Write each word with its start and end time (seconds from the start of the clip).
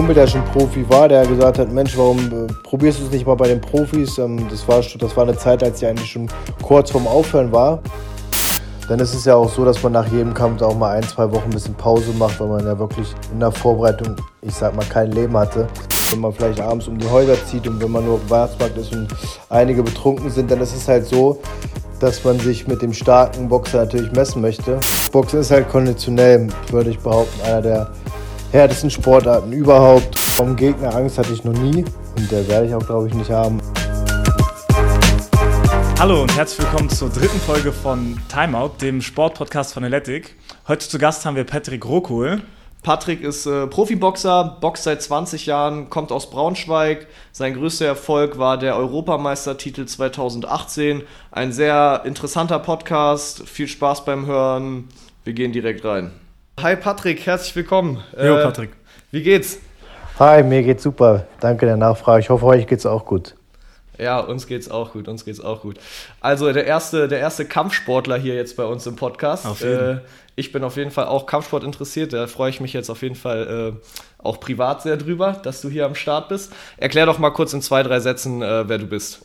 Kumpel, 0.00 0.14
der 0.14 0.26
schon 0.26 0.42
Profi 0.46 0.88
war, 0.88 1.08
der 1.08 1.26
gesagt 1.26 1.58
hat, 1.58 1.70
Mensch, 1.70 1.94
warum 1.94 2.16
äh, 2.18 2.50
probierst 2.62 3.00
du 3.00 3.04
es 3.04 3.10
nicht 3.10 3.26
mal 3.26 3.34
bei 3.34 3.48
den 3.48 3.60
Profis? 3.60 4.16
Ähm, 4.16 4.48
das, 4.48 4.66
war, 4.66 4.80
das 4.80 5.14
war 5.14 5.24
eine 5.24 5.36
Zeit, 5.36 5.62
als 5.62 5.82
ich 5.82 5.86
eigentlich 5.86 6.10
schon 6.10 6.26
kurz 6.62 6.90
vorm 6.90 7.06
Aufhören 7.06 7.52
war. 7.52 7.82
Dann 8.88 8.98
ist 8.98 9.12
es 9.12 9.26
ja 9.26 9.34
auch 9.34 9.50
so, 9.50 9.62
dass 9.62 9.82
man 9.82 9.92
nach 9.92 10.10
jedem 10.10 10.32
Kampf 10.32 10.62
auch 10.62 10.74
mal 10.74 10.96
ein, 10.96 11.02
zwei 11.02 11.30
Wochen 11.30 11.44
ein 11.44 11.50
bisschen 11.50 11.74
Pause 11.74 12.12
macht, 12.18 12.40
weil 12.40 12.48
man 12.48 12.64
ja 12.64 12.78
wirklich 12.78 13.08
in 13.30 13.40
der 13.40 13.52
Vorbereitung, 13.52 14.16
ich 14.40 14.54
sag 14.54 14.74
mal, 14.74 14.86
kein 14.86 15.12
Leben 15.12 15.36
hatte. 15.36 15.68
Wenn 16.10 16.20
man 16.20 16.32
vielleicht 16.32 16.62
abends 16.62 16.88
um 16.88 16.96
die 16.96 17.06
Häuser 17.06 17.34
zieht 17.44 17.68
und 17.68 17.82
wenn 17.82 17.90
man 17.90 18.06
nur 18.06 18.14
auf 18.14 18.20
dem 18.20 18.30
Weihnachtsmarkt 18.30 18.78
ist 18.78 18.94
und 18.94 19.06
einige 19.50 19.82
betrunken 19.82 20.30
sind, 20.30 20.50
dann 20.50 20.62
ist 20.62 20.74
es 20.74 20.88
halt 20.88 21.04
so, 21.04 21.42
dass 21.98 22.24
man 22.24 22.40
sich 22.40 22.66
mit 22.66 22.80
dem 22.80 22.94
starken 22.94 23.50
Boxer 23.50 23.80
natürlich 23.80 24.12
messen 24.12 24.40
möchte. 24.40 24.80
Boxen 25.12 25.40
ist 25.40 25.50
halt 25.50 25.68
konditionell, 25.68 26.48
würde 26.70 26.88
ich 26.88 26.98
behaupten, 27.00 27.42
einer 27.42 27.60
der 27.60 27.90
härtesten 28.52 28.90
Sportarten 28.90 29.52
überhaupt. 29.52 30.18
Vom 30.18 30.56
Gegner 30.56 30.94
Angst 30.94 31.18
hatte 31.18 31.32
ich 31.32 31.44
noch 31.44 31.52
nie 31.52 31.84
und 32.16 32.30
der 32.30 32.46
werde 32.48 32.66
ich 32.66 32.74
auch, 32.74 32.84
glaube 32.84 33.08
ich, 33.08 33.14
nicht 33.14 33.30
haben. 33.30 33.60
Hallo 35.98 36.22
und 36.22 36.34
herzlich 36.34 36.66
willkommen 36.66 36.88
zur 36.88 37.10
dritten 37.10 37.38
Folge 37.40 37.72
von 37.72 38.18
Timeout, 38.28 38.72
dem 38.80 39.02
Sportpodcast 39.02 39.74
von 39.74 39.84
Athletic. 39.84 40.34
Heute 40.66 40.88
zu 40.88 40.98
Gast 40.98 41.26
haben 41.26 41.36
wir 41.36 41.44
Patrick 41.44 41.84
Rokohl. 41.84 42.42
Patrick 42.82 43.20
ist 43.20 43.44
äh, 43.44 43.66
Profiboxer, 43.66 44.56
boxt 44.58 44.84
seit 44.84 45.02
20 45.02 45.44
Jahren, 45.44 45.90
kommt 45.90 46.10
aus 46.10 46.30
Braunschweig. 46.30 47.06
Sein 47.30 47.52
größter 47.52 47.84
Erfolg 47.84 48.38
war 48.38 48.56
der 48.56 48.76
Europameistertitel 48.76 49.84
2018. 49.84 51.02
Ein 51.30 51.52
sehr 51.52 52.00
interessanter 52.06 52.58
Podcast. 52.58 53.46
Viel 53.46 53.68
Spaß 53.68 54.06
beim 54.06 54.24
Hören. 54.24 54.88
Wir 55.24 55.34
gehen 55.34 55.52
direkt 55.52 55.84
rein. 55.84 56.12
Hi 56.62 56.76
Patrick, 56.76 57.24
herzlich 57.24 57.56
willkommen. 57.56 58.04
Jo, 58.14 58.36
äh, 58.36 58.42
Patrick. 58.42 58.70
Wie 59.10 59.22
geht's? 59.22 59.60
Hi, 60.18 60.42
mir 60.42 60.62
geht's 60.62 60.82
super. 60.82 61.24
Danke 61.40 61.64
der 61.64 61.78
Nachfrage. 61.78 62.20
Ich 62.20 62.28
hoffe, 62.28 62.44
euch 62.44 62.66
geht's 62.66 62.84
auch 62.84 63.06
gut. 63.06 63.34
Ja, 63.96 64.20
uns 64.20 64.46
geht's 64.46 64.70
auch 64.70 64.92
gut, 64.92 65.08
uns 65.08 65.24
geht's 65.24 65.40
auch 65.40 65.62
gut. 65.62 65.78
Also 66.20 66.52
der 66.52 66.66
erste, 66.66 67.08
der 67.08 67.18
erste 67.18 67.46
Kampfsportler 67.46 68.18
hier 68.18 68.34
jetzt 68.34 68.58
bei 68.58 68.64
uns 68.64 68.86
im 68.86 68.96
Podcast. 68.96 69.46
Auf 69.46 69.60
jeden. 69.62 69.98
Äh, 69.98 70.00
ich 70.36 70.52
bin 70.52 70.62
auf 70.62 70.76
jeden 70.76 70.90
Fall 70.90 71.06
auch 71.06 71.24
Kampfsport 71.24 71.64
interessiert. 71.64 72.12
Da 72.12 72.26
freue 72.26 72.50
ich 72.50 72.60
mich 72.60 72.74
jetzt 72.74 72.90
auf 72.90 73.00
jeden 73.00 73.14
Fall 73.14 73.74
äh, 73.78 74.22
auch 74.22 74.38
privat 74.38 74.82
sehr 74.82 74.98
drüber, 74.98 75.40
dass 75.42 75.62
du 75.62 75.70
hier 75.70 75.86
am 75.86 75.94
Start 75.94 76.28
bist. 76.28 76.52
Erklär 76.76 77.06
doch 77.06 77.18
mal 77.18 77.30
kurz 77.30 77.54
in 77.54 77.62
zwei, 77.62 77.82
drei 77.82 78.00
Sätzen, 78.00 78.42
äh, 78.42 78.68
wer 78.68 78.76
du 78.76 78.86
bist. 78.86 79.22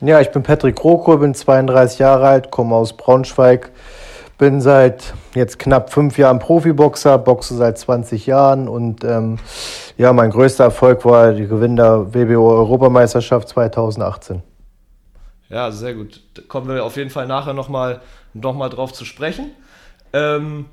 Ja, 0.00 0.22
ich 0.22 0.30
bin 0.30 0.42
Patrick 0.42 0.76
Kroko, 0.76 1.18
bin 1.18 1.34
32 1.34 1.98
Jahre 1.98 2.26
alt, 2.26 2.50
komme 2.50 2.74
aus 2.74 2.96
Braunschweig, 2.96 3.70
bin 4.40 4.62
seit 4.62 5.12
jetzt 5.34 5.58
knapp 5.58 5.92
fünf 5.92 6.16
Jahren 6.16 6.38
Profiboxer, 6.38 7.18
boxe 7.18 7.54
seit 7.56 7.78
20 7.78 8.24
Jahren 8.26 8.68
und 8.68 9.04
ähm, 9.04 9.38
ja, 9.98 10.14
mein 10.14 10.30
größter 10.30 10.64
Erfolg 10.64 11.04
war 11.04 11.32
die 11.32 11.46
Gewinn 11.46 11.76
der 11.76 12.14
WBO 12.14 12.50
Europameisterschaft 12.50 13.50
2018. 13.50 14.42
Ja, 15.50 15.70
sehr 15.70 15.92
gut. 15.92 16.22
Da 16.32 16.42
kommen 16.48 16.68
wir 16.68 16.82
auf 16.82 16.96
jeden 16.96 17.10
Fall 17.10 17.26
nachher 17.26 17.52
nochmal 17.52 18.00
noch 18.32 18.54
mal 18.54 18.70
drauf 18.70 18.94
zu 18.94 19.04
sprechen. 19.04 19.50
Ähm, 20.14 20.64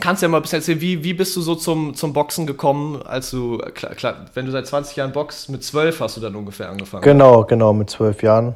kannst 0.00 0.22
du 0.22 0.26
ja 0.26 0.30
mal 0.30 0.38
ein 0.38 0.42
bisschen 0.42 0.58
erzählen, 0.58 0.80
wie, 0.80 1.04
wie 1.04 1.14
bist 1.14 1.36
du 1.36 1.40
so 1.40 1.54
zum, 1.54 1.94
zum 1.94 2.12
Boxen 2.12 2.48
gekommen, 2.48 3.00
als 3.02 3.30
du, 3.30 3.58
klar, 3.74 3.94
klar, 3.94 4.26
wenn 4.34 4.44
du 4.44 4.50
seit 4.50 4.66
20 4.66 4.96
Jahren 4.96 5.12
boxst, 5.12 5.50
mit 5.50 5.62
12 5.62 6.00
hast 6.00 6.16
du 6.16 6.20
dann 6.20 6.34
ungefähr 6.34 6.68
angefangen? 6.68 7.02
Genau, 7.04 7.44
genau, 7.44 7.72
mit 7.72 7.90
12 7.90 8.24
Jahren. 8.24 8.54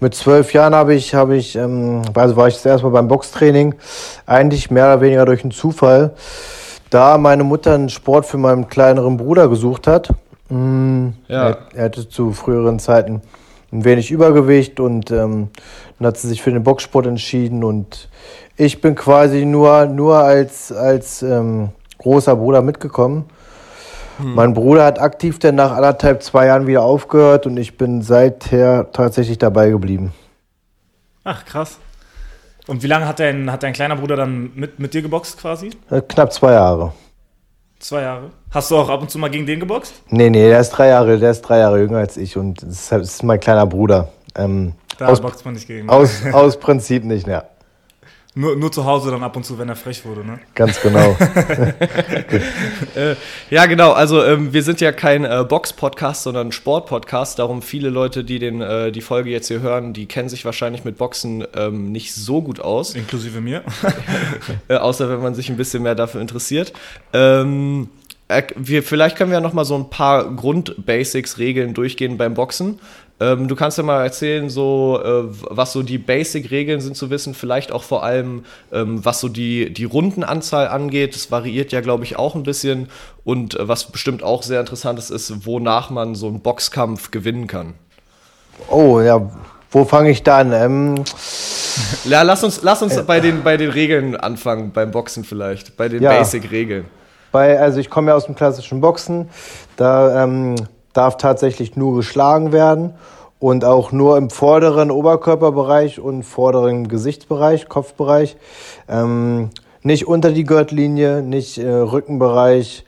Mit 0.00 0.14
zwölf 0.14 0.52
Jahren 0.52 0.74
habe 0.74 0.94
ich, 0.94 1.14
habe 1.14 1.36
ich, 1.36 1.56
ähm, 1.56 2.02
also 2.14 2.36
war 2.36 2.48
ich 2.48 2.54
das 2.54 2.66
erste 2.66 2.86
Mal 2.86 2.92
beim 2.92 3.08
Boxtraining, 3.08 3.74
eigentlich 4.26 4.70
mehr 4.70 4.86
oder 4.86 5.00
weniger 5.00 5.24
durch 5.24 5.42
einen 5.42 5.52
Zufall, 5.52 6.12
da 6.90 7.18
meine 7.18 7.44
Mutter 7.44 7.74
einen 7.74 7.88
Sport 7.88 8.26
für 8.26 8.38
meinen 8.38 8.68
kleineren 8.68 9.16
Bruder 9.16 9.48
gesucht 9.48 9.86
hat. 9.86 10.10
Mhm, 10.48 11.14
ja. 11.28 11.50
er, 11.50 11.58
er 11.74 11.84
hatte 11.84 12.08
zu 12.08 12.32
früheren 12.32 12.78
Zeiten 12.78 13.22
ein 13.72 13.84
wenig 13.84 14.10
Übergewicht 14.10 14.80
und 14.80 15.10
ähm, 15.10 15.48
dann 15.98 16.08
hat 16.08 16.18
sie 16.18 16.28
sich 16.28 16.42
für 16.42 16.50
den 16.50 16.64
Boxsport 16.64 17.06
entschieden 17.06 17.62
und 17.62 18.08
ich 18.56 18.80
bin 18.80 18.94
quasi 18.94 19.44
nur, 19.44 19.86
nur 19.86 20.18
als, 20.18 20.72
als 20.72 21.22
ähm, 21.22 21.70
großer 21.98 22.36
Bruder 22.36 22.62
mitgekommen. 22.62 23.24
Hm. 24.20 24.34
Mein 24.34 24.54
Bruder 24.54 24.84
hat 24.84 25.00
aktiv 25.00 25.38
dann 25.38 25.54
nach 25.54 25.72
anderthalb, 25.72 26.22
zwei 26.22 26.46
Jahren 26.46 26.66
wieder 26.66 26.82
aufgehört 26.82 27.46
und 27.46 27.56
ich 27.56 27.76
bin 27.76 28.02
seither 28.02 28.90
tatsächlich 28.92 29.38
dabei 29.38 29.70
geblieben. 29.70 30.12
Ach, 31.24 31.44
krass. 31.44 31.78
Und 32.66 32.82
wie 32.82 32.86
lange 32.86 33.06
hat 33.06 33.18
dein, 33.18 33.50
hat 33.50 33.62
dein 33.62 33.72
kleiner 33.72 33.96
Bruder 33.96 34.16
dann 34.16 34.52
mit, 34.54 34.78
mit 34.78 34.94
dir 34.94 35.02
geboxt 35.02 35.38
quasi? 35.40 35.70
Äh, 35.90 36.02
knapp 36.02 36.32
zwei 36.32 36.52
Jahre. 36.52 36.92
Zwei 37.78 38.02
Jahre. 38.02 38.30
Hast 38.50 38.70
du 38.70 38.76
auch 38.76 38.88
ab 38.88 39.00
und 39.00 39.10
zu 39.10 39.18
mal 39.18 39.30
gegen 39.30 39.46
den 39.46 39.58
geboxt? 39.58 40.02
Nee, 40.08 40.28
nee, 40.28 40.48
der 40.48 40.60
ist 40.60 40.70
drei 40.70 40.88
Jahre, 40.88 41.18
der 41.18 41.30
ist 41.30 41.42
drei 41.42 41.58
Jahre 41.58 41.80
jünger 41.80 41.98
als 41.98 42.16
ich 42.16 42.36
und 42.36 42.62
das 42.62 42.70
ist, 42.70 42.92
das 42.92 43.02
ist 43.02 43.22
mein 43.22 43.40
kleiner 43.40 43.66
Bruder. 43.66 44.08
Ähm, 44.36 44.74
da 44.98 45.06
aus, 45.06 45.20
boxt 45.20 45.44
man 45.44 45.54
nicht 45.54 45.66
gegen. 45.66 45.88
Aus, 45.88 46.22
aus 46.32 46.58
Prinzip 46.58 47.04
nicht, 47.04 47.26
ja. 47.26 47.44
Nur, 48.36 48.54
nur 48.54 48.70
zu 48.70 48.84
Hause 48.84 49.10
dann 49.10 49.24
ab 49.24 49.36
und 49.36 49.44
zu, 49.44 49.58
wenn 49.58 49.68
er 49.68 49.74
frech 49.74 50.04
wurde, 50.04 50.24
ne? 50.24 50.38
Ganz 50.54 50.80
genau. 50.80 51.16
äh, 52.94 53.16
ja, 53.50 53.66
genau. 53.66 53.90
Also 53.90 54.24
ähm, 54.24 54.52
wir 54.52 54.62
sind 54.62 54.80
ja 54.80 54.92
kein 54.92 55.24
äh, 55.24 55.44
Box-Podcast, 55.48 56.22
sondern 56.22 56.48
ein 56.48 56.52
Sport-Podcast. 56.52 57.40
Darum 57.40 57.60
viele 57.60 57.90
Leute, 57.90 58.22
die 58.22 58.38
den, 58.38 58.60
äh, 58.60 58.92
die 58.92 59.00
Folge 59.00 59.30
jetzt 59.30 59.48
hier 59.48 59.60
hören, 59.62 59.94
die 59.94 60.06
kennen 60.06 60.28
sich 60.28 60.44
wahrscheinlich 60.44 60.84
mit 60.84 60.96
Boxen 60.96 61.44
ähm, 61.56 61.90
nicht 61.90 62.14
so 62.14 62.40
gut 62.40 62.60
aus. 62.60 62.94
Inklusive 62.94 63.40
mir. 63.40 63.62
Äh, 64.68 64.76
außer 64.76 65.08
wenn 65.08 65.20
man 65.20 65.34
sich 65.34 65.48
ein 65.48 65.56
bisschen 65.56 65.82
mehr 65.82 65.94
dafür 65.94 66.20
interessiert. 66.20 66.72
Ähm, 67.12 67.88
äh, 68.28 68.42
wir, 68.56 68.82
vielleicht 68.82 69.16
können 69.16 69.30
wir 69.30 69.38
ja 69.38 69.40
noch 69.40 69.52
mal 69.52 69.64
so 69.64 69.74
ein 69.74 69.90
paar 69.90 70.34
Grund-Basics-Regeln 70.34 71.74
durchgehen 71.74 72.16
beim 72.16 72.34
Boxen. 72.34 72.78
Ähm, 73.20 73.48
du 73.48 73.54
kannst 73.54 73.76
ja 73.76 73.84
mal 73.84 74.02
erzählen, 74.02 74.48
so, 74.48 74.98
äh, 75.04 75.24
was 75.50 75.72
so 75.72 75.82
die 75.82 75.98
Basic-Regeln 75.98 76.80
sind 76.80 76.96
zu 76.96 77.10
wissen, 77.10 77.34
vielleicht 77.34 77.70
auch 77.70 77.82
vor 77.82 78.02
allem, 78.02 78.46
ähm, 78.72 79.04
was 79.04 79.20
so 79.20 79.28
die, 79.28 79.72
die 79.72 79.84
Rundenanzahl 79.84 80.68
angeht. 80.68 81.14
Das 81.14 81.30
variiert 81.30 81.70
ja, 81.70 81.82
glaube 81.82 82.04
ich, 82.04 82.16
auch 82.16 82.34
ein 82.34 82.44
bisschen. 82.44 82.88
Und 83.22 83.60
äh, 83.60 83.68
was 83.68 83.92
bestimmt 83.92 84.22
auch 84.22 84.42
sehr 84.42 84.60
interessant 84.60 84.98
ist, 84.98 85.10
ist, 85.10 85.46
wonach 85.46 85.90
man 85.90 86.14
so 86.14 86.28
einen 86.28 86.40
Boxkampf 86.40 87.10
gewinnen 87.10 87.46
kann. 87.46 87.74
Oh, 88.68 89.00
ja. 89.00 89.30
Wo 89.70 89.84
fange 89.84 90.10
ich 90.10 90.22
da 90.22 90.38
an? 90.38 90.52
Ähm 90.52 91.04
ja, 92.04 92.22
lass 92.22 92.42
uns, 92.42 92.62
lass 92.62 92.82
uns 92.82 92.96
äh, 92.96 93.02
bei, 93.02 93.20
den, 93.20 93.42
bei 93.42 93.58
den 93.58 93.70
Regeln 93.70 94.16
anfangen, 94.16 94.72
beim 94.72 94.90
Boxen 94.90 95.24
vielleicht, 95.24 95.76
bei 95.76 95.88
den 95.90 96.02
ja. 96.02 96.10
Basic-Regeln. 96.10 96.86
also 97.32 97.78
ich 97.78 97.90
komme 97.90 98.08
ja 98.10 98.16
aus 98.16 98.24
dem 98.24 98.34
klassischen 98.34 98.80
Boxen. 98.80 99.28
Da 99.76 100.24
ähm, 100.24 100.56
darf 100.92 101.16
tatsächlich 101.16 101.76
nur 101.76 101.96
geschlagen 101.96 102.52
werden 102.52 102.94
und 103.38 103.64
auch 103.64 103.90
nur 103.92 104.16
im 104.18 104.30
vorderen 104.30 104.90
Oberkörperbereich 104.90 105.98
und 105.98 106.22
vorderen 106.22 106.88
Gesichtsbereich, 106.88 107.68
Kopfbereich. 107.68 108.36
Ähm, 108.88 109.50
nicht 109.82 110.06
unter 110.06 110.30
die 110.30 110.44
Gürtellinie, 110.44 111.22
nicht 111.22 111.58
äh, 111.58 111.68
Rückenbereich, 111.68 112.84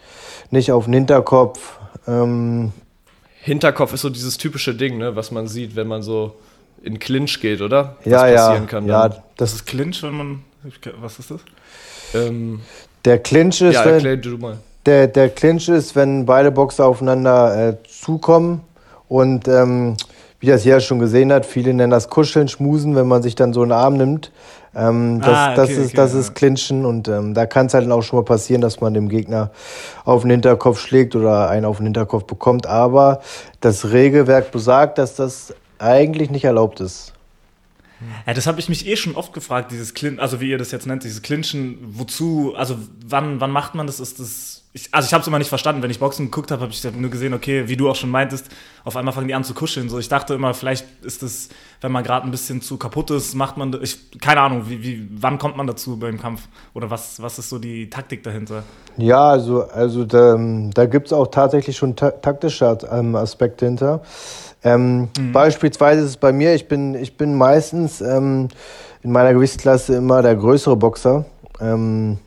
nicht 0.50 0.72
auf 0.72 0.84
den 0.84 0.94
Hinterkopf. 0.94 1.78
Ähm, 2.06 2.72
Hinterkopf 3.40 3.94
ist 3.94 4.02
so 4.02 4.10
dieses 4.10 4.36
typische 4.36 4.74
Ding, 4.74 4.98
ne, 4.98 5.16
was 5.16 5.30
man 5.30 5.48
sieht, 5.48 5.74
wenn 5.74 5.88
man 5.88 6.02
so 6.02 6.36
in 6.82 6.98
Clinch 6.98 7.40
geht, 7.40 7.60
oder? 7.62 7.96
Was 8.04 8.06
ja, 8.06 8.18
passieren 8.18 8.62
ja, 8.64 8.68
kann. 8.68 8.86
Ja, 8.86 9.08
das, 9.08 9.20
das 9.36 9.52
ist 9.54 9.66
Clinch, 9.66 10.02
wenn 10.02 10.16
man. 10.16 10.44
Was 11.00 11.18
ist 11.18 11.30
das? 11.30 11.40
Ähm, 12.14 12.60
der 13.04 13.18
Clinch 13.18 13.60
ist. 13.62 13.74
Ja, 13.74 13.84
erklär 13.84 14.16
du 14.16 14.36
mal. 14.36 14.58
Der, 14.86 15.06
der 15.06 15.28
Clinch 15.28 15.68
ist, 15.68 15.94
wenn 15.94 16.26
beide 16.26 16.50
Boxer 16.50 16.86
aufeinander 16.86 17.68
äh, 17.68 17.76
zukommen 17.88 18.62
und 19.08 19.46
ähm, 19.46 19.96
wie 20.40 20.46
das 20.46 20.64
ja 20.64 20.80
schon 20.80 20.98
gesehen 20.98 21.32
hat, 21.32 21.46
viele 21.46 21.72
nennen 21.72 21.92
das 21.92 22.08
Kuscheln, 22.08 22.48
Schmusen, 22.48 22.96
wenn 22.96 23.06
man 23.06 23.22
sich 23.22 23.36
dann 23.36 23.52
so 23.52 23.62
einen 23.62 23.70
Arm 23.70 23.96
nimmt. 23.96 24.32
Ähm, 24.74 25.20
das, 25.20 25.28
ah, 25.28 25.46
okay, 25.52 25.56
das, 25.56 25.70
ist, 25.70 25.86
okay, 25.86 25.96
das 25.96 26.12
ja. 26.14 26.18
ist 26.18 26.34
Clinchen 26.34 26.84
und 26.84 27.06
ähm, 27.06 27.32
da 27.32 27.46
kann 27.46 27.66
es 27.66 27.74
halt 27.74 27.88
auch 27.90 28.02
schon 28.02 28.18
mal 28.18 28.24
passieren, 28.24 28.60
dass 28.60 28.80
man 28.80 28.92
dem 28.92 29.08
Gegner 29.08 29.50
auf 30.04 30.22
den 30.22 30.30
Hinterkopf 30.30 30.80
schlägt 30.80 31.14
oder 31.14 31.48
einen 31.48 31.64
auf 31.64 31.76
den 31.76 31.86
Hinterkopf 31.86 32.24
bekommt. 32.24 32.66
Aber 32.66 33.20
das 33.60 33.92
Regelwerk 33.92 34.50
besagt, 34.50 34.98
dass 34.98 35.14
das 35.14 35.54
eigentlich 35.78 36.30
nicht 36.30 36.44
erlaubt 36.44 36.80
ist. 36.80 37.12
Ja, 38.26 38.34
das 38.34 38.48
habe 38.48 38.58
ich 38.58 38.68
mich 38.68 38.86
eh 38.88 38.96
schon 38.96 39.14
oft 39.14 39.32
gefragt, 39.32 39.70
dieses 39.70 39.94
Clinchen, 39.94 40.18
also 40.18 40.40
wie 40.40 40.50
ihr 40.50 40.58
das 40.58 40.72
jetzt 40.72 40.86
nennt, 40.86 41.04
dieses 41.04 41.22
Clinchen, 41.22 41.78
wozu, 41.82 42.54
also 42.56 42.76
wann, 43.06 43.40
wann 43.40 43.52
macht 43.52 43.76
man 43.76 43.86
das? 43.86 44.00
Ist 44.00 44.18
das 44.18 44.51
ich, 44.74 44.88
also 44.90 45.06
ich 45.06 45.12
habe 45.12 45.20
es 45.20 45.28
immer 45.28 45.38
nicht 45.38 45.50
verstanden. 45.50 45.82
Wenn 45.82 45.90
ich 45.90 45.98
Boxen 45.98 46.26
geguckt 46.26 46.50
habe, 46.50 46.62
habe 46.62 46.72
ich 46.72 46.82
nur 46.96 47.10
gesehen, 47.10 47.34
okay, 47.34 47.68
wie 47.68 47.76
du 47.76 47.90
auch 47.90 47.94
schon 47.94 48.08
meintest, 48.08 48.46
auf 48.84 48.96
einmal 48.96 49.12
fangen 49.12 49.28
die 49.28 49.34
an 49.34 49.44
zu 49.44 49.52
kuscheln. 49.52 49.90
So, 49.90 49.98
ich 49.98 50.08
dachte 50.08 50.32
immer, 50.32 50.54
vielleicht 50.54 50.86
ist 51.04 51.22
es, 51.22 51.50
wenn 51.82 51.92
man 51.92 52.02
gerade 52.02 52.26
ein 52.26 52.30
bisschen 52.30 52.62
zu 52.62 52.78
kaputt 52.78 53.10
ist, 53.10 53.34
macht 53.34 53.58
man, 53.58 53.76
ich, 53.82 54.18
keine 54.18 54.40
Ahnung, 54.40 54.64
wie, 54.68 54.82
wie, 54.82 55.08
wann 55.12 55.38
kommt 55.38 55.58
man 55.58 55.66
dazu 55.66 55.98
beim 55.98 56.18
Kampf? 56.18 56.48
Oder 56.72 56.90
was, 56.90 57.20
was 57.20 57.38
ist 57.38 57.50
so 57.50 57.58
die 57.58 57.90
Taktik 57.90 58.22
dahinter? 58.22 58.62
Ja, 58.96 59.28
also, 59.28 59.64
also 59.64 60.06
da, 60.06 60.38
da 60.72 60.86
gibt 60.86 61.08
es 61.08 61.12
auch 61.12 61.26
tatsächlich 61.26 61.76
schon 61.76 61.94
ta 61.94 62.10
taktische 62.10 62.78
ähm, 62.90 63.14
Aspekte 63.14 63.66
hinter. 63.66 64.00
Ähm, 64.64 65.10
mhm. 65.18 65.32
Beispielsweise 65.32 66.00
ist 66.00 66.10
es 66.10 66.16
bei 66.16 66.32
mir, 66.32 66.54
ich 66.54 66.68
bin, 66.68 66.94
ich 66.94 67.18
bin 67.18 67.36
meistens 67.36 68.00
ähm, 68.00 68.48
in 69.02 69.12
meiner 69.12 69.34
Gewichtsklasse 69.34 69.96
immer 69.96 70.22
der 70.22 70.36
größere 70.36 70.76
Boxer. 70.76 71.26
Ähm, 71.60 72.18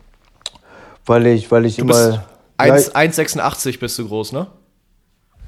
weil 1.06 1.26
ich, 1.26 1.50
weil 1.50 1.64
ich 1.64 1.76
du 1.76 1.82
immer. 1.82 2.24
Bist, 2.58 2.96
1,86 2.96 3.78
bist 3.78 3.98
du 3.98 4.08
groß, 4.08 4.32
ne? 4.32 4.46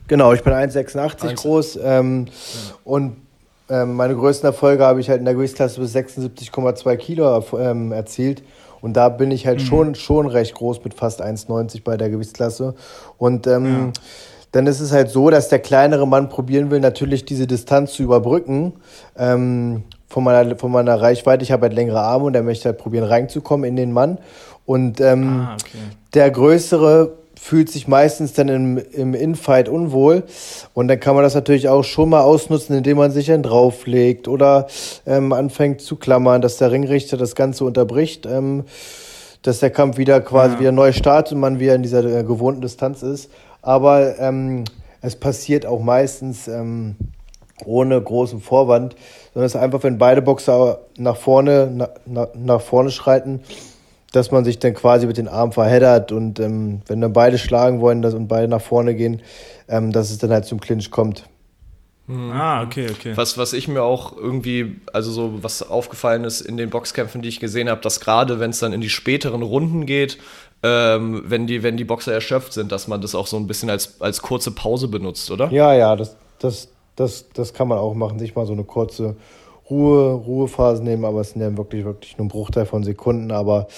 Genau, 0.09 0.33
ich 0.33 0.43
bin 0.43 0.53
1,86 0.53 1.35
groß 1.35 1.79
ähm, 1.83 2.27
ja. 2.27 2.33
und 2.85 3.17
ähm, 3.71 3.95
meine 3.95 4.15
größten 4.15 4.47
Erfolge 4.47 4.85
habe 4.85 5.01
ich 5.01 5.11
halt 5.11 5.19
in 5.19 5.27
der 5.27 5.35
Gewichtsklasse 5.35 5.81
bis 5.81 5.95
76,2 5.95 6.97
Kilo 6.97 7.45
ähm, 7.59 7.93
erzielt. 7.93 8.43
Und 8.81 8.95
da 8.97 9.09
bin 9.09 9.31
ich 9.31 9.47
halt 9.47 9.61
mhm. 9.61 9.65
schon, 9.65 9.95
schon 9.95 10.27
recht 10.27 10.55
groß 10.55 10.83
mit 10.85 10.95
fast 10.95 11.23
1,90 11.23 11.83
bei 11.83 11.97
der 11.97 12.09
Gewichtsklasse. 12.11 12.75
Und 13.19 13.47
ähm, 13.47 13.65
ja. 13.67 13.93
dann 14.53 14.67
ist 14.67 14.81
es 14.81 14.93
halt 14.93 15.11
so, 15.11 15.31
dass 15.31 15.49
der 15.49 15.59
kleinere 15.59 16.07
Mann 16.07 16.29
probieren 16.29 16.71
will, 16.71 16.81
natürlich 16.81 17.25
diese 17.25 17.47
Distanz 17.47 17.93
zu 17.93 18.03
überbrücken. 18.03 18.75
Ähm, 19.17 19.83
von 20.09 20.25
meiner, 20.25 20.57
von 20.57 20.73
meiner 20.73 21.01
Reichweite. 21.01 21.43
Ich 21.43 21.53
habe 21.53 21.63
halt 21.67 21.75
längere 21.75 22.01
Arme 22.01 22.25
und 22.25 22.35
er 22.35 22.43
möchte 22.43 22.71
halt 22.71 22.79
probieren 22.79 23.05
reinzukommen 23.05 23.69
in 23.69 23.77
den 23.77 23.93
Mann. 23.93 24.19
Und 24.65 25.01
ähm, 25.01 25.47
ah, 25.49 25.57
okay. 25.61 25.79
Der 26.15 26.31
Größere 26.31 27.19
fühlt 27.39 27.71
sich 27.71 27.87
meistens 27.87 28.33
dann 28.33 28.49
im, 28.49 28.79
im 28.79 29.15
Infight 29.15 29.69
unwohl. 29.69 30.25
Und 30.75 30.89
dann 30.89 30.99
kann 30.99 31.15
man 31.15 31.23
das 31.23 31.35
natürlich 31.35 31.69
auch 31.69 31.85
schon 31.85 32.09
mal 32.09 32.23
ausnutzen, 32.23 32.77
indem 32.77 32.99
man 32.99 33.13
sich 33.13 33.27
dann 33.27 33.43
drauflegt 33.43 34.29
oder 34.29 34.67
ähm, 35.07 35.33
anfängt 35.33 35.81
zu 35.81 35.97
klammern, 35.97 36.43
dass 36.43 36.57
der 36.57 36.73
Ringrichter 36.73 37.17
das 37.17 37.35
Ganze 37.35 37.65
unterbricht, 37.65 38.27
ähm, 38.27 38.65
dass 39.43 39.61
der 39.61 39.71
Kampf 39.71 39.99
wieder 39.99 40.21
quasi 40.21 40.55
ja. 40.55 40.61
wieder 40.61 40.73
neu 40.73 40.93
startet 40.93 41.35
und 41.35 41.41
man 41.41 41.61
wieder 41.61 41.75
in 41.75 41.83
dieser 41.83 42.05
äh, 42.05 42.25
gewohnten 42.25 42.61
Distanz 42.61 43.03
ist. 43.03 43.31
Aber 43.63 44.19
ähm, 44.19 44.65
es 45.01 45.15
passiert 45.15 45.65
auch 45.65 45.81
meistens 45.81 46.49
ähm, 46.49 46.97
ohne 47.65 48.01
großen 48.01 48.41
Vorwand, 48.41 48.97
sondern 49.33 49.47
es 49.47 49.55
ist 49.55 49.61
einfach, 49.61 49.83
wenn 49.85 49.99
beide 49.99 50.23
Boxer 50.23 50.81
nach 50.97 51.17
vorne, 51.17 51.89
na, 52.07 52.29
nach 52.35 52.61
vorne 52.61 52.91
schreiten, 52.91 53.41
dass 54.13 54.31
man 54.31 54.45
sich 54.45 54.59
dann 54.59 54.75
quasi 54.75 55.07
mit 55.07 55.19
den 55.19 55.29
Armen 55.29 55.53
verheddert 55.53 56.13
und 56.13 56.41
ähm, 56.41 56.83
wenn 56.87 57.01
dann 57.01 57.13
beide 57.13 57.39
schlagen 57.39 57.81
wollen 57.81 58.03
dass, 58.03 58.15
und 58.15 58.29
beide 58.29 58.49
nach 58.49 58.61
vorne 58.61 58.95
gehen, 58.95 59.21
ähm, 59.69 59.93
dass 59.93 60.11
es 60.11 60.19
dann 60.19 60.31
halt 60.31 60.47
zum 60.47 60.61
Clinch 60.61 60.91
kommt. 60.91 61.25
Mhm. 62.07 62.33
Ah, 62.33 62.63
okay, 62.63 62.89
okay. 62.91 63.13
Was, 63.17 63.37
was 63.37 63.53
ich 63.53 63.69
mir 63.69 63.83
auch 63.83 64.17
irgendwie, 64.17 64.81
also 64.93 65.13
so, 65.13 65.43
was 65.43 65.69
aufgefallen 65.69 66.25
ist 66.25 66.41
in 66.41 66.57
den 66.57 66.71
Boxkämpfen, 66.71 67.21
die 67.21 67.29
ich 67.29 67.39
gesehen 67.39 67.69
habe, 67.69 67.83
dass 67.83 68.01
gerade 68.01 68.41
wenn 68.41 68.51
es 68.51 68.61
dann 68.61 68.73
in 68.73 68.81
die 68.81 68.89
späteren 68.89 69.43
Runden 69.43 69.85
geht, 69.85 70.19
ähm, 70.63 71.23
wenn, 71.27 71.47
die, 71.47 71.63
wenn 71.63 71.77
die 71.77 71.85
Boxer 71.85 72.13
erschöpft 72.13 72.55
sind, 72.55 72.73
dass 72.73 72.89
man 72.89 73.03
das 73.03 73.15
auch 73.15 73.27
so 73.27 73.37
ein 73.37 73.47
bisschen 73.47 73.69
als, 73.69 74.01
als 74.01 74.23
kurze 74.23 74.51
Pause 74.51 74.89
benutzt, 74.89 75.31
oder? 75.31 75.53
Ja, 75.53 75.75
ja, 75.75 75.95
das, 75.97 76.17
das, 76.39 76.69
das, 76.97 77.27
das 77.35 77.53
kann 77.53 77.69
man 77.69 77.77
auch 77.77 77.95
machen, 77.95 78.19
sich 78.19 78.35
mal 78.35 78.47
so 78.47 78.55
eine 78.55 78.65
kurze 78.65 79.17
Ruhe, 79.71 80.13
Ruhephasen 80.13 80.85
nehmen, 80.85 81.05
aber 81.05 81.21
es 81.21 81.31
sind 81.31 81.43
ja 81.43 81.57
wirklich, 81.57 81.85
wirklich 81.85 82.17
nur 82.19 82.27
ein 82.27 82.31
Bruchteil 82.31 82.67
von 82.67 82.83
Sekunden. 82.83 83.31
Aber 83.31 83.69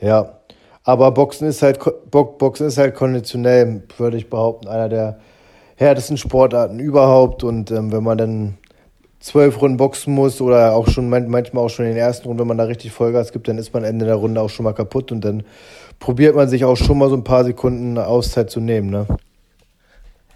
ja, 0.00 0.38
aber 0.84 1.10
Boxen 1.10 1.48
ist 1.48 1.62
halt, 1.62 1.78
Boxen 2.10 2.66
ist 2.66 2.78
halt 2.78 2.94
konditionell, 2.94 3.82
würde 3.96 4.16
ich 4.16 4.30
behaupten, 4.30 4.68
einer 4.68 4.88
der 4.88 5.18
härtesten 5.76 6.16
Sportarten 6.16 6.78
überhaupt. 6.78 7.44
Und 7.44 7.70
ähm, 7.70 7.92
wenn 7.92 8.02
man 8.02 8.18
dann 8.18 8.58
zwölf 9.20 9.60
Runden 9.60 9.76
boxen 9.76 10.14
muss 10.14 10.40
oder 10.40 10.74
auch 10.74 10.88
schon 10.88 11.08
manchmal 11.08 11.64
auch 11.64 11.68
schon 11.68 11.86
in 11.86 11.92
den 11.92 12.00
ersten 12.00 12.26
Runden, 12.26 12.40
wenn 12.40 12.48
man 12.48 12.58
da 12.58 12.64
richtig 12.64 12.92
Vollgas 12.92 13.32
gibt, 13.32 13.48
dann 13.48 13.58
ist 13.58 13.74
man 13.74 13.84
Ende 13.84 14.06
der 14.06 14.14
Runde 14.14 14.40
auch 14.40 14.50
schon 14.50 14.64
mal 14.64 14.74
kaputt 14.74 15.10
und 15.12 15.24
dann 15.24 15.42
probiert 15.98 16.36
man 16.36 16.48
sich 16.48 16.64
auch 16.64 16.76
schon 16.76 16.98
mal 16.98 17.08
so 17.08 17.16
ein 17.16 17.24
paar 17.24 17.44
Sekunden 17.44 17.98
Auszeit 17.98 18.50
zu 18.50 18.60
nehmen. 18.60 18.90
Ne? 18.90 19.06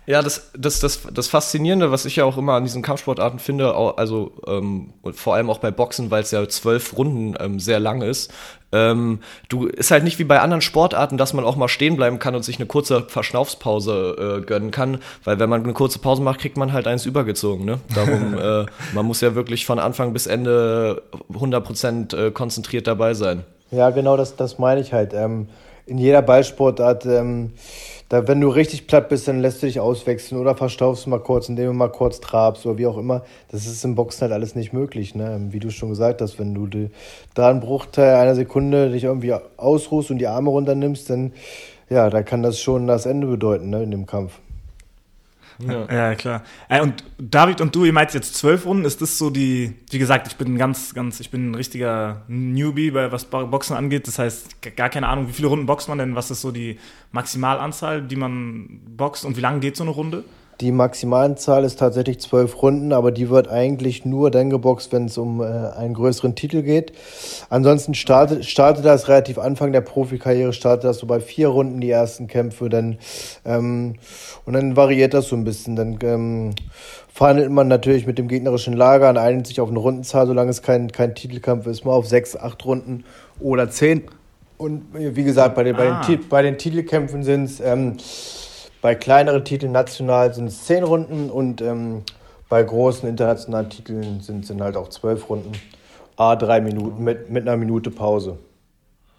Ja, 0.04 0.20
das, 0.20 0.50
das, 0.58 0.80
das, 0.80 1.02
das 1.12 1.28
Faszinierende, 1.28 1.92
was 1.92 2.04
ich 2.04 2.16
ja 2.16 2.24
auch 2.24 2.36
immer 2.36 2.54
an 2.54 2.64
diesen 2.64 2.82
Kampfsportarten 2.82 3.38
finde, 3.38 3.74
also 3.74 4.32
ähm, 4.48 4.92
vor 5.12 5.34
allem 5.34 5.48
auch 5.48 5.58
bei 5.58 5.70
Boxen, 5.70 6.10
weil 6.10 6.22
es 6.22 6.32
ja 6.32 6.48
zwölf 6.48 6.96
Runden 6.96 7.36
ähm, 7.38 7.60
sehr 7.60 7.78
lang 7.78 8.02
ist, 8.02 8.32
ähm, 8.72 9.20
du 9.48 9.66
ist 9.66 9.90
halt 9.90 10.02
nicht 10.02 10.18
wie 10.18 10.24
bei 10.24 10.40
anderen 10.40 10.62
Sportarten, 10.62 11.18
dass 11.18 11.34
man 11.34 11.44
auch 11.44 11.56
mal 11.56 11.68
stehen 11.68 11.96
bleiben 11.96 12.18
kann 12.18 12.34
und 12.34 12.42
sich 12.42 12.56
eine 12.56 12.66
kurze 12.66 13.02
Verschnaufspause 13.02 14.40
äh, 14.40 14.44
gönnen 14.44 14.70
kann, 14.70 14.98
weil 15.24 15.38
wenn 15.38 15.50
man 15.50 15.62
eine 15.62 15.74
kurze 15.74 15.98
Pause 15.98 16.22
macht, 16.22 16.40
kriegt 16.40 16.56
man 16.56 16.72
halt 16.72 16.86
eins 16.86 17.06
übergezogen. 17.06 17.64
Ne? 17.64 17.78
Darum, 17.94 18.38
äh, 18.38 18.66
man 18.94 19.06
muss 19.06 19.20
ja 19.20 19.34
wirklich 19.34 19.66
von 19.66 19.78
Anfang 19.78 20.12
bis 20.12 20.26
Ende 20.26 21.02
100% 21.32 22.16
äh, 22.16 22.30
konzentriert 22.30 22.86
dabei 22.86 23.14
sein. 23.14 23.44
Ja, 23.70 23.90
genau, 23.90 24.16
das, 24.16 24.36
das 24.36 24.58
meine 24.58 24.80
ich 24.80 24.92
halt. 24.92 25.14
Ähm, 25.14 25.48
in 25.86 25.98
jeder 25.98 26.22
Ballsportart 26.22 27.06
ähm, 27.06 27.52
da, 28.12 28.28
wenn 28.28 28.42
du 28.42 28.48
richtig 28.50 28.86
platt 28.86 29.08
bist, 29.08 29.26
dann 29.26 29.40
lässt 29.40 29.62
du 29.62 29.66
dich 29.66 29.80
auswechseln 29.80 30.38
oder 30.38 30.54
verstaufst 30.54 31.06
mal 31.06 31.18
kurz, 31.18 31.48
indem 31.48 31.68
du 31.68 31.72
mal 31.72 31.88
kurz 31.88 32.20
trabst 32.20 32.66
oder 32.66 32.76
wie 32.76 32.86
auch 32.86 32.98
immer. 32.98 33.22
Das 33.50 33.64
ist 33.64 33.82
im 33.86 33.94
Boxen 33.94 34.20
halt 34.20 34.32
alles 34.32 34.54
nicht 34.54 34.74
möglich. 34.74 35.14
Ne? 35.14 35.46
Wie 35.48 35.60
du 35.60 35.70
schon 35.70 35.88
gesagt 35.88 36.20
hast, 36.20 36.38
wenn 36.38 36.52
du 36.52 36.90
da 37.32 37.48
einen 37.48 37.60
Bruchteil 37.60 38.16
einer 38.16 38.34
Sekunde 38.34 38.90
dich 38.90 39.04
irgendwie 39.04 39.32
ausruhst 39.56 40.10
und 40.10 40.18
die 40.18 40.26
Arme 40.26 40.50
runternimmst, 40.50 41.08
dann 41.08 41.32
ja, 41.88 42.10
da 42.10 42.22
kann 42.22 42.42
das 42.42 42.60
schon 42.60 42.86
das 42.86 43.06
Ende 43.06 43.28
bedeuten 43.28 43.70
ne, 43.70 43.82
in 43.82 43.90
dem 43.90 44.04
Kampf. 44.04 44.40
Ja. 45.58 45.86
ja, 45.92 46.14
klar. 46.14 46.42
Äh, 46.68 46.80
und 46.80 47.04
David 47.18 47.60
und 47.60 47.74
du, 47.74 47.84
ihr 47.84 47.92
meint 47.92 48.14
jetzt 48.14 48.34
zwölf 48.34 48.66
Runden, 48.66 48.84
ist 48.84 49.00
das 49.00 49.18
so 49.18 49.30
die, 49.30 49.74
wie 49.90 49.98
gesagt, 49.98 50.26
ich 50.26 50.36
bin 50.36 50.58
ganz, 50.58 50.94
ganz, 50.94 51.20
ich 51.20 51.30
bin 51.30 51.50
ein 51.50 51.54
richtiger 51.54 52.22
Newbie, 52.28 52.90
bei 52.90 53.12
was 53.12 53.26
Boxen 53.26 53.76
angeht. 53.76 54.06
Das 54.08 54.18
heißt, 54.18 54.62
gar 54.76 54.88
keine 54.88 55.08
Ahnung, 55.08 55.28
wie 55.28 55.32
viele 55.32 55.48
Runden 55.48 55.66
boxt 55.66 55.88
man 55.88 55.98
denn? 55.98 56.14
Was 56.14 56.30
ist 56.30 56.40
so 56.40 56.50
die 56.50 56.78
Maximalanzahl, 57.12 58.02
die 58.02 58.16
man 58.16 58.80
boxt 58.96 59.24
und 59.24 59.36
wie 59.36 59.40
lange 59.40 59.60
geht 59.60 59.76
so 59.76 59.84
eine 59.84 59.92
Runde? 59.92 60.24
Die 60.62 60.70
Maximalanzahl 60.70 61.64
ist 61.64 61.80
tatsächlich 61.80 62.20
zwölf 62.20 62.62
Runden, 62.62 62.92
aber 62.92 63.10
die 63.10 63.28
wird 63.28 63.48
eigentlich 63.48 64.04
nur 64.04 64.30
dann 64.30 64.48
geboxt, 64.48 64.92
wenn 64.92 65.06
es 65.06 65.18
um 65.18 65.40
äh, 65.40 65.44
einen 65.44 65.92
größeren 65.92 66.36
Titel 66.36 66.62
geht. 66.62 66.92
Ansonsten 67.50 67.94
startet, 67.94 68.44
startet 68.44 68.84
das 68.84 69.08
relativ 69.08 69.38
Anfang 69.38 69.72
der 69.72 69.80
Profikarriere, 69.80 70.52
startet 70.52 70.84
das 70.84 70.98
so 70.98 71.08
bei 71.08 71.18
vier 71.18 71.48
Runden 71.48 71.80
die 71.80 71.90
ersten 71.90 72.28
Kämpfe, 72.28 72.68
dann 72.68 72.98
ähm, 73.44 73.96
und 74.46 74.52
dann 74.52 74.76
variiert 74.76 75.14
das 75.14 75.26
so 75.26 75.34
ein 75.34 75.42
bisschen. 75.42 75.74
Dann 75.74 75.98
ähm, 76.04 76.54
verhandelt 77.12 77.50
man 77.50 77.66
natürlich 77.66 78.06
mit 78.06 78.18
dem 78.18 78.28
gegnerischen 78.28 78.74
Lager 78.74 79.10
und 79.10 79.18
einigt 79.18 79.48
sich 79.48 79.60
auf 79.60 79.68
eine 79.68 79.80
Rundenzahl, 79.80 80.28
solange 80.28 80.50
es 80.50 80.62
kein, 80.62 80.92
kein 80.92 81.16
Titelkampf 81.16 81.66
ist, 81.66 81.84
mal 81.84 81.90
auf 81.90 82.06
sechs, 82.06 82.36
acht 82.36 82.64
Runden 82.64 83.02
oder 83.40 83.68
zehn. 83.68 84.04
Und 84.58 84.84
wie 84.94 85.24
gesagt, 85.24 85.56
bei 85.56 85.64
den, 85.64 85.74
ah. 85.74 85.78
bei 86.00 86.06
den, 86.06 86.28
bei 86.28 86.42
den 86.42 86.56
Titelkämpfen 86.56 87.24
sind 87.24 87.46
es 87.46 87.58
ähm, 87.58 87.96
bei 88.82 88.94
kleineren 88.96 89.44
Titeln 89.44 89.72
national 89.72 90.34
sind 90.34 90.48
es 90.48 90.64
zehn 90.64 90.84
Runden 90.84 91.30
und 91.30 91.62
ähm, 91.62 92.02
bei 92.50 92.62
großen 92.62 93.08
internationalen 93.08 93.70
Titeln 93.70 94.20
sind 94.20 94.44
es 94.44 94.60
halt 94.60 94.76
auch 94.76 94.90
zwölf 94.90 95.30
Runden. 95.30 95.52
A 96.16 96.36
drei 96.36 96.60
Minuten 96.60 97.02
mit, 97.02 97.30
mit 97.30 97.48
einer 97.48 97.56
Minute 97.56 97.90
Pause. 97.90 98.38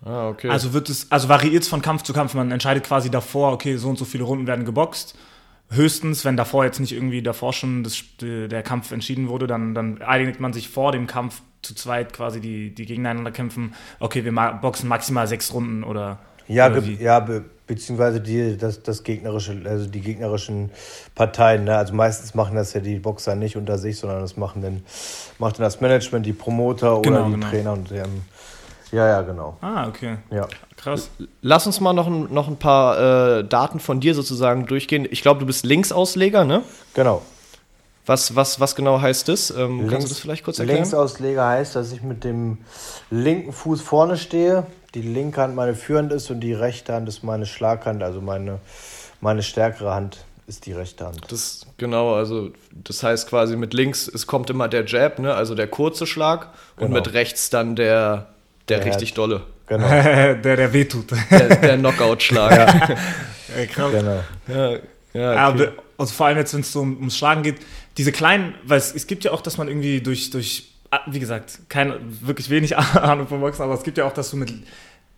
Ah, 0.06 0.30
okay. 0.30 0.50
Also 0.50 0.74
wird 0.74 0.90
es, 0.90 1.12
also 1.12 1.30
variiert 1.30 1.64
es 1.64 1.70
von 1.70 1.82
Kampf 1.82 2.04
zu 2.04 2.14
Kampf. 2.14 2.34
Man 2.36 2.52
entscheidet 2.52 2.84
quasi 2.84 3.10
davor, 3.10 3.54
okay, 3.54 3.78
so 3.78 3.90
und 3.90 3.98
so 3.98 4.06
viele 4.06 4.26
Runden 4.26 4.46
werden 4.46 4.66
geboxt. 4.66 5.16
Höchstens, 5.70 6.26
wenn 6.26 6.38
davor 6.38 6.66
jetzt 6.66 6.80
nicht 6.80 6.92
irgendwie 6.92 7.24
davor 7.24 7.54
schon 7.54 7.84
das, 7.84 8.04
der 8.22 8.62
Kampf 8.64 8.92
entschieden 8.92 9.30
wurde, 9.30 9.48
dann, 9.48 9.74
dann 9.74 10.02
einigt 10.02 10.40
man 10.40 10.54
sich 10.54 10.68
vor 10.70 10.92
dem 10.92 11.08
Kampf 11.08 11.42
zu 11.62 11.74
zweit 11.74 12.12
quasi 12.12 12.42
die, 12.42 12.76
die 12.76 12.86
gegeneinander 12.86 13.32
kämpfen. 13.32 13.74
Okay, 14.00 14.26
wir 14.26 14.60
boxen 14.62 14.90
maximal 14.90 15.26
sechs 15.26 15.54
Runden 15.54 15.84
oder. 15.84 16.20
Ja, 16.48 16.70
oder 16.70 16.84
ja 16.84 17.26
beziehungsweise 17.68 18.20
die, 18.20 18.58
das, 18.58 18.84
das 18.84 19.04
gegnerische, 19.04 19.60
also 19.66 19.86
die 19.86 20.02
gegnerischen 20.02 20.70
Parteien. 21.16 21.64
Ne? 21.64 21.78
Also 21.78 21.94
meistens 21.94 22.34
machen 22.34 22.56
das 22.56 22.74
ja 22.74 22.82
die 22.82 23.00
Boxer 23.00 23.36
nicht 23.36 23.56
unter 23.58 23.78
sich, 23.78 23.98
sondern 24.00 24.22
das 24.22 24.38
machen 24.38 24.62
dann, 24.62 24.84
macht 25.40 25.58
dann 25.58 25.64
das 25.64 25.82
Management, 25.82 26.26
die 26.26 26.34
Promoter 26.34 27.00
oder 27.00 27.10
genau, 27.10 27.26
die 27.26 27.32
genau. 27.34 27.50
Trainer 27.50 27.74
und 27.74 27.92
ähm, 27.92 28.22
ja, 28.92 29.08
ja, 29.08 29.22
genau. 29.24 29.58
Ah, 29.62 29.88
okay. 29.88 30.18
Ja. 30.30 30.48
Krass. 30.78 31.10
Lass 31.42 31.66
uns 31.66 31.80
mal 31.80 31.94
noch, 31.94 32.08
noch 32.08 32.48
ein 32.48 32.58
paar 32.58 33.40
äh, 33.40 33.44
Daten 33.44 33.80
von 33.80 34.00
dir 34.00 34.14
sozusagen 34.14 34.68
durchgehen. 34.68 35.08
Ich 35.10 35.24
glaube, 35.24 35.40
du 35.40 35.48
bist 35.48 35.66
Linksausleger, 35.66 36.46
ne? 36.46 36.62
Genau. 36.94 37.24
Was, 38.06 38.36
was, 38.36 38.60
was 38.60 38.76
genau 38.76 39.02
heißt 39.02 39.30
das? 39.30 39.50
Ähm, 39.50 39.78
Links, 39.78 39.92
kannst 39.92 40.08
du 40.08 40.10
das 40.10 40.20
vielleicht 40.20 40.44
kurz 40.44 40.60
erklären? 40.60 40.82
Linksausleger 40.82 41.48
heißt, 41.48 41.76
dass 41.76 41.92
ich 41.92 42.04
mit 42.04 42.24
dem 42.24 42.60
linken 43.10 43.52
Fuß 43.52 43.82
vorne 43.82 44.16
stehe, 44.18 44.68
die 44.94 45.02
linke 45.02 45.42
Hand 45.42 45.56
meine 45.56 45.76
führende 45.76 46.16
ist 46.16 46.30
und 46.30 46.40
die 46.42 46.54
rechte 46.54 46.94
Hand 46.94 47.08
ist 47.10 47.24
meine 47.24 47.46
Schlaghand, 47.46 48.04
also 48.04 48.22
meine, 48.22 48.60
meine 49.22 49.44
stärkere 49.44 49.94
Hand 49.94 50.26
ist 50.48 50.66
die 50.66 50.74
rechte 50.74 51.06
Hand. 51.06 51.22
Das 51.30 51.66
genau, 51.78 52.16
also 52.16 52.52
das 52.72 53.02
heißt 53.02 53.30
quasi 53.30 53.56
mit 53.56 53.74
links, 53.74 54.08
es 54.08 54.28
kommt 54.28 54.50
immer 54.50 54.68
der 54.68 54.86
Jab, 54.86 55.20
ne, 55.20 55.34
also 55.34 55.56
der 55.56 55.68
kurze 55.68 56.06
Schlag 56.06 56.50
genau. 56.76 56.88
und 56.88 56.94
mit 56.94 57.14
rechts 57.14 57.50
dann 57.50 57.76
der 57.76 58.28
der, 58.70 58.80
der 58.80 58.88
richtig 58.88 59.14
dolle. 59.14 59.42
Genau. 59.68 59.88
der 59.90 60.36
der 60.36 60.74
wehtut. 60.74 61.12
Der, 61.32 61.56
der 61.56 61.78
Knockout-Schlag. 61.78 62.52
ja. 62.52 62.90
ja, 63.58 63.66
krass. 63.66 63.92
Genau. 63.92 64.24
Ja, 64.48 64.80
ja, 65.14 65.50
okay. 65.50 65.70
also 65.98 66.14
vor 66.14 66.26
allem 66.28 66.38
jetzt, 66.38 66.54
wenn 66.54 66.62
es 66.62 66.72
so 66.72 66.82
ums 66.82 67.18
Schlagen 67.18 67.44
geht, 67.44 67.58
diese 67.98 68.12
kleinen, 68.12 68.56
weil 68.64 68.78
es, 68.78 68.94
es 68.94 69.08
gibt 69.08 69.24
ja 69.24 69.32
auch, 69.32 69.42
dass 69.42 69.58
man 69.58 69.68
irgendwie 69.68 70.02
durch, 70.02 70.32
durch 70.32 70.73
wie 71.08 71.20
gesagt, 71.20 71.60
keine, 71.70 72.00
wirklich 72.22 72.50
wenig 72.50 72.78
Ahnung 72.78 73.28
vom 73.28 73.42
Boxen, 73.42 73.64
aber 73.64 73.74
es 73.74 73.84
gibt 73.84 73.98
ja 73.98 74.06
auch, 74.06 74.14
dass 74.14 74.32
du 74.32 74.38
mit, 74.38 74.54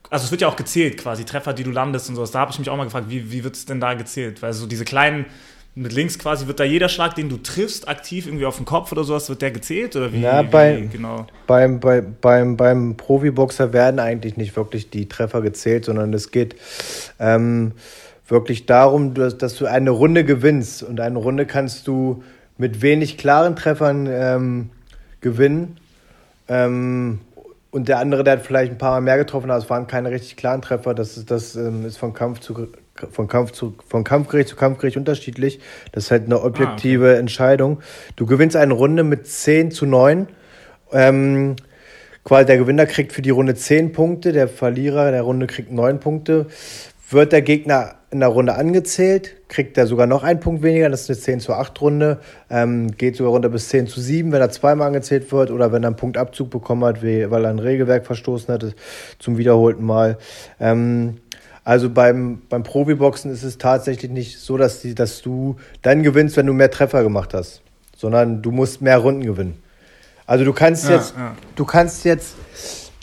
also 0.09 0.25
es 0.25 0.31
wird 0.31 0.41
ja 0.41 0.47
auch 0.47 0.55
gezählt 0.55 0.97
quasi, 0.97 1.25
Treffer, 1.25 1.53
die 1.53 1.63
du 1.63 1.71
landest 1.71 2.09
und 2.09 2.15
sowas. 2.15 2.31
Da 2.31 2.39
habe 2.39 2.51
ich 2.51 2.59
mich 2.59 2.69
auch 2.69 2.77
mal 2.77 2.85
gefragt, 2.85 3.07
wie, 3.09 3.31
wie 3.31 3.43
wird 3.43 3.55
es 3.55 3.65
denn 3.65 3.79
da 3.79 3.93
gezählt? 3.93 4.41
Weil 4.41 4.53
so 4.53 4.67
diese 4.67 4.85
kleinen, 4.85 5.25
mit 5.77 5.91
links 5.91 6.17
quasi, 6.17 6.47
wird 6.47 6.59
da 6.61 6.63
jeder 6.63 6.87
Schlag, 6.87 7.15
den 7.15 7.27
du 7.27 7.37
triffst, 7.37 7.89
aktiv 7.89 8.27
irgendwie 8.27 8.45
auf 8.45 8.55
den 8.55 8.65
Kopf 8.65 8.93
oder 8.93 9.03
sowas, 9.03 9.27
wird 9.27 9.41
der 9.41 9.51
gezählt? 9.51 9.95
Oder 9.97 10.13
wie, 10.13 10.19
Na, 10.19 10.41
wie 10.41 10.47
bei, 10.47 10.89
genau? 10.91 11.27
Beim, 11.47 11.81
bei, 11.81 11.99
beim, 11.99 12.55
beim 12.55 12.95
Profiboxer 12.95 13.73
werden 13.73 13.99
eigentlich 13.99 14.37
nicht 14.37 14.55
wirklich 14.55 14.89
die 14.89 15.09
Treffer 15.09 15.41
gezählt, 15.41 15.85
sondern 15.85 16.13
es 16.13 16.31
geht 16.31 16.55
ähm, 17.19 17.73
wirklich 18.27 18.65
darum, 18.65 19.13
dass, 19.13 19.37
dass, 19.37 19.55
du 19.55 19.65
eine 19.65 19.89
Runde 19.89 20.23
gewinnst. 20.23 20.81
Und 20.81 21.01
eine 21.01 21.19
Runde 21.19 21.45
kannst 21.45 21.87
du 21.87 22.23
mit 22.57 22.81
wenig 22.81 23.17
klaren 23.17 23.57
Treffern 23.57 24.07
ähm, 24.09 24.69
gewinnen. 25.25 25.77
Ähm, 26.47 27.19
und 27.71 27.89
der 27.89 27.97
andere, 27.97 28.23
der 28.23 28.33
hat 28.33 28.45
vielleicht 28.45 28.71
ein 28.71 28.77
paar 28.77 28.91
Mal 28.91 29.01
mehr 29.01 29.17
getroffen, 29.17 29.49
aber 29.49 29.59
es 29.59 29.69
waren 29.69 29.87
keine 29.87 30.11
richtig 30.11 30.37
klaren 30.37 30.61
Treffer. 30.61 30.93
Das 30.93 31.17
ist, 31.17 31.31
das 31.31 31.55
ähm, 31.55 31.85
ist 31.85 31.97
von 31.97 32.13
Kampf 32.13 32.39
zu 32.39 32.69
von 33.11 33.27
Kampf 33.27 33.51
zu 33.51 33.75
von 33.89 34.05
Kampfgericht 34.05 34.47
zu 34.47 34.55
Kampfgericht 34.55 34.95
unterschiedlich. 34.95 35.59
Das 35.91 36.05
ist 36.05 36.11
halt 36.11 36.25
eine 36.25 36.41
objektive 36.41 37.07
ah, 37.07 37.09
okay. 37.09 37.19
Entscheidung. 37.19 37.81
Du 38.15 38.25
gewinnst 38.25 38.55
eine 38.55 38.73
Runde 38.73 39.03
mit 39.03 39.27
10 39.27 39.71
zu 39.71 39.85
9. 39.85 40.27
Ähm, 40.93 41.57
quasi 42.23 42.45
der 42.45 42.57
Gewinner 42.57 42.85
kriegt 42.85 43.11
für 43.11 43.21
die 43.21 43.31
Runde 43.31 43.55
10 43.55 43.91
Punkte, 43.91 44.31
der 44.31 44.47
Verlierer 44.47 45.11
der 45.11 45.23
Runde 45.23 45.47
kriegt 45.47 45.71
9 45.71 45.99
Punkte. 45.99 46.45
Wird 47.09 47.31
der 47.31 47.41
Gegner 47.41 47.95
in 48.09 48.21
der 48.21 48.29
Runde 48.29 48.55
angezählt, 48.55 49.35
kriegt 49.47 49.77
er 49.77 49.87
sogar 49.87 50.07
noch 50.07 50.23
einen 50.23 50.39
Punkt 50.39 50.63
weniger, 50.63 50.89
das 50.89 51.01
ist 51.01 51.09
eine 51.09 51.19
10 51.19 51.39
zu 51.41 51.53
8 51.53 51.81
Runde, 51.81 52.19
ähm, 52.49 52.91
geht 52.91 53.15
sogar 53.15 53.33
runter 53.33 53.49
bis 53.49 53.67
10 53.69 53.87
zu 53.87 53.99
7, 53.99 54.31
wenn 54.31 54.41
er 54.41 54.49
zweimal 54.49 54.87
angezählt 54.87 55.31
wird 55.31 55.51
oder 55.51 55.71
wenn 55.71 55.83
er 55.83 55.87
einen 55.87 55.95
Punktabzug 55.97 56.49
bekommen 56.49 56.83
hat, 56.85 57.03
weil 57.03 57.45
er 57.45 57.49
ein 57.49 57.59
Regelwerk 57.59 58.05
verstoßen 58.05 58.53
hat, 58.53 58.75
zum 59.19 59.37
wiederholten 59.37 59.83
Mal. 59.83 60.17
Ähm, 60.59 61.17
also 61.65 61.89
beim, 61.89 62.43
beim 62.47 62.63
Profiboxen 62.63 63.31
ist 63.31 63.43
es 63.43 63.57
tatsächlich 63.57 64.11
nicht 64.11 64.39
so, 64.39 64.55
dass, 64.55 64.81
die, 64.81 64.95
dass 64.95 65.21
du 65.21 65.57
dann 65.81 66.03
gewinnst, 66.03 66.37
wenn 66.37 66.45
du 66.45 66.53
mehr 66.53 66.71
Treffer 66.71 67.03
gemacht 67.03 67.33
hast, 67.33 67.61
sondern 67.97 68.41
du 68.41 68.51
musst 68.51 68.81
mehr 68.81 68.99
Runden 68.99 69.23
gewinnen. 69.23 69.61
Also 70.27 70.45
du 70.45 70.53
kannst 70.53 70.85
ja, 70.85 70.95
jetzt, 70.95 71.15
ja. 71.17 71.35
du 71.55 71.65
kannst 71.65 72.05
jetzt 72.05 72.35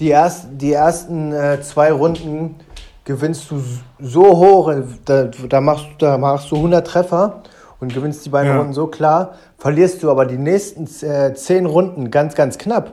die, 0.01 0.09
erst, 0.09 0.47
die 0.53 0.73
ersten 0.73 1.33
äh, 1.33 1.61
zwei 1.61 1.93
Runden 1.93 2.57
gewinnst 3.05 3.51
du 3.51 3.63
so 4.01 4.23
hoch, 4.23 4.73
da, 5.05 5.25
da, 5.25 5.61
machst, 5.61 5.87
da 5.99 6.19
machst 6.19 6.51
du 6.51 6.57
100 6.57 6.87
Treffer 6.87 7.43
und 7.81 7.93
gewinnst 7.93 8.25
die 8.25 8.31
beiden 8.31 8.53
ja. 8.53 8.59
Runden 8.59 8.73
so 8.73 8.87
klar, 8.87 9.35
verlierst 9.59 10.03
du 10.03 10.11
aber 10.11 10.27
die 10.27 10.39
nächsten 10.39 10.85
äh, 11.05 11.35
zehn 11.35 11.67
Runden 11.67 12.11
ganz, 12.11 12.35
ganz 12.35 12.59
knapp, 12.59 12.93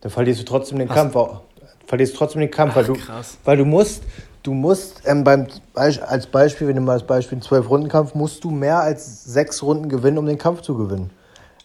dann 0.00 0.10
verlierst 0.10 0.40
du 0.40 0.44
trotzdem 0.44 0.78
den 0.78 0.88
Hast 0.88 1.12
Kampf. 1.12 1.40
Verlierst 1.86 2.16
trotzdem 2.16 2.40
den 2.40 2.50
Kampf, 2.50 2.72
Ach, 2.72 2.76
weil, 2.76 2.84
du, 2.84 2.96
weil 3.44 3.56
du 3.58 3.64
musst, 3.66 4.02
du 4.42 4.54
musst 4.54 5.02
ähm, 5.04 5.24
beim, 5.24 5.46
als 5.74 6.26
Beispiel, 6.26 6.68
wenn 6.68 6.76
du 6.76 6.82
mal 6.82 6.94
als 6.94 7.06
Beispiel 7.06 7.36
einen 7.36 7.42
12-Runden-Kampf, 7.42 8.14
musst 8.14 8.42
du 8.44 8.50
mehr 8.50 8.80
als 8.80 9.24
sechs 9.24 9.62
Runden 9.62 9.88
gewinnen, 9.88 10.16
um 10.16 10.26
den 10.26 10.38
Kampf 10.38 10.62
zu 10.62 10.76
gewinnen. 10.76 11.10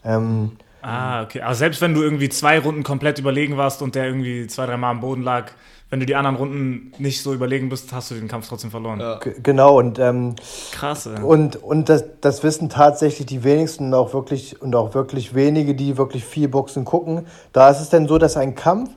Ähm, 0.03 0.57
ah, 0.81 1.23
okay. 1.23 1.41
Aber 1.41 1.55
selbst 1.55 1.81
wenn 1.81 1.93
du 1.93 2.01
irgendwie 2.01 2.27
zwei 2.27 2.59
Runden 2.59 2.83
komplett 2.83 3.19
überlegen 3.19 3.55
warst 3.55 3.81
und 3.81 3.95
der 3.95 4.05
irgendwie 4.05 4.47
zwei, 4.47 4.65
drei 4.65 4.75
Mal 4.75 4.91
am 4.91 4.99
Boden 4.99 5.23
lag, 5.23 5.51
wenn 5.89 5.99
du 5.99 6.05
die 6.05 6.15
anderen 6.15 6.35
Runden 6.35 6.91
nicht 6.97 7.21
so 7.21 7.33
überlegen 7.33 7.69
bist, 7.69 7.93
hast 7.93 8.11
du 8.11 8.15
den 8.15 8.27
Kampf 8.27 8.49
trotzdem 8.49 8.71
verloren. 8.71 8.99
Ja. 8.99 9.19
Genau, 9.41 9.77
und 9.77 9.99
ähm, 9.99 10.35
krass. 10.71 11.07
Und, 11.07 11.55
und 11.55 11.87
das, 11.89 12.03
das 12.19 12.43
wissen 12.43 12.69
tatsächlich 12.69 13.25
die 13.25 13.43
wenigsten 13.43 13.85
und 13.85 13.93
auch 13.93 14.13
wirklich 14.13 14.61
und 14.61 14.75
auch 14.75 14.93
wirklich 14.93 15.33
wenige, 15.33 15.75
die 15.75 15.97
wirklich 15.97 16.25
viel 16.25 16.49
Boxen 16.49 16.83
gucken. 16.83 17.25
Da 17.53 17.69
ist 17.69 17.79
es 17.79 17.89
dann 17.89 18.07
so, 18.07 18.17
dass 18.17 18.35
ein 18.35 18.55
Kampf 18.55 18.89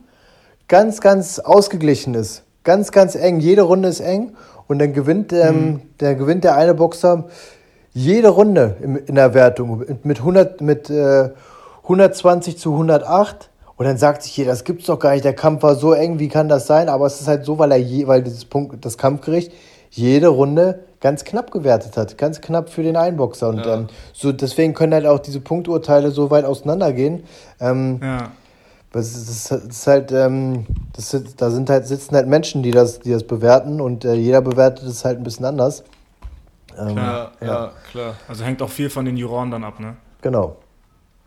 ganz, 0.66 1.00
ganz 1.00 1.38
ausgeglichen 1.38 2.14
ist 2.14 2.44
ganz, 2.64 2.92
ganz 2.92 3.14
eng. 3.14 3.40
Jede 3.40 3.62
Runde 3.62 3.88
ist 3.88 4.00
eng 4.00 4.36
und 4.66 4.78
dann 4.78 4.92
gewinnt, 4.92 5.32
ähm, 5.32 5.54
mhm. 5.54 5.82
der, 6.00 6.14
gewinnt 6.14 6.44
der 6.44 6.56
eine 6.56 6.74
Boxer 6.74 7.24
jede 7.92 8.28
Runde 8.28 8.76
in, 8.82 8.96
in 8.96 9.14
der 9.16 9.34
Wertung 9.34 9.84
mit, 10.04 10.18
100, 10.18 10.60
mit 10.60 10.90
äh, 10.90 11.30
120 11.82 12.58
zu 12.58 12.72
108. 12.72 13.49
Und 13.80 13.86
dann 13.86 13.96
sagt 13.96 14.24
sich 14.24 14.36
jeder, 14.36 14.50
das 14.50 14.64
gibt's 14.64 14.84
doch 14.84 14.98
gar 14.98 15.12
nicht, 15.12 15.24
der 15.24 15.32
Kampf 15.32 15.62
war 15.62 15.74
so 15.74 15.94
eng, 15.94 16.18
wie 16.18 16.28
kann 16.28 16.50
das 16.50 16.66
sein? 16.66 16.90
Aber 16.90 17.06
es 17.06 17.18
ist 17.18 17.28
halt 17.28 17.46
so, 17.46 17.58
weil 17.58 17.72
er 17.72 17.78
je, 17.78 18.06
weil 18.06 18.22
dieses 18.22 18.44
Punkt, 18.44 18.84
das 18.84 18.98
Kampfgericht 18.98 19.54
jede 19.88 20.28
Runde 20.28 20.80
ganz 21.00 21.24
knapp 21.24 21.50
gewertet 21.50 21.96
hat, 21.96 22.18
ganz 22.18 22.42
knapp 22.42 22.68
für 22.68 22.82
den 22.82 22.98
Einboxer. 22.98 23.48
Und 23.48 23.64
ja. 23.64 23.76
ähm, 23.76 23.86
so 24.12 24.32
deswegen 24.32 24.74
können 24.74 24.92
halt 24.92 25.06
auch 25.06 25.18
diese 25.18 25.40
Punkturteile 25.40 26.10
so 26.10 26.30
weit 26.30 26.44
auseinandergehen. 26.44 27.24
Ähm, 27.58 28.00
ja. 28.02 28.32
Das 28.92 29.16
ist, 29.16 29.50
das 29.50 29.64
ist 29.64 29.86
halt, 29.86 30.12
ähm, 30.12 30.66
das 30.92 31.16
da 31.38 31.50
sind 31.50 31.70
halt, 31.70 31.86
sitzen 31.86 32.14
halt 32.16 32.26
Menschen, 32.26 32.62
die 32.62 32.72
das, 32.72 33.00
die 33.00 33.12
das 33.12 33.24
bewerten 33.24 33.80
und 33.80 34.04
äh, 34.04 34.12
jeder 34.12 34.42
bewertet 34.42 34.86
es 34.88 35.06
halt 35.06 35.16
ein 35.16 35.24
bisschen 35.24 35.46
anders. 35.46 35.84
Ähm, 36.78 36.96
klar, 36.96 37.32
ja. 37.40 37.46
ja. 37.46 37.72
klar. 37.90 38.14
Also 38.28 38.44
hängt 38.44 38.60
auch 38.60 38.68
viel 38.68 38.90
von 38.90 39.06
den 39.06 39.16
Juroren 39.16 39.50
dann 39.50 39.64
ab, 39.64 39.80
ne? 39.80 39.96
Genau. 40.20 40.56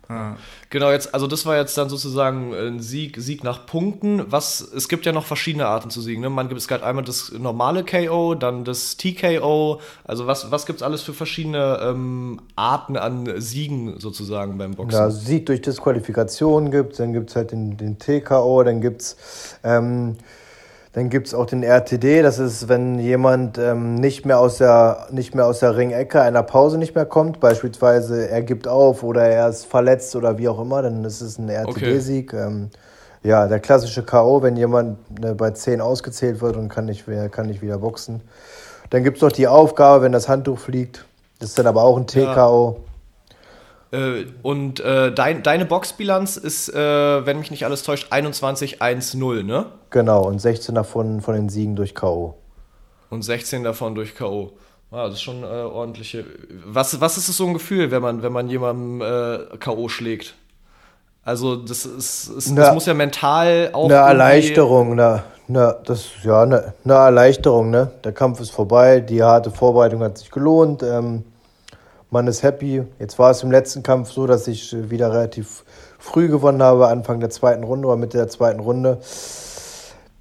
Ah. 0.08 0.36
Genau, 0.70 0.90
jetzt, 0.90 1.14
also 1.14 1.26
das 1.26 1.46
war 1.46 1.56
jetzt 1.56 1.76
dann 1.78 1.88
sozusagen 1.88 2.52
ein 2.52 2.80
Sieg, 2.80 3.16
Sieg 3.18 3.44
nach 3.44 3.66
Punkten. 3.66 4.24
Was, 4.30 4.60
es 4.60 4.88
gibt 4.88 5.06
ja 5.06 5.12
noch 5.12 5.24
verschiedene 5.24 5.66
Arten 5.66 5.90
zu 5.90 6.00
siegen. 6.00 6.20
Ne? 6.20 6.30
Man 6.30 6.48
gibt 6.48 6.60
es 6.60 6.68
gerade 6.68 6.84
einmal 6.84 7.04
das 7.04 7.32
normale 7.32 7.84
KO, 7.84 8.34
dann 8.34 8.64
das 8.64 8.96
TKO. 8.96 9.80
Also 10.04 10.26
was, 10.26 10.50
was 10.50 10.66
gibt 10.66 10.80
es 10.80 10.82
alles 10.82 11.02
für 11.02 11.14
verschiedene 11.14 11.78
ähm, 11.82 12.40
Arten 12.56 12.96
an 12.96 13.40
Siegen 13.40 13.98
sozusagen 13.98 14.58
beim 14.58 14.72
Boxen? 14.72 14.98
Ja, 14.98 15.10
Sieg 15.10 15.46
durch 15.46 15.62
Disqualifikation 15.62 16.70
gibt 16.70 16.92
es, 16.92 16.98
dann 16.98 17.12
gibt 17.12 17.30
es 17.30 17.36
halt 17.36 17.52
den, 17.52 17.76
den 17.76 17.98
TKO, 17.98 18.62
dann 18.62 18.80
gibt 18.80 19.02
es 19.02 19.16
ähm, 19.62 20.16
dann 20.94 21.10
gibt 21.10 21.26
es 21.26 21.34
auch 21.34 21.46
den 21.46 21.64
RTD, 21.64 22.22
das 22.22 22.38
ist, 22.38 22.68
wenn 22.68 23.00
jemand 23.00 23.58
ähm, 23.58 23.96
nicht, 23.96 24.24
mehr 24.26 24.38
aus 24.38 24.58
der, 24.58 25.08
nicht 25.10 25.34
mehr 25.34 25.46
aus 25.46 25.58
der 25.58 25.76
Ringecke 25.76 26.22
einer 26.22 26.44
Pause 26.44 26.78
nicht 26.78 26.94
mehr 26.94 27.04
kommt, 27.04 27.40
beispielsweise 27.40 28.28
er 28.28 28.42
gibt 28.42 28.68
auf 28.68 29.02
oder 29.02 29.24
er 29.24 29.48
ist 29.48 29.66
verletzt 29.66 30.14
oder 30.14 30.38
wie 30.38 30.48
auch 30.48 30.60
immer, 30.60 30.82
dann 30.82 31.04
ist 31.04 31.20
es 31.20 31.36
ein 31.36 31.48
RTD-Sieg. 31.48 32.32
Okay. 32.32 32.46
Ähm, 32.46 32.70
ja, 33.24 33.48
der 33.48 33.58
klassische 33.58 34.04
K.O., 34.04 34.42
wenn 34.42 34.56
jemand 34.56 35.18
ne, 35.18 35.34
bei 35.34 35.50
10 35.50 35.80
ausgezählt 35.80 36.40
wird 36.40 36.56
und 36.56 36.68
kann 36.68 36.84
nicht, 36.84 37.06
kann 37.32 37.46
nicht 37.46 37.60
wieder 37.60 37.78
boxen. 37.78 38.20
Dann 38.90 39.02
gibt 39.02 39.16
es 39.16 39.22
noch 39.22 39.32
die 39.32 39.48
Aufgabe, 39.48 40.04
wenn 40.04 40.12
das 40.12 40.28
Handtuch 40.28 40.58
fliegt. 40.58 41.06
Das 41.40 41.48
ist 41.48 41.58
dann 41.58 41.66
aber 41.66 41.82
auch 41.82 41.96
ein 41.96 42.06
TKO. 42.06 42.76
Ja. 42.78 42.83
Äh, 43.94 44.26
und 44.42 44.80
äh, 44.80 45.12
dein, 45.12 45.42
deine 45.42 45.64
Boxbilanz 45.66 46.36
ist, 46.36 46.68
äh, 46.68 47.26
wenn 47.26 47.38
mich 47.38 47.50
nicht 47.50 47.64
alles 47.64 47.84
täuscht, 47.84 48.12
21-1-0, 48.12 49.44
ne? 49.44 49.66
Genau, 49.90 50.24
und 50.26 50.40
16 50.40 50.74
davon 50.74 51.20
von 51.20 51.34
den 51.34 51.48
Siegen 51.48 51.76
durch 51.76 51.94
K.O. 51.94 52.34
Und 53.10 53.22
16 53.22 53.62
davon 53.62 53.94
durch 53.94 54.16
K.O. 54.16 54.52
Ah, 54.90 55.06
das 55.06 55.14
ist 55.14 55.22
schon 55.22 55.42
äh, 55.44 55.46
ordentliche. 55.46 56.24
Was, 56.66 57.00
was 57.00 57.18
ist 57.18 57.28
es 57.28 57.36
so 57.36 57.46
ein 57.46 57.54
Gefühl, 57.54 57.90
wenn 57.90 58.02
man, 58.02 58.22
wenn 58.22 58.32
man 58.32 58.48
jemandem 58.48 59.00
äh, 59.00 59.56
K.O. 59.58 59.88
schlägt? 59.88 60.34
Also, 61.22 61.56
das, 61.56 61.86
ist, 61.86 62.28
ist 62.28 62.50
ne, 62.50 62.60
das 62.60 62.74
muss 62.74 62.86
ja 62.86 62.94
mental 62.94 63.70
auch. 63.72 63.86
Eine 63.86 63.94
Erleichterung, 63.94 64.92
eine, 64.92 65.22
eine, 65.48 65.78
das, 65.84 66.06
ja, 66.22 66.42
eine, 66.42 66.74
eine 66.84 66.94
Erleichterung, 66.94 67.70
ne? 67.70 67.92
Der 68.02 68.12
Kampf 68.12 68.40
ist 68.40 68.50
vorbei, 68.50 69.00
die 69.00 69.22
harte 69.22 69.50
Vorbereitung 69.50 70.02
hat 70.02 70.18
sich 70.18 70.30
gelohnt. 70.30 70.82
Ähm, 70.82 71.24
man 72.14 72.28
ist 72.28 72.44
happy. 72.44 72.84
Jetzt 73.00 73.18
war 73.18 73.32
es 73.32 73.42
im 73.42 73.50
letzten 73.50 73.82
Kampf 73.82 74.12
so, 74.12 74.28
dass 74.28 74.46
ich 74.46 74.72
wieder 74.88 75.12
relativ 75.12 75.64
früh 75.98 76.28
gewonnen 76.28 76.62
habe, 76.62 76.86
Anfang 76.86 77.18
der 77.18 77.28
zweiten 77.28 77.64
Runde 77.64 77.88
oder 77.88 77.96
Mitte 77.96 78.16
der 78.16 78.28
zweiten 78.28 78.60
Runde. 78.60 79.00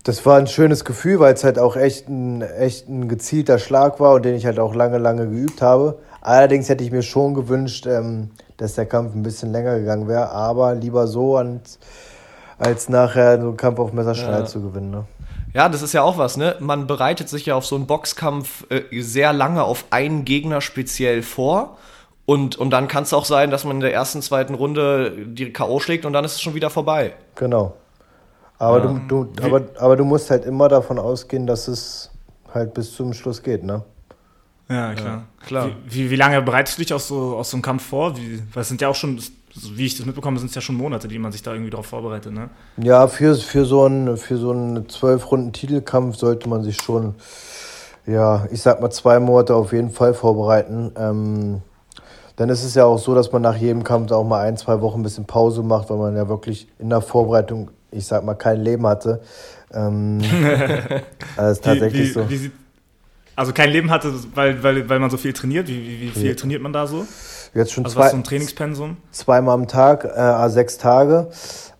Das 0.03 0.25
war 0.25 0.37
ein 0.37 0.47
schönes 0.47 0.85
Gefühl, 0.85 1.19
weil 1.19 1.35
es 1.35 1.43
halt 1.43 1.59
auch 1.59 1.75
echt 1.75 2.09
ein, 2.09 2.41
echt 2.41 2.89
ein 2.89 3.07
gezielter 3.07 3.59
Schlag 3.59 3.99
war 3.99 4.15
und 4.15 4.25
den 4.25 4.33
ich 4.33 4.47
halt 4.47 4.57
auch 4.57 4.73
lange, 4.73 4.97
lange 4.97 5.29
geübt 5.29 5.61
habe. 5.61 5.99
Allerdings 6.19 6.67
hätte 6.67 6.83
ich 6.83 6.91
mir 6.91 7.03
schon 7.03 7.35
gewünscht, 7.35 7.85
ähm, 7.85 8.31
dass 8.57 8.73
der 8.73 8.87
Kampf 8.87 9.13
ein 9.13 9.21
bisschen 9.21 9.51
länger 9.51 9.77
gegangen 9.77 10.07
wäre, 10.07 10.31
aber 10.31 10.73
lieber 10.73 11.05
so, 11.05 11.37
als, 11.37 11.77
als 12.57 12.89
nachher 12.89 13.39
so 13.39 13.49
einen 13.49 13.57
Kampf 13.57 13.77
auf 13.77 13.93
Messerschneid 13.93 14.39
ja. 14.39 14.45
zu 14.45 14.61
gewinnen. 14.61 14.89
Ne? 14.89 15.05
Ja, 15.53 15.69
das 15.69 15.81
ist 15.81 15.93
ja 15.93 16.01
auch 16.01 16.17
was, 16.17 16.37
ne? 16.37 16.55
Man 16.59 16.87
bereitet 16.87 17.29
sich 17.29 17.45
ja 17.45 17.55
auf 17.55 17.65
so 17.65 17.75
einen 17.75 17.85
Boxkampf 17.85 18.65
äh, 18.69 19.01
sehr 19.01 19.33
lange 19.33 19.63
auf 19.63 19.85
einen 19.91 20.25
Gegner 20.25 20.61
speziell 20.61 21.21
vor. 21.21 21.77
Und, 22.25 22.55
und 22.55 22.69
dann 22.69 22.87
kann 22.87 23.03
es 23.03 23.13
auch 23.13 23.25
sein, 23.25 23.51
dass 23.51 23.65
man 23.65 23.77
in 23.77 23.81
der 23.81 23.93
ersten, 23.93 24.21
zweiten 24.21 24.53
Runde 24.53 25.11
die 25.25 25.51
K.O. 25.51 25.79
schlägt 25.79 26.05
und 26.05 26.13
dann 26.13 26.23
ist 26.23 26.33
es 26.33 26.41
schon 26.41 26.55
wieder 26.55 26.69
vorbei. 26.69 27.13
Genau. 27.35 27.73
Aber, 28.57 28.77
ja. 28.79 29.01
du, 29.07 29.25
du, 29.25 29.43
aber, 29.43 29.61
aber 29.77 29.95
du 29.97 30.05
musst 30.05 30.29
halt 30.29 30.45
immer 30.45 30.69
davon 30.69 30.99
ausgehen, 30.99 31.45
dass 31.45 31.67
es 31.67 32.11
halt 32.53 32.73
bis 32.73 32.95
zum 32.95 33.13
Schluss 33.13 33.43
geht, 33.43 33.63
ne? 33.63 33.83
Ja, 34.69 34.93
klar. 34.93 35.05
Ja, 35.05 35.45
klar. 35.45 35.67
Wie, 35.85 36.05
wie, 36.05 36.11
wie, 36.11 36.15
lange 36.15 36.41
bereitest 36.41 36.77
du 36.77 36.83
dich 36.83 36.93
aus 36.93 37.09
so, 37.09 37.35
aus 37.35 37.49
so 37.49 37.57
einem 37.57 37.61
Kampf 37.61 37.85
vor? 37.85 38.15
Wie, 38.15 38.41
weil 38.53 38.61
es 38.61 38.69
sind 38.69 38.79
ja 38.79 38.87
auch 38.87 38.95
schon, 38.95 39.21
wie 39.55 39.85
ich 39.85 39.97
das 39.97 40.05
mitbekomme, 40.05 40.39
sind 40.39 40.49
es 40.49 40.55
ja 40.55 40.61
schon 40.61 40.75
Monate, 40.75 41.07
die 41.07 41.19
man 41.19 41.31
sich 41.31 41.43
da 41.43 41.53
irgendwie 41.53 41.69
darauf 41.69 41.85
vorbereitet, 41.85 42.33
ne? 42.33 42.49
Ja, 42.77 43.07
für, 43.07 43.35
für 43.35 43.65
so 43.65 43.83
einen 43.85 44.17
für 44.17 44.37
so 44.37 44.51
einen 44.51 44.89
zwölf 44.89 45.29
Runden 45.31 45.53
Titelkampf 45.53 46.17
sollte 46.17 46.49
man 46.49 46.63
sich 46.63 46.77
schon, 46.77 47.15
ja, 48.07 48.47
ich 48.51 48.61
sag 48.61 48.81
mal 48.81 48.89
zwei 48.89 49.19
Monate 49.19 49.53
auf 49.55 49.71
jeden 49.71 49.91
Fall 49.91 50.13
vorbereiten. 50.13 50.91
Ähm, 50.97 51.61
dann 52.35 52.49
ist 52.49 52.63
es 52.63 52.73
ja 52.73 52.85
auch 52.85 52.97
so, 52.97 53.13
dass 53.13 53.31
man 53.31 53.43
nach 53.43 53.55
jedem 53.55 53.83
Kampf 53.83 54.11
auch 54.11 54.23
mal 54.23 54.41
ein, 54.41 54.57
zwei 54.57 54.81
Wochen 54.81 55.01
ein 55.01 55.03
bisschen 55.03 55.25
Pause 55.25 55.61
macht, 55.61 55.89
weil 55.89 55.97
man 55.97 56.15
ja 56.15 56.27
wirklich 56.27 56.67
in 56.79 56.89
der 56.89 57.01
Vorbereitung, 57.01 57.69
ich 57.91 58.07
sag 58.07 58.23
mal, 58.23 58.33
kein 58.33 58.61
Leben 58.61 58.87
hatte. 58.87 59.21
Ähm, 59.71 60.19
ist 61.37 61.63
tatsächlich 61.63 61.93
wie, 61.93 62.07
wie, 62.07 62.11
so. 62.11 62.29
Wie 62.29 62.37
sieht, 62.37 62.51
also 63.35 63.53
kein 63.53 63.69
Leben 63.69 63.91
hatte, 63.91 64.11
weil, 64.33 64.63
weil, 64.63 64.89
weil 64.89 64.99
man 64.99 65.11
so 65.11 65.17
viel 65.17 65.33
trainiert? 65.33 65.67
Wie, 65.67 65.79
wie, 65.79 66.01
wie 66.01 66.09
viel 66.09 66.35
trainiert 66.35 66.61
man 66.61 66.73
da 66.73 66.87
so? 66.87 67.05
Jetzt 67.53 67.71
schon 67.71 67.85
also 67.85 67.95
zwei, 67.95 68.05
was 68.05 68.13
ein 68.13 68.23
Trainingspensum? 68.23 68.97
Zweimal 69.11 69.53
am 69.53 69.67
Tag, 69.67 70.05
äh, 70.05 70.49
sechs 70.49 70.77
Tage. 70.77 71.29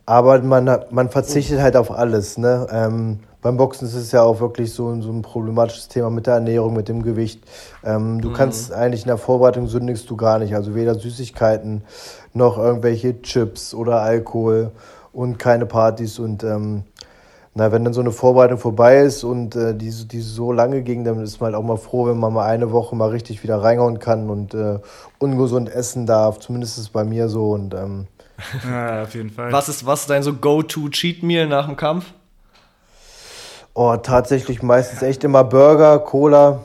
Aber 0.06 0.40
man, 0.42 0.84
man 0.92 1.10
verzichtet 1.10 1.62
halt 1.62 1.78
auf 1.78 1.90
alles. 1.92 2.38
Ne? 2.38 2.68
Ähm, 2.72 3.20
beim 3.42 3.58
Boxen 3.58 3.88
ist 3.88 3.96
es 3.96 4.12
ja 4.12 4.22
auch 4.22 4.40
wirklich 4.40 4.74
so, 4.74 5.02
so 5.02 5.12
ein 5.12 5.22
problematisches 5.22 5.88
Thema 5.88 6.10
mit 6.10 6.28
der 6.28 6.36
Ernährung, 6.36 6.74
mit 6.74 6.90
dem 6.90 7.04
Gewicht. 7.04 7.44
Ähm, 7.84 8.22
du 8.22 8.30
mhm. 8.30 8.34
kannst 8.34 8.72
eigentlich 8.72 9.02
in 9.02 9.08
der 9.08 9.18
Vorbereitung 9.18 9.68
sündigst 9.68 10.10
du 10.10 10.16
gar 10.16 10.40
nicht. 10.40 10.56
Also 10.56 10.76
weder 10.76 10.96
Süßigkeiten 10.96 11.84
noch 12.34 12.58
irgendwelche 12.58 13.22
Chips 13.22 13.74
oder 13.74 14.02
Alkohol 14.02 14.72
und 15.12 15.40
keine 15.40 15.66
Partys. 15.66 16.20
Und 16.20 16.44
ähm, 16.44 16.84
na, 17.56 17.72
wenn 17.72 17.84
dann 17.84 17.94
so 17.94 18.02
eine 18.02 18.12
Vorbereitung 18.12 18.58
vorbei 18.58 19.02
ist 19.02 19.24
und 19.24 19.56
äh, 19.56 19.76
die, 19.76 19.92
die 20.08 20.22
so 20.22 20.52
lange 20.52 20.82
ging, 20.82 21.04
dann 21.04 21.22
ist 21.22 21.40
man 21.40 21.54
halt 21.54 21.56
auch 21.56 21.66
mal 21.66 21.78
froh, 21.78 22.08
wenn 22.08 22.18
man 22.18 22.34
mal 22.34 22.48
eine 22.48 22.72
Woche 22.72 22.96
mal 22.96 23.10
richtig 23.10 23.44
wieder 23.44 23.62
reinhauen 23.62 24.00
kann 24.00 24.30
und 24.32 24.56
äh, 24.56 24.80
ungesund 25.20 25.70
essen 25.70 26.08
darf. 26.08 26.40
Zumindest 26.40 26.78
ist 26.78 26.86
es 26.86 26.90
bei 26.90 27.04
mir 27.04 27.30
so. 27.30 27.52
Und, 27.52 27.76
ähm, 27.76 28.08
ja, 28.68 29.04
auf 29.04 29.14
jeden 29.14 29.30
Fall. 29.30 29.52
Was 29.52 29.70
ist, 29.70 29.86
was 29.86 30.02
ist 30.02 30.10
dein 30.10 30.24
so 30.24 30.34
Go-To-Cheat-Meal 30.34 31.48
nach 31.48 31.68
dem 31.68 31.76
Kampf? 31.76 32.06
Oh, 33.76 33.98
tatsächlich 33.98 34.64
meistens 34.64 35.04
echt 35.04 35.24
immer 35.24 35.44
Burger, 35.44 36.00
Cola, 36.00 36.64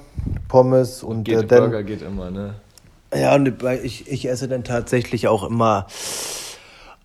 Pommes 0.48 1.02
und 1.02 1.24
geht, 1.24 1.38
äh, 1.38 1.46
dann, 1.46 1.64
Burger 1.64 1.82
geht 1.82 2.00
immer, 2.00 2.30
ne? 2.30 2.54
Ja, 3.14 3.34
und 3.34 3.62
ich, 3.82 4.10
ich 4.10 4.28
esse 4.28 4.48
dann 4.48 4.64
tatsächlich 4.64 5.28
auch 5.28 5.42
immer 5.42 5.86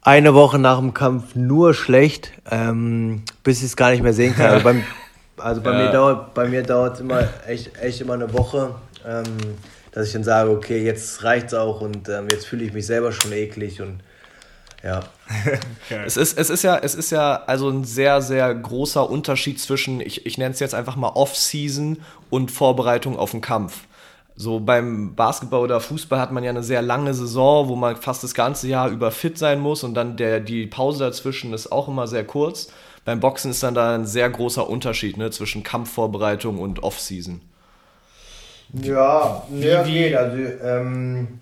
eine 0.03 0.33
Woche 0.33 0.60
nach 0.60 0.79
dem 0.79 0.93
Kampf 0.93 1.36
nur 1.36 1.74
schlecht, 1.74 2.31
ähm, 2.51 3.24
bis 3.43 3.60
ich 3.60 3.65
es 3.65 3.75
gar 3.75 3.91
nicht 3.91 4.03
mehr 4.03 4.13
sehen 4.13 4.36
kann. 4.36 4.51
Also, 4.51 4.63
beim, 4.63 4.83
also 5.38 5.62
bei, 5.62 5.72
ja. 5.77 5.86
mir 5.86 5.91
dauert, 5.91 6.33
bei 6.33 6.48
mir 6.48 6.63
dauert 6.63 6.95
es 6.95 7.00
immer 7.00 7.27
echt, 7.48 7.77
echt 7.81 8.01
immer 8.01 8.13
eine 8.13 8.31
Woche, 8.33 8.75
ähm, 9.07 9.24
dass 9.91 10.07
ich 10.07 10.13
dann 10.13 10.24
sage, 10.24 10.50
okay, 10.50 10.83
jetzt 10.83 11.24
reicht's 11.24 11.53
auch 11.53 11.81
und 11.81 12.10
ähm, 12.10 12.27
jetzt 12.29 12.45
fühle 12.45 12.65
ich 12.65 12.74
mich 12.74 12.86
selber 12.86 13.12
schon 13.12 13.31
eklig 13.31 13.81
und 13.81 14.01
ja. 14.83 15.01
es, 16.05 16.17
ist, 16.17 16.38
es, 16.38 16.50
ist 16.50 16.63
ja, 16.63 16.77
es 16.77 16.93
ist 16.93 17.10
ja 17.10 17.43
also 17.48 17.69
ein 17.69 17.86
sehr, 17.86 18.22
sehr 18.22 18.53
großer 18.53 19.10
Unterschied 19.10 19.62
zwischen, 19.62 20.01
ich, 20.01 20.25
ich 20.25 20.38
nenne 20.38 20.53
es 20.53 20.60
jetzt 20.60 20.75
einfach 20.75 20.98
mal 20.98 21.10
Off-Season 21.10 22.01
und 22.29 22.51
Vorbereitung 22.51 23.17
auf 23.17 23.31
den 23.31 23.39
Kampf. 23.39 23.86
So 24.35 24.59
beim 24.59 25.15
Basketball 25.15 25.61
oder 25.61 25.79
Fußball 25.79 26.19
hat 26.19 26.31
man 26.31 26.43
ja 26.43 26.49
eine 26.49 26.63
sehr 26.63 26.81
lange 26.81 27.13
Saison, 27.13 27.67
wo 27.67 27.75
man 27.75 27.95
fast 27.95 28.23
das 28.23 28.33
ganze 28.33 28.67
Jahr 28.67 28.89
über 28.89 29.11
fit 29.11 29.37
sein 29.37 29.59
muss 29.59 29.83
und 29.83 29.93
dann 29.93 30.17
der, 30.17 30.39
die 30.39 30.65
Pause 30.65 31.03
dazwischen 31.03 31.53
ist 31.53 31.71
auch 31.71 31.87
immer 31.87 32.07
sehr 32.07 32.25
kurz. 32.25 32.69
Beim 33.05 33.19
Boxen 33.19 33.51
ist 33.51 33.61
dann 33.61 33.75
da 33.75 33.93
ein 33.93 34.07
sehr 34.07 34.29
großer 34.29 34.67
Unterschied 34.67 35.17
ne, 35.17 35.29
zwischen 35.29 35.61
Kampfvorbereitung 35.61 36.57
und 36.57 36.81
Off-Season. 36.81 37.41
Ja, 38.81 39.43
wie, 39.49 39.67
ja, 39.67 39.83
geht. 39.83 40.15
Also, 40.15 40.37
ähm, 40.63 41.39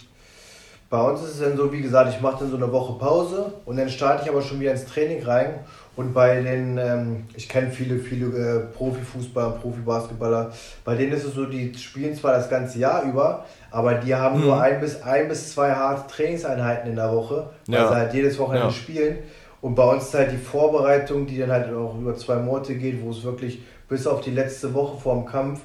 bei 0.89 1.01
uns 1.01 1.21
ist 1.21 1.35
es 1.35 1.39
dann 1.39 1.55
so, 1.55 1.71
wie 1.71 1.81
gesagt, 1.81 2.13
ich 2.13 2.19
mache 2.19 2.39
dann 2.39 2.49
so 2.49 2.57
eine 2.57 2.69
Woche 2.73 2.99
Pause 2.99 3.53
und 3.65 3.77
dann 3.77 3.89
starte 3.89 4.23
ich 4.23 4.29
aber 4.29 4.41
schon 4.41 4.59
wieder 4.59 4.71
ins 4.71 4.85
Training 4.85 5.23
rein 5.23 5.59
und 5.95 6.13
bei 6.13 6.41
den, 6.41 6.77
ähm, 6.77 7.25
ich 7.35 7.49
kenne 7.49 7.69
viele, 7.69 7.99
viele 7.99 8.27
äh, 8.27 8.59
Profifußballer, 8.59 9.51
Profibasketballer, 9.51 10.51
bei 10.85 10.95
denen 10.95 11.11
ist 11.11 11.25
es 11.25 11.33
so, 11.33 11.45
die 11.45 11.73
spielen 11.77 12.15
zwar 12.15 12.33
das 12.33 12.49
ganze 12.49 12.79
Jahr 12.79 13.03
über, 13.03 13.45
aber 13.71 13.95
die 13.95 14.15
haben 14.15 14.39
mhm. 14.39 14.45
nur 14.45 14.61
ein 14.61 14.79
bis, 14.79 15.01
ein 15.01 15.27
bis 15.27 15.53
zwei 15.53 15.71
harte 15.71 16.11
Trainingseinheiten 16.13 16.89
in 16.89 16.95
der 16.95 17.11
Woche, 17.11 17.49
weil 17.67 17.75
ja. 17.75 17.87
sie 17.89 17.95
halt 17.95 18.13
jedes 18.13 18.39
Wochenende 18.39 18.67
ja. 18.67 18.73
spielen. 18.73 19.17
Und 19.61 19.75
bei 19.75 19.83
uns 19.83 20.05
ist 20.05 20.13
halt 20.13 20.31
die 20.31 20.37
Vorbereitung, 20.37 21.27
die 21.27 21.37
dann 21.37 21.51
halt 21.51 21.71
auch 21.73 21.95
über 21.95 22.15
zwei 22.15 22.37
Monate 22.37 22.75
geht, 22.75 23.01
wo 23.03 23.11
es 23.11 23.23
wirklich 23.23 23.61
bis 23.87 24.07
auf 24.07 24.21
die 24.21 24.31
letzte 24.31 24.73
Woche 24.73 24.99
vor 24.99 25.15
dem 25.15 25.25
Kampf 25.25 25.61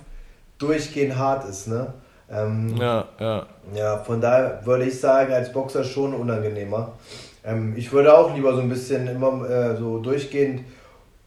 durchgehend 0.58 1.16
hart 1.16 1.48
ist. 1.48 1.68
Ne? 1.68 1.94
Ähm, 2.30 2.76
ja, 2.76 3.04
ja. 3.18 3.46
Ja, 3.74 3.98
von 3.98 4.20
daher 4.20 4.60
würde 4.64 4.84
ich 4.84 5.00
sagen, 5.00 5.32
als 5.32 5.52
Boxer 5.52 5.84
schon 5.84 6.12
unangenehmer. 6.14 6.92
Ähm, 7.46 7.74
ich 7.76 7.92
würde 7.92 8.16
auch 8.16 8.34
lieber 8.34 8.54
so 8.54 8.60
ein 8.60 8.68
bisschen 8.68 9.06
immer 9.06 9.48
äh, 9.48 9.76
so 9.76 9.98
durchgehend 9.98 10.62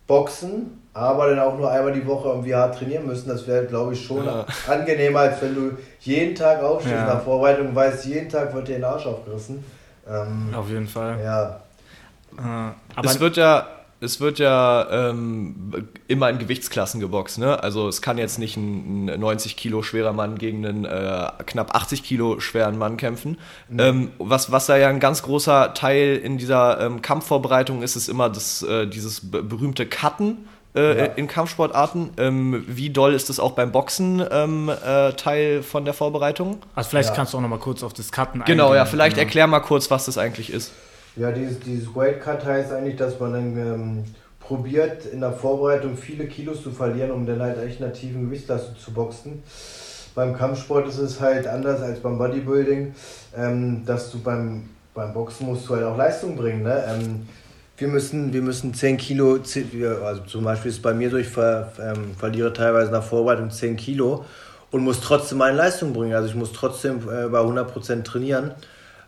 boxen, 0.05 0.81
aber 0.93 1.29
dann 1.29 1.39
auch 1.39 1.57
nur 1.57 1.71
einmal 1.71 1.93
die 1.93 2.05
Woche 2.05 2.29
irgendwie 2.29 2.53
hart 2.53 2.77
trainieren 2.77 3.07
müssen. 3.07 3.29
Das 3.29 3.47
wäre, 3.47 3.65
glaube 3.65 3.93
ich, 3.93 4.05
schon 4.05 4.25
ja. 4.25 4.45
angenehmer, 4.67 5.19
als 5.19 5.41
wenn 5.41 5.55
du 5.55 5.77
jeden 6.01 6.35
Tag 6.35 6.61
aufstehst 6.61 6.95
ja. 6.95 7.05
nach 7.05 7.21
Vorbereitung 7.21 7.69
und 7.69 7.75
weißt, 7.75 8.05
jeden 8.05 8.27
Tag 8.27 8.53
wird 8.53 8.67
dir 8.67 8.75
den 8.75 8.83
Arsch 8.83 9.05
aufgerissen. 9.05 9.63
Ähm, 10.07 10.53
Auf 10.53 10.69
jeden 10.69 10.87
Fall. 10.87 11.17
Ja. 11.23 11.61
Äh, 12.37 12.73
aber 12.95 13.09
es 13.09 13.19
wird 13.19 13.37
ja 13.37 13.67
es 14.01 14.21
wird 14.21 14.39
ja 14.39 14.87
ähm, 15.09 15.89
immer 16.07 16.29
in 16.29 16.39
Gewichtsklassen 16.39 17.01
geboxt. 17.01 17.37
Ne? 17.37 17.61
Also 17.61 17.87
es 17.87 18.01
kann 18.01 18.17
jetzt 18.17 18.39
nicht 18.39 18.55
ein, 18.55 19.09
ein 19.09 19.19
90 19.19 19.57
Kilo 19.57 19.83
schwerer 19.83 20.13
Mann 20.13 20.37
gegen 20.37 20.65
einen 20.65 20.85
äh, 20.85 21.27
knapp 21.45 21.75
80 21.75 22.03
Kilo 22.03 22.39
schweren 22.39 22.77
Mann 22.77 22.95
kämpfen. 22.97 23.37
Mhm. 23.67 23.79
Ähm, 23.79 24.11
was, 24.17 24.51
was 24.51 24.67
da 24.67 24.77
ja 24.77 24.87
ein 24.87 25.01
ganz 25.01 25.21
großer 25.23 25.73
Teil 25.73 26.15
in 26.15 26.37
dieser 26.37 26.79
ähm, 26.79 27.01
Kampfvorbereitung 27.01 27.81
ist, 27.81 27.97
ist 27.97 28.07
immer 28.07 28.29
das, 28.29 28.63
äh, 28.63 28.87
dieses 28.87 29.31
berühmte 29.31 29.85
Cutten. 29.85 30.47
Äh, 30.75 30.99
ja. 30.99 31.05
in 31.05 31.27
Kampfsportarten. 31.27 32.11
Ähm, 32.17 32.63
wie 32.67 32.91
doll 32.91 33.15
ist 33.15 33.29
das 33.29 33.39
auch 33.39 33.53
beim 33.53 33.71
Boxen 33.71 34.23
ähm, 34.29 34.69
äh, 34.69 35.13
Teil 35.13 35.63
von 35.63 35.83
der 35.83 35.95
Vorbereitung? 35.95 36.59
Also 36.75 36.91
vielleicht 36.91 37.09
ja. 37.09 37.15
kannst 37.15 37.33
du 37.33 37.39
auch 37.39 37.41
noch 37.41 37.49
mal 37.49 37.57
kurz 37.57 37.81
auf 37.81 37.91
das 37.91 38.11
Cutten 38.11 38.43
Genau, 38.45 38.65
eingehen. 38.65 38.77
ja, 38.77 38.85
vielleicht 38.85 39.15
genau. 39.15 39.25
erklär 39.25 39.47
mal 39.47 39.61
kurz, 39.61 39.89
was 39.89 40.05
das 40.05 40.19
eigentlich 40.19 40.53
ist. 40.53 40.71
Ja, 41.15 41.31
dieses, 41.31 41.59
dieses 41.59 41.93
Weight 41.95 42.21
Cut 42.21 42.45
heißt 42.45 42.71
eigentlich, 42.71 42.95
dass 42.95 43.19
man 43.19 43.33
dann 43.33 43.57
ähm, 43.57 44.03
probiert, 44.39 45.05
in 45.05 45.21
der 45.21 45.33
Vorbereitung 45.33 45.95
viele 45.95 46.25
Kilos 46.25 46.63
zu 46.63 46.71
verlieren, 46.71 47.11
um 47.11 47.25
dann 47.25 47.41
halt 47.41 47.57
echt 47.63 47.79
in 47.79 47.85
einer 47.85 47.93
tiefen 47.93 48.25
Gewichtsklasse 48.25 48.75
zu 48.83 48.91
boxen. 48.91 49.43
Beim 50.15 50.35
Kampfsport 50.35 50.87
ist 50.87 50.97
es 50.97 51.21
halt 51.21 51.47
anders 51.47 51.81
als 51.81 51.99
beim 51.99 52.17
Bodybuilding, 52.17 52.93
ähm, 53.37 53.85
dass 53.85 54.11
du 54.11 54.19
beim, 54.19 54.69
beim 54.93 55.13
Boxen 55.13 55.45
musst 55.45 55.69
du 55.69 55.75
halt 55.75 55.85
auch 55.85 55.97
Leistung 55.97 56.35
bringen. 56.35 56.63
Ne? 56.63 56.83
Ähm, 56.87 57.27
wir 57.77 57.87
müssen, 57.87 58.33
wir 58.33 58.41
müssen 58.41 58.73
10 58.73 58.97
Kilo, 58.97 59.39
also 60.03 60.21
zum 60.23 60.43
Beispiel 60.43 60.69
ist 60.69 60.77
es 60.77 60.81
bei 60.81 60.93
mir 60.93 61.09
so, 61.09 61.17
ich 61.17 61.29
ver, 61.29 61.71
ähm, 61.79 62.15
verliere 62.17 62.51
teilweise 62.51 62.87
in 62.87 62.91
der 62.93 63.01
Vorbereitung 63.01 63.51
10 63.51 63.77
Kilo 63.77 64.25
und 64.71 64.83
muss 64.83 64.99
trotzdem 64.99 65.37
meine 65.37 65.57
Leistung 65.57 65.93
bringen. 65.93 66.13
Also 66.13 66.27
ich 66.27 66.35
muss 66.35 66.51
trotzdem 66.51 66.97
äh, 66.97 67.27
bei 67.27 67.39
100% 67.39 68.03
trainieren. 68.03 68.51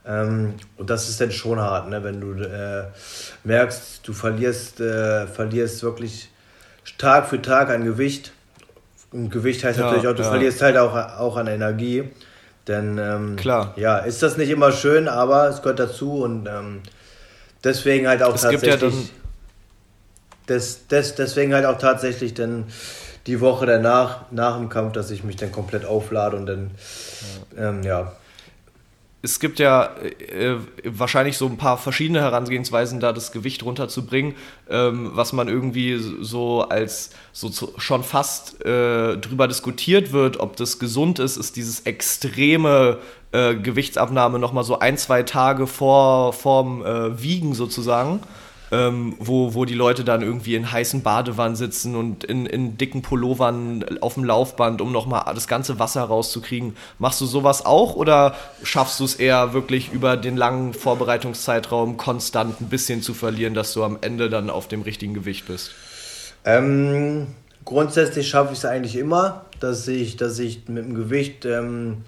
Ähm, 0.05 0.55
und 0.77 0.89
das 0.89 1.09
ist 1.09 1.21
dann 1.21 1.31
schon 1.31 1.59
hart, 1.59 1.89
ne? 1.89 2.03
wenn 2.03 2.19
du 2.19 2.33
äh, 2.43 2.85
merkst, 3.43 4.01
du 4.07 4.13
verlierst, 4.13 4.79
äh, 4.79 5.27
verlierst 5.27 5.83
wirklich 5.83 6.29
Tag 6.97 7.27
für 7.27 7.41
Tag 7.41 7.69
an 7.69 7.85
Gewicht. 7.85 8.31
Und 9.11 9.29
Gewicht 9.29 9.63
heißt 9.63 9.77
ja, 9.77 9.85
natürlich 9.85 10.07
auch, 10.07 10.15
du 10.15 10.23
ja. 10.23 10.29
verlierst 10.29 10.61
halt 10.61 10.77
auch, 10.77 10.95
auch 10.95 11.37
an 11.37 11.47
Energie. 11.47 12.09
Denn 12.67 12.97
ähm, 12.97 13.35
Klar. 13.35 13.73
ja, 13.75 13.97
ist 13.97 14.23
das 14.23 14.37
nicht 14.37 14.49
immer 14.49 14.71
schön, 14.71 15.07
aber 15.07 15.49
es 15.49 15.61
gehört 15.61 15.79
dazu 15.79 16.21
und 16.23 16.47
ähm, 16.47 16.81
deswegen 17.63 18.07
halt 18.07 18.23
auch 18.23 18.35
es 18.35 18.41
tatsächlich. 18.41 18.93
Ja 18.93 19.09
des, 20.51 20.87
des, 20.87 21.15
deswegen 21.15 21.53
halt 21.53 21.65
auch 21.65 21.77
tatsächlich 21.77 22.33
dann 22.33 22.65
die 23.27 23.39
Woche 23.39 23.65
danach, 23.65 24.31
nach 24.31 24.57
dem 24.57 24.69
Kampf, 24.69 24.93
dass 24.93 25.11
ich 25.11 25.23
mich 25.23 25.35
dann 25.35 25.51
komplett 25.51 25.85
auflade 25.85 26.35
und 26.37 26.45
dann 26.45 26.71
ja, 27.55 27.69
ähm, 27.69 27.83
ja 27.83 28.13
es 29.23 29.39
gibt 29.39 29.59
ja 29.59 29.95
äh, 30.29 30.55
wahrscheinlich 30.83 31.37
so 31.37 31.45
ein 31.45 31.57
paar 31.57 31.77
verschiedene 31.77 32.21
Herangehensweisen, 32.21 32.99
da 32.99 33.13
das 33.13 33.31
Gewicht 33.31 33.63
runterzubringen, 33.63 34.33
ähm, 34.69 35.11
was 35.13 35.31
man 35.31 35.47
irgendwie 35.47 35.99
so 36.21 36.61
als 36.61 37.11
so 37.31 37.49
zu, 37.49 37.73
schon 37.77 38.03
fast 38.03 38.65
äh, 38.65 39.17
drüber 39.17 39.47
diskutiert 39.47 40.11
wird, 40.11 40.39
ob 40.39 40.55
das 40.55 40.79
gesund 40.79 41.19
ist, 41.19 41.37
ist 41.37 41.55
dieses 41.55 41.81
extreme 41.81 42.97
äh, 43.31 43.55
Gewichtsabnahme 43.55 44.39
nochmal 44.39 44.63
so 44.63 44.79
ein, 44.79 44.97
zwei 44.97 45.21
Tage 45.21 45.67
vor 45.67 46.33
vorm 46.33 46.83
äh, 46.83 47.21
Wiegen 47.21 47.53
sozusagen 47.53 48.21
ähm, 48.71 49.15
wo, 49.19 49.53
wo 49.53 49.65
die 49.65 49.73
Leute 49.73 50.03
dann 50.03 50.21
irgendwie 50.21 50.55
in 50.55 50.71
heißen 50.71 51.03
Badewannen 51.03 51.55
sitzen 51.55 51.95
und 51.95 52.23
in, 52.23 52.45
in 52.45 52.77
dicken 52.77 53.01
Pullovern 53.01 53.99
auf 53.99 54.13
dem 54.13 54.23
Laufband, 54.23 54.81
um 54.81 54.91
nochmal 54.91 55.23
das 55.35 55.47
ganze 55.47 55.77
Wasser 55.77 56.03
rauszukriegen. 56.03 56.75
Machst 56.97 57.19
du 57.19 57.25
sowas 57.25 57.65
auch 57.65 57.95
oder 57.95 58.35
schaffst 58.63 58.99
du 58.99 59.03
es 59.03 59.15
eher 59.15 59.53
wirklich 59.53 59.91
über 59.91 60.15
den 60.15 60.37
langen 60.37 60.73
Vorbereitungszeitraum 60.73 61.97
konstant 61.97 62.61
ein 62.61 62.69
bisschen 62.69 63.01
zu 63.01 63.13
verlieren, 63.13 63.53
dass 63.53 63.73
du 63.73 63.83
am 63.83 63.97
Ende 63.99 64.29
dann 64.29 64.49
auf 64.49 64.69
dem 64.69 64.83
richtigen 64.83 65.13
Gewicht 65.13 65.47
bist? 65.47 65.71
Ähm, 66.45 67.27
grundsätzlich 67.65 68.29
schaffe 68.29 68.53
ich 68.53 68.59
es 68.59 68.65
eigentlich 68.65 68.95
immer, 68.95 69.45
dass 69.59 69.87
ich, 69.87 70.15
dass 70.15 70.39
ich 70.39 70.69
mit 70.69 70.85
dem 70.85 70.95
Gewicht 70.95 71.45
ähm, 71.45 72.03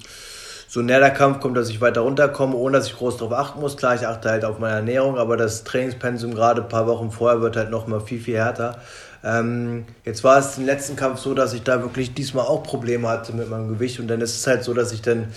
so 0.73 0.81
näher 0.81 0.99
der 0.99 1.11
Kampf 1.11 1.39
kommt, 1.39 1.55
dass 1.55 1.69
ich 1.69 1.81
weiter 1.81 2.01
runterkomme, 2.01 2.55
ohne 2.55 2.77
dass 2.77 2.87
ich 2.87 2.97
groß 2.97 3.17
darauf 3.17 3.33
achten 3.33 3.59
muss. 3.59 3.77
Klar, 3.77 3.93
ich 3.93 4.07
achte 4.07 4.31
halt 4.31 4.43
auf 4.43 4.57
meine 4.57 4.77
Ernährung, 4.77 5.19
aber 5.19 5.37
das 5.37 5.63
Trainingspensum 5.65 6.33
gerade 6.33 6.63
ein 6.63 6.67
paar 6.67 6.87
Wochen 6.87 7.11
vorher 7.11 7.41
wird 7.41 7.55
halt 7.55 7.69
noch 7.69 7.85
mal 7.85 7.99
viel, 7.99 8.19
viel 8.19 8.37
härter. 8.37 8.81
Ähm, 9.23 9.85
jetzt 10.03 10.23
war 10.23 10.39
es 10.39 10.57
im 10.57 10.65
letzten 10.65 10.95
Kampf 10.95 11.19
so, 11.19 11.35
dass 11.35 11.53
ich 11.53 11.61
da 11.61 11.83
wirklich 11.83 12.15
diesmal 12.15 12.47
auch 12.47 12.63
Probleme 12.63 13.07
hatte 13.07 13.33
mit 13.33 13.51
meinem 13.51 13.69
Gewicht 13.69 13.99
und 13.99 14.07
dann 14.07 14.19
ist 14.19 14.35
es 14.35 14.47
halt 14.47 14.63
so, 14.63 14.73
dass 14.73 14.91
ich 14.93 15.03
dann 15.03 15.27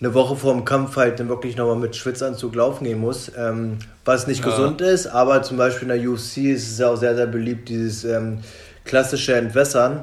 eine 0.00 0.14
Woche 0.14 0.34
vor 0.34 0.52
dem 0.52 0.64
Kampf 0.64 0.96
halt 0.96 1.20
dann 1.20 1.28
wirklich 1.28 1.56
nochmal 1.56 1.76
mit 1.76 1.94
Schwitzanzug 1.94 2.52
laufen 2.56 2.82
gehen 2.82 2.98
muss, 2.98 3.30
ähm, 3.38 3.78
was 4.04 4.26
nicht 4.26 4.44
ja. 4.44 4.50
gesund 4.50 4.80
ist, 4.80 5.06
aber 5.06 5.44
zum 5.44 5.58
Beispiel 5.58 5.88
in 5.88 6.02
der 6.02 6.10
UFC 6.10 6.38
ist 6.38 6.72
es 6.72 6.78
ja 6.80 6.88
auch 6.88 6.96
sehr, 6.96 7.14
sehr 7.14 7.28
beliebt, 7.28 7.68
dieses 7.68 8.02
ähm, 8.02 8.38
klassische 8.84 9.36
Entwässern 9.36 10.00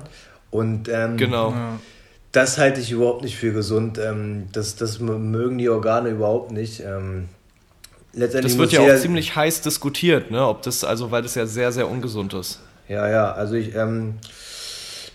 und 0.51 0.87
ähm, 0.87 1.17
genau. 1.17 1.49
Ja 1.49 1.79
Das 2.31 2.57
halte 2.57 2.81
ich 2.81 2.91
überhaupt 2.91 3.23
nicht 3.23 3.37
für 3.37 3.51
gesund. 3.51 3.97
Ähm, 3.97 4.47
das, 4.51 4.75
das 4.75 4.99
mögen 4.99 5.57
die 5.57 5.69
Organe 5.69 6.09
überhaupt 6.09 6.51
nicht. 6.51 6.81
Ähm, 6.81 7.29
letztendlich 8.13 8.53
das 8.53 8.59
wird 8.59 8.71
ja 8.73 8.81
auch 8.81 8.99
ziemlich 8.99 9.35
heiß 9.35 9.61
diskutiert, 9.61 10.29
ne? 10.31 10.45
Ob 10.45 10.61
das, 10.61 10.83
also 10.83 11.11
weil 11.11 11.23
das 11.23 11.35
ja 11.35 11.45
sehr, 11.45 11.71
sehr 11.71 11.89
ungesund 11.89 12.33
ist. 12.33 12.59
Ja, 12.87 13.09
ja, 13.09 13.31
also 13.31 13.55
ich, 13.55 13.75
ähm, 13.75 14.15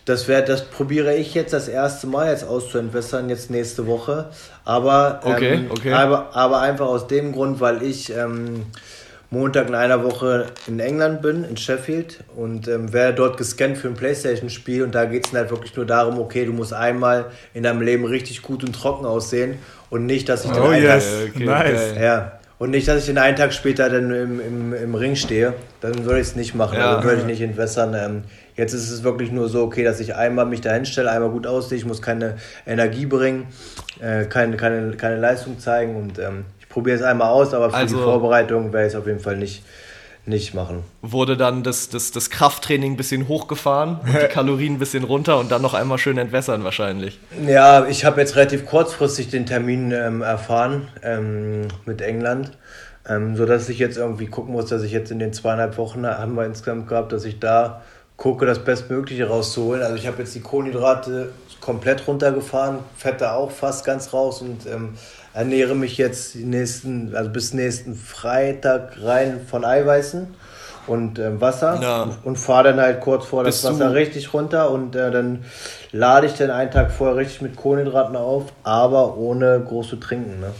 das, 0.05 0.27
wär, 0.27 0.43
das 0.43 0.65
probiere 0.65 1.15
ich 1.15 1.35
jetzt 1.35 1.53
das 1.53 1.69
erste 1.69 2.07
Mal 2.07 2.31
jetzt 2.31 2.45
auszuentwässern, 2.45 3.29
jetzt 3.29 3.51
nächste 3.51 3.87
Woche. 3.87 4.31
Aber, 4.65 5.21
okay, 5.25 5.55
ähm, 5.55 5.71
okay. 5.71 5.93
aber, 5.93 6.35
aber 6.35 6.61
einfach 6.61 6.87
aus 6.87 7.07
dem 7.07 7.33
Grund, 7.33 7.61
weil 7.61 7.83
ich 7.83 8.11
ähm, 8.11 8.67
Montag 9.33 9.69
in 9.69 9.75
einer 9.75 10.05
Woche 10.05 10.47
in 10.69 10.79
England 10.79 11.23
bin, 11.23 11.45
in 11.45 11.57
Sheffield 11.57 12.23
und 12.37 12.69
ähm, 12.69 12.93
werde 12.93 13.15
dort 13.15 13.39
gescannt 13.39 13.79
für 13.79 13.89
ein 13.89 13.95
Playstation-Spiel 13.95 14.83
und 14.83 14.95
da 14.95 15.07
geht 15.07 15.27
es 15.27 15.33
halt 15.33 15.51
wirklich 15.51 15.75
nur 15.75 15.87
darum, 15.87 16.19
okay, 16.19 16.45
du 16.45 16.53
musst 16.53 16.75
einmal 16.75 17.27
in 17.55 17.63
deinem 17.63 17.81
Leben 17.81 18.05
richtig 18.05 18.43
gut 18.43 18.63
und 18.63 18.75
trocken 18.75 19.07
aussehen 19.07 19.59
und 19.89 20.05
nicht, 20.05 20.29
dass 20.29 20.45
ich 20.45 20.51
dann 20.51 20.63
oh, 20.63 20.73
yes. 20.73 21.07
okay, 21.35 21.45
nice. 21.45 21.95
ja, 21.99 22.33
und 22.59 22.71
nicht, 22.71 22.87
dass 22.87 23.01
ich 23.01 23.07
den 23.07 23.19
einen 23.19 23.37
Tag 23.37 23.53
später 23.55 23.91
dann 23.91 24.15
im, 24.15 24.39
im, 24.39 24.75
im 24.75 24.95
Ring 24.95 25.17
stehe. 25.17 25.55
Dann 25.81 26.05
würde 26.05 26.21
ich 26.21 26.29
es 26.29 26.37
nicht 26.37 26.55
machen, 26.55 26.79
ja. 26.79 26.95
dann 26.95 27.03
würde 27.03 27.23
ich 27.23 27.27
nicht 27.27 27.41
entwässern. 27.41 27.93
Ähm, 27.93 28.23
jetzt 28.55 28.73
ist 28.73 28.89
es 28.89 29.03
wirklich 29.03 29.33
nur 29.33 29.49
so, 29.49 29.65
okay, 29.65 29.83
dass 29.83 29.99
ich 29.99 30.15
einmal 30.15 30.47
mich 30.47 30.61
da 30.61 30.73
hinstelle, 30.73 31.11
einmal 31.11 31.31
gut 31.31 31.45
aussehe, 31.45 31.77
ich 31.77 31.85
muss 31.85 32.01
keine 32.01 32.37
Energie 32.65 33.07
bringen, 33.07 33.49
äh, 34.01 34.27
keine, 34.27 34.57
keine, 34.57 34.93
keine 34.93 35.17
Leistung 35.17 35.59
zeigen 35.59 35.97
und 35.97 36.21
ähm, 36.21 36.45
probiere 36.73 36.97
es 36.97 37.03
einmal 37.03 37.29
aus, 37.29 37.55
aber 37.55 37.71
für 37.71 37.77
also, 37.77 37.97
die 37.97 38.03
Vorbereitung 38.03 38.73
werde 38.73 38.87
ich 38.87 38.95
es 38.95 38.99
auf 38.99 39.07
jeden 39.07 39.21
Fall 39.21 39.37
nicht, 39.37 39.63
nicht 40.25 40.55
machen. 40.55 40.83
Wurde 41.03 41.37
dann 41.37 41.63
das, 41.63 41.91
das, 41.91 42.11
das 42.11 42.31
Krafttraining 42.31 42.93
ein 42.93 42.97
bisschen 42.97 43.29
hochgefahren, 43.29 44.01
die 44.07 44.29
Kalorien 44.33 44.75
ein 44.75 44.79
bisschen 44.79 45.05
runter 45.05 45.39
und 45.39 45.53
dann 45.53 45.63
noch 45.63 45.75
einmal 45.75 45.99
schön 45.99 46.19
entwässern 46.19 46.65
wahrscheinlich. 46.65 47.21
Ja, 47.47 47.87
ich 47.87 48.05
habe 48.05 48.21
jetzt 48.21 48.37
relativ 48.37 48.67
kurzfristig 48.67 49.29
den 49.29 49.47
Termin 49.47 49.93
ähm, 49.93 50.23
erfahren 50.23 50.89
ähm, 51.03 51.69
mit 51.85 52.01
England. 52.01 52.53
Ähm, 53.09 53.37
so 53.37 53.47
dass 53.47 53.69
ich 53.69 53.81
jetzt 53.81 53.97
irgendwie 53.97 54.27
gucken 54.27 54.53
muss, 54.53 54.67
dass 54.67 54.85
ich 54.85 54.93
jetzt 54.93 55.11
in 55.11 55.19
den 55.19 55.33
zweieinhalb 55.33 55.77
Wochen 55.77 56.07
haben 56.07 56.37
wir 56.37 56.47
insgesamt 56.47 56.89
gehabt, 56.89 57.13
dass 57.13 57.25
ich 57.25 57.41
da 57.41 57.83
gucke, 58.17 58.47
das 58.47 58.61
Bestmögliche 58.61 59.27
rauszuholen. 59.27 59.83
Also 59.83 59.97
ich 59.97 60.07
habe 60.07 60.19
jetzt 60.19 60.35
die 60.37 60.41
Kohlenhydrate 60.41 61.33
komplett 61.61 62.07
runtergefahren, 62.07 62.79
Fette 62.97 63.33
auch 63.33 63.51
fast 63.51 63.85
ganz 63.85 64.13
raus 64.13 64.43
und 64.43 64.67
ähm, 64.67 64.95
ernähre 65.35 65.75
mich 65.75 65.97
jetzt 65.97 66.35
die 66.35 66.45
nächsten, 66.45 67.15
also 67.15 67.31
bis 67.31 67.55
nächsten 67.55 67.95
Freitag 67.95 68.97
rein 69.03 69.41
von 69.49 69.65
Eiweißen 69.65 70.29
und 70.87 71.19
äh, 71.19 71.41
Wasser 71.41 71.81
ja. 71.81 72.09
und, 72.25 72.37
fahre 72.37 72.65
dann 72.65 72.81
halt 72.81 73.01
kurz 73.01 73.25
vor 73.27 73.45
das 73.45 73.63
Bist 73.63 73.73
Wasser 73.73 73.95
richtig 73.95 74.35
runter 74.35 74.71
und 74.71 74.97
äh, 74.97 75.11
dann 75.11 75.45
lade 75.93 76.27
ich 76.27 76.35
dann 76.35 76.51
einen 76.51 76.71
Tag 76.71 76.91
vorher 76.91 77.17
richtig 77.17 77.41
mit 77.41 77.57
Kohlenhydraten 77.57 78.17
auf, 78.17 78.53
aber 78.65 79.17
ohne 79.17 79.61
groß 79.61 79.91
zu 79.91 79.97
trinken. 79.97 80.41
Ne? 80.41 80.53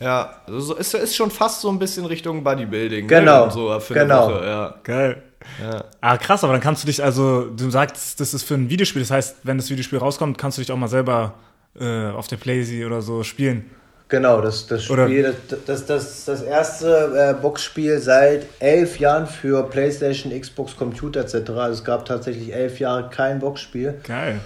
Ja, 0.00 0.36
also 0.46 0.76
es 0.76 0.94
ist 0.94 1.14
schon 1.14 1.30
fast 1.30 1.60
so 1.60 1.68
ein 1.68 1.78
bisschen 1.78 2.06
Richtung 2.06 2.42
Bodybuilding. 2.42 3.02
Ne? 3.02 3.06
Genau. 3.06 3.46
Ne? 3.46 3.52
So 3.52 3.80
für 3.80 3.94
genau. 3.94 4.26
Eine 4.26 4.34
Woche, 4.34 4.46
ja. 4.46 4.74
Geil. 4.82 5.22
Ja. 5.62 5.84
Ah, 6.00 6.16
krass, 6.16 6.42
aber 6.44 6.54
dann 6.54 6.62
kannst 6.62 6.82
du 6.82 6.86
dich, 6.86 7.02
also, 7.02 7.44
du 7.44 7.70
sagst, 7.70 8.20
das 8.20 8.34
ist 8.34 8.42
für 8.42 8.54
ein 8.54 8.68
Videospiel, 8.68 9.02
das 9.02 9.10
heißt, 9.10 9.36
wenn 9.42 9.56
das 9.56 9.70
Videospiel 9.70 9.98
rauskommt, 9.98 10.36
kannst 10.36 10.58
du 10.58 10.62
dich 10.62 10.70
auch 10.70 10.76
mal 10.76 10.88
selber 10.88 11.34
äh, 11.78 12.08
auf 12.10 12.28
der 12.28 12.36
Playsee 12.36 12.84
oder 12.84 13.02
so 13.02 13.22
spielen. 13.22 13.70
Genau, 14.10 14.40
das, 14.40 14.66
das 14.66 14.82
Spiel, 14.84 15.34
das, 15.48 15.64
das, 15.66 15.86
das, 15.86 16.24
das 16.24 16.42
erste 16.42 17.36
äh, 17.38 17.40
Boxspiel 17.40 18.00
seit 18.00 18.44
elf 18.58 18.98
Jahren 18.98 19.28
für 19.28 19.62
Playstation, 19.70 20.38
Xbox, 20.38 20.76
Computer 20.76 21.20
etc. 21.20 21.50
Also 21.50 21.74
es 21.74 21.84
gab 21.84 22.04
tatsächlich 22.06 22.52
elf 22.52 22.80
Jahre 22.80 23.08
kein 23.08 23.38
Boxspiel. 23.38 24.00
Geil. 24.02 24.40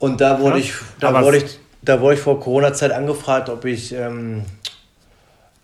Und 0.00 0.20
da 0.20 0.40
wurde 0.40 0.58
ich, 0.58 0.74
da 0.98 1.22
wurde 1.22 1.36
ich, 1.38 1.60
da 1.80 2.00
wurde 2.00 2.14
ich 2.16 2.20
vor 2.20 2.40
Corona-Zeit 2.40 2.90
angefragt, 2.90 3.48
ob 3.48 3.64
ich, 3.64 3.92
ähm, 3.92 4.42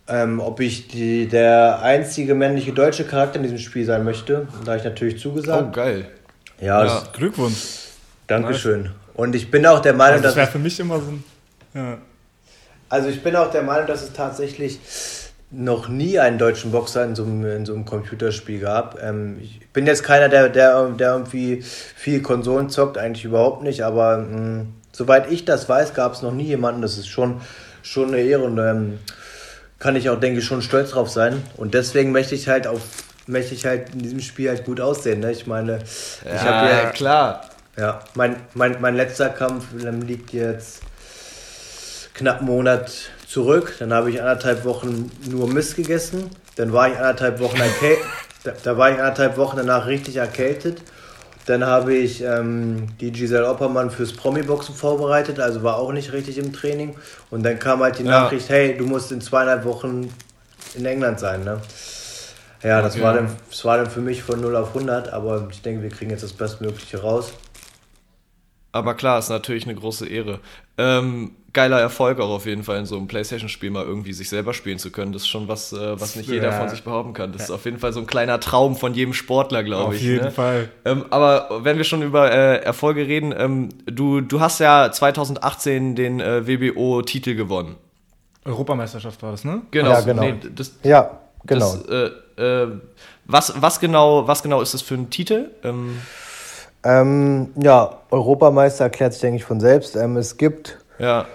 ähm, 0.06 0.38
ob 0.38 0.60
ich 0.60 0.86
die, 0.86 1.26
der 1.26 1.82
einzige 1.82 2.36
männliche 2.36 2.72
deutsche 2.72 3.02
Charakter 3.02 3.38
in 3.38 3.42
diesem 3.42 3.58
Spiel 3.58 3.84
sein 3.84 4.04
möchte. 4.04 4.46
Und 4.56 4.66
da 4.66 4.72
habe 4.72 4.78
ich 4.78 4.84
natürlich 4.84 5.18
zugesagt. 5.18 5.66
Oh, 5.70 5.72
geil. 5.72 6.06
Ja, 6.60 6.84
ja 6.84 7.02
Glückwunsch. 7.12 7.80
Dankeschön. 8.28 8.82
Nice. 8.82 8.92
Und 9.14 9.34
ich 9.34 9.50
bin 9.50 9.66
auch 9.66 9.80
der 9.80 9.92
Meinung, 9.92 10.14
also 10.14 10.24
das 10.24 10.36
wäre 10.36 10.46
für 10.46 10.58
mich 10.58 10.78
immer 10.80 11.00
so 11.00 11.10
ein. 11.10 11.24
Ja. 11.74 11.98
Also 12.88 13.08
ich 13.08 13.22
bin 13.22 13.36
auch 13.36 13.50
der 13.50 13.62
Meinung, 13.62 13.86
dass 13.86 14.02
es 14.02 14.12
tatsächlich 14.12 14.78
noch 15.50 15.88
nie 15.88 16.18
einen 16.18 16.38
deutschen 16.38 16.72
Boxer 16.72 17.04
in 17.04 17.14
so 17.14 17.24
einem, 17.24 17.44
in 17.44 17.66
so 17.66 17.74
einem 17.74 17.84
Computerspiel 17.84 18.60
gab. 18.60 19.02
Ähm, 19.02 19.38
ich 19.42 19.60
bin 19.72 19.86
jetzt 19.86 20.02
keiner, 20.02 20.28
der, 20.28 20.48
der, 20.48 20.88
der 20.88 21.12
irgendwie 21.12 21.62
viel 21.62 22.22
Konsolen 22.22 22.70
zockt, 22.70 22.96
eigentlich 22.96 23.24
überhaupt 23.24 23.62
nicht, 23.62 23.84
aber 23.84 24.18
mh, 24.18 24.26
hm, 24.26 24.74
soweit 24.92 25.30
ich 25.30 25.44
das 25.44 25.68
weiß, 25.68 25.94
gab 25.94 26.14
es 26.14 26.22
noch 26.22 26.32
nie 26.32 26.44
jemanden. 26.44 26.80
Das 26.80 26.96
ist 26.96 27.08
schon, 27.08 27.40
schon 27.82 28.08
eine 28.08 28.20
Ehre 28.20 28.44
und 28.44 28.58
ähm, 28.58 28.98
kann 29.78 29.96
ich 29.96 30.08
auch, 30.08 30.18
denke 30.18 30.40
ich, 30.40 30.44
schon 30.44 30.62
stolz 30.62 30.90
drauf 30.90 31.10
sein. 31.10 31.42
Und 31.56 31.74
deswegen 31.74 32.12
möchte 32.12 32.34
ich 32.34 32.48
halt 32.48 32.66
auf 32.66 32.80
möchte 33.26 33.54
ich 33.54 33.64
halt 33.64 33.90
in 33.92 34.00
diesem 34.00 34.20
Spiel 34.20 34.48
halt 34.48 34.64
gut 34.64 34.80
aussehen. 34.80 35.20
Ne? 35.20 35.30
Ich 35.30 35.46
meine, 35.46 35.78
ja, 36.24 36.34
ich 36.34 36.40
habe 36.42 36.68
ja 36.68 36.90
klar. 36.90 37.48
Ja, 37.76 38.00
mein, 38.14 38.36
mein, 38.54 38.80
mein 38.80 38.96
letzter 38.96 39.30
Kampf 39.30 39.66
liegt 39.72 40.32
jetzt 40.32 40.82
knapp 42.14 42.38
einen 42.38 42.46
Monat 42.46 42.92
zurück. 43.26 43.76
Dann 43.78 43.92
habe 43.94 44.10
ich 44.10 44.20
anderthalb 44.20 44.64
Wochen 44.64 45.10
nur 45.28 45.48
Mist 45.48 45.76
gegessen. 45.76 46.30
Dann 46.56 46.72
war 46.72 46.88
ich 46.88 46.96
anderthalb 46.96 47.40
Wochen 47.40 47.56
erkältet. 47.56 48.04
da, 48.44 48.52
da, 48.62 48.76
war 48.76 48.90
ich 48.90 48.98
anderthalb 48.98 49.36
Wochen 49.38 49.56
danach 49.56 49.86
richtig 49.86 50.16
erkältet. 50.16 50.82
Dann 51.46 51.66
habe 51.66 51.94
ich 51.94 52.22
ähm, 52.22 52.88
die 53.00 53.10
Giselle 53.10 53.48
Oppermann 53.48 53.90
fürs 53.90 54.12
Promi-Boxen 54.12 54.76
vorbereitet, 54.76 55.40
also 55.40 55.64
war 55.64 55.76
auch 55.76 55.90
nicht 55.92 56.12
richtig 56.12 56.38
im 56.38 56.52
Training. 56.52 56.94
Und 57.30 57.42
dann 57.42 57.58
kam 57.58 57.80
halt 57.80 57.98
die 57.98 58.04
ja. 58.04 58.10
Nachricht, 58.10 58.48
hey, 58.48 58.76
du 58.76 58.84
musst 58.84 59.10
in 59.10 59.20
zweieinhalb 59.20 59.64
Wochen 59.64 60.12
in 60.74 60.86
England 60.86 61.18
sein. 61.18 61.42
Ne? 61.42 61.60
Ja, 62.62 62.80
das, 62.80 62.94
okay. 62.94 63.02
war 63.02 63.14
dann, 63.14 63.36
das 63.50 63.64
war 63.64 63.76
dann 63.78 63.90
für 63.90 64.00
mich 64.00 64.22
von 64.22 64.40
0 64.40 64.54
auf 64.54 64.68
100, 64.68 65.12
aber 65.12 65.48
ich 65.50 65.62
denke, 65.62 65.82
wir 65.82 65.90
kriegen 65.90 66.12
jetzt 66.12 66.22
das 66.22 66.32
Bestmögliche 66.32 67.00
raus. 67.00 67.32
Aber 68.72 68.94
klar, 68.94 69.18
ist 69.18 69.28
natürlich 69.28 69.64
eine 69.64 69.74
große 69.74 70.08
Ehre. 70.08 70.40
Ähm, 70.78 71.32
geiler 71.52 71.78
Erfolg 71.78 72.18
auch 72.18 72.30
auf 72.30 72.46
jeden 72.46 72.62
Fall 72.62 72.78
in 72.78 72.86
so 72.86 72.96
einem 72.96 73.06
Playstation-Spiel 73.06 73.70
mal 73.70 73.84
irgendwie 73.84 74.14
sich 74.14 74.30
selber 74.30 74.54
spielen 74.54 74.78
zu 74.78 74.90
können. 74.90 75.12
Das 75.12 75.22
ist 75.22 75.28
schon 75.28 75.46
was, 75.46 75.74
äh, 75.74 76.00
was 76.00 76.16
nicht 76.16 76.30
jeder 76.30 76.52
von 76.52 76.70
sich 76.70 76.82
behaupten 76.82 77.12
kann. 77.12 77.32
Das 77.32 77.42
ist 77.42 77.50
auf 77.50 77.66
jeden 77.66 77.78
Fall 77.78 77.92
so 77.92 78.00
ein 78.00 78.06
kleiner 78.06 78.40
Traum 78.40 78.74
von 78.74 78.94
jedem 78.94 79.12
Sportler, 79.12 79.62
glaube 79.62 79.94
ich. 79.94 80.00
Auf 80.00 80.06
jeden 80.06 80.24
ne? 80.24 80.30
Fall. 80.30 80.70
Ähm, 80.86 81.04
aber 81.10 81.64
wenn 81.64 81.76
wir 81.76 81.84
schon 81.84 82.02
über 82.02 82.32
äh, 82.32 82.62
Erfolge 82.62 83.06
reden, 83.06 83.34
ähm, 83.36 83.68
du, 83.84 84.22
du 84.22 84.40
hast 84.40 84.58
ja 84.60 84.90
2018 84.90 85.94
den 85.94 86.20
äh, 86.20 86.46
WBO-Titel 86.46 87.34
gewonnen. 87.34 87.76
Europameisterschaft 88.46 89.22
war 89.22 89.32
das, 89.32 89.44
ne? 89.44 89.62
Genau. 89.70 89.90
Ja, 89.90 90.00
genau. 90.00 90.22
Nee, 90.22 90.34
das, 90.54 90.76
ja, 90.82 91.20
genau. 91.44 91.76
Das, 91.76 92.10
äh, 92.38 92.42
äh, 92.42 92.68
was, 93.26 93.52
was, 93.60 93.78
genau, 93.78 94.26
was 94.26 94.42
genau 94.42 94.62
ist 94.62 94.74
das 94.74 94.82
für 94.82 94.94
ein 94.94 95.10
Titel? 95.10 95.50
Ähm, 95.62 95.98
ähm, 96.84 97.48
ja, 97.56 97.98
Europameister 98.10 98.84
erklärt 98.84 99.12
sich, 99.12 99.22
denke 99.22 99.36
ich, 99.36 99.44
von 99.44 99.60
selbst. 99.60 99.96
Ähm, 99.96 100.16
es 100.16 100.36
gibt. 100.36 100.78
Ja. 100.98 101.26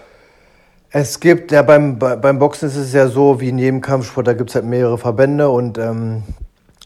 Es 0.89 1.19
gibt, 1.19 1.51
ja, 1.51 1.61
beim, 1.63 1.99
beim 1.99 2.39
Boxen 2.39 2.69
ist 2.69 2.77
es 2.77 2.93
ja 2.93 3.07
so, 3.07 3.41
wie 3.41 3.49
in 3.49 3.57
jedem 3.57 3.81
Kampfsport, 3.81 4.25
da 4.25 4.33
gibt 4.33 4.49
es 4.49 4.55
halt 4.55 4.65
mehrere 4.65 4.97
Verbände 4.97 5.49
und 5.49 5.77
ähm, 5.77 6.23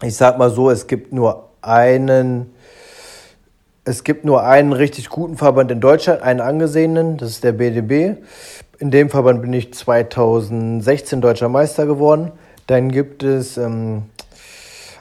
ich 0.02 0.16
sag 0.16 0.40
mal 0.40 0.50
so, 0.50 0.72
es 0.72 0.88
gibt 0.88 1.14
nur 1.14 1.50
einen. 1.62 2.54
Es 3.84 4.04
gibt 4.04 4.26
nur 4.26 4.44
einen 4.44 4.74
richtig 4.74 5.10
guten 5.10 5.38
Verband 5.38 5.72
in 5.72 5.82
Deutschland, 5.82 6.22
einen 6.22 6.40
angesehenen, 6.40 7.18
das 7.18 7.30
ist 7.32 7.44
der 7.44 7.54
BDB. 7.54 8.22
In 8.80 8.92
dem 8.92 9.10
Verband 9.10 9.42
bin 9.42 9.54
ich 9.54 9.74
2016 9.74 11.20
deutscher 11.20 11.50
Meister 11.50 11.88
geworden. 11.88 12.32
Dann 12.68 12.92
gibt 12.92 13.24
es 13.24 13.58
ähm, 13.58 14.04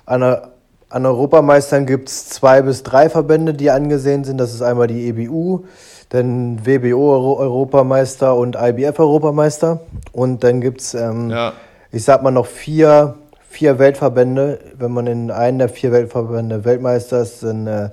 eine 0.06 0.49
an 0.90 1.06
Europameistern 1.06 1.86
gibt 1.86 2.08
es 2.08 2.28
zwei 2.28 2.62
bis 2.62 2.82
drei 2.82 3.08
Verbände, 3.08 3.54
die 3.54 3.70
angesehen 3.70 4.24
sind. 4.24 4.38
Das 4.38 4.52
ist 4.52 4.60
einmal 4.60 4.88
die 4.88 5.08
EBU, 5.08 5.64
dann 6.08 6.66
WBO 6.66 7.36
Europameister 7.38 8.34
und 8.34 8.56
IBF 8.60 8.98
Europameister. 8.98 9.80
Und 10.12 10.42
dann 10.42 10.60
gibt 10.60 10.80
es, 10.80 10.94
ähm, 10.94 11.30
ja. 11.30 11.52
ich 11.92 12.04
sag 12.04 12.22
mal, 12.22 12.32
noch 12.32 12.46
vier, 12.46 13.14
vier 13.48 13.78
Weltverbände. 13.78 14.58
Wenn 14.76 14.90
man 14.90 15.06
in 15.06 15.30
einen 15.30 15.60
der 15.60 15.68
vier 15.68 15.92
Weltverbände 15.92 16.64
Weltmeister 16.64 17.22
ist, 17.22 17.44
dann 17.44 17.68
äh, 17.68 17.90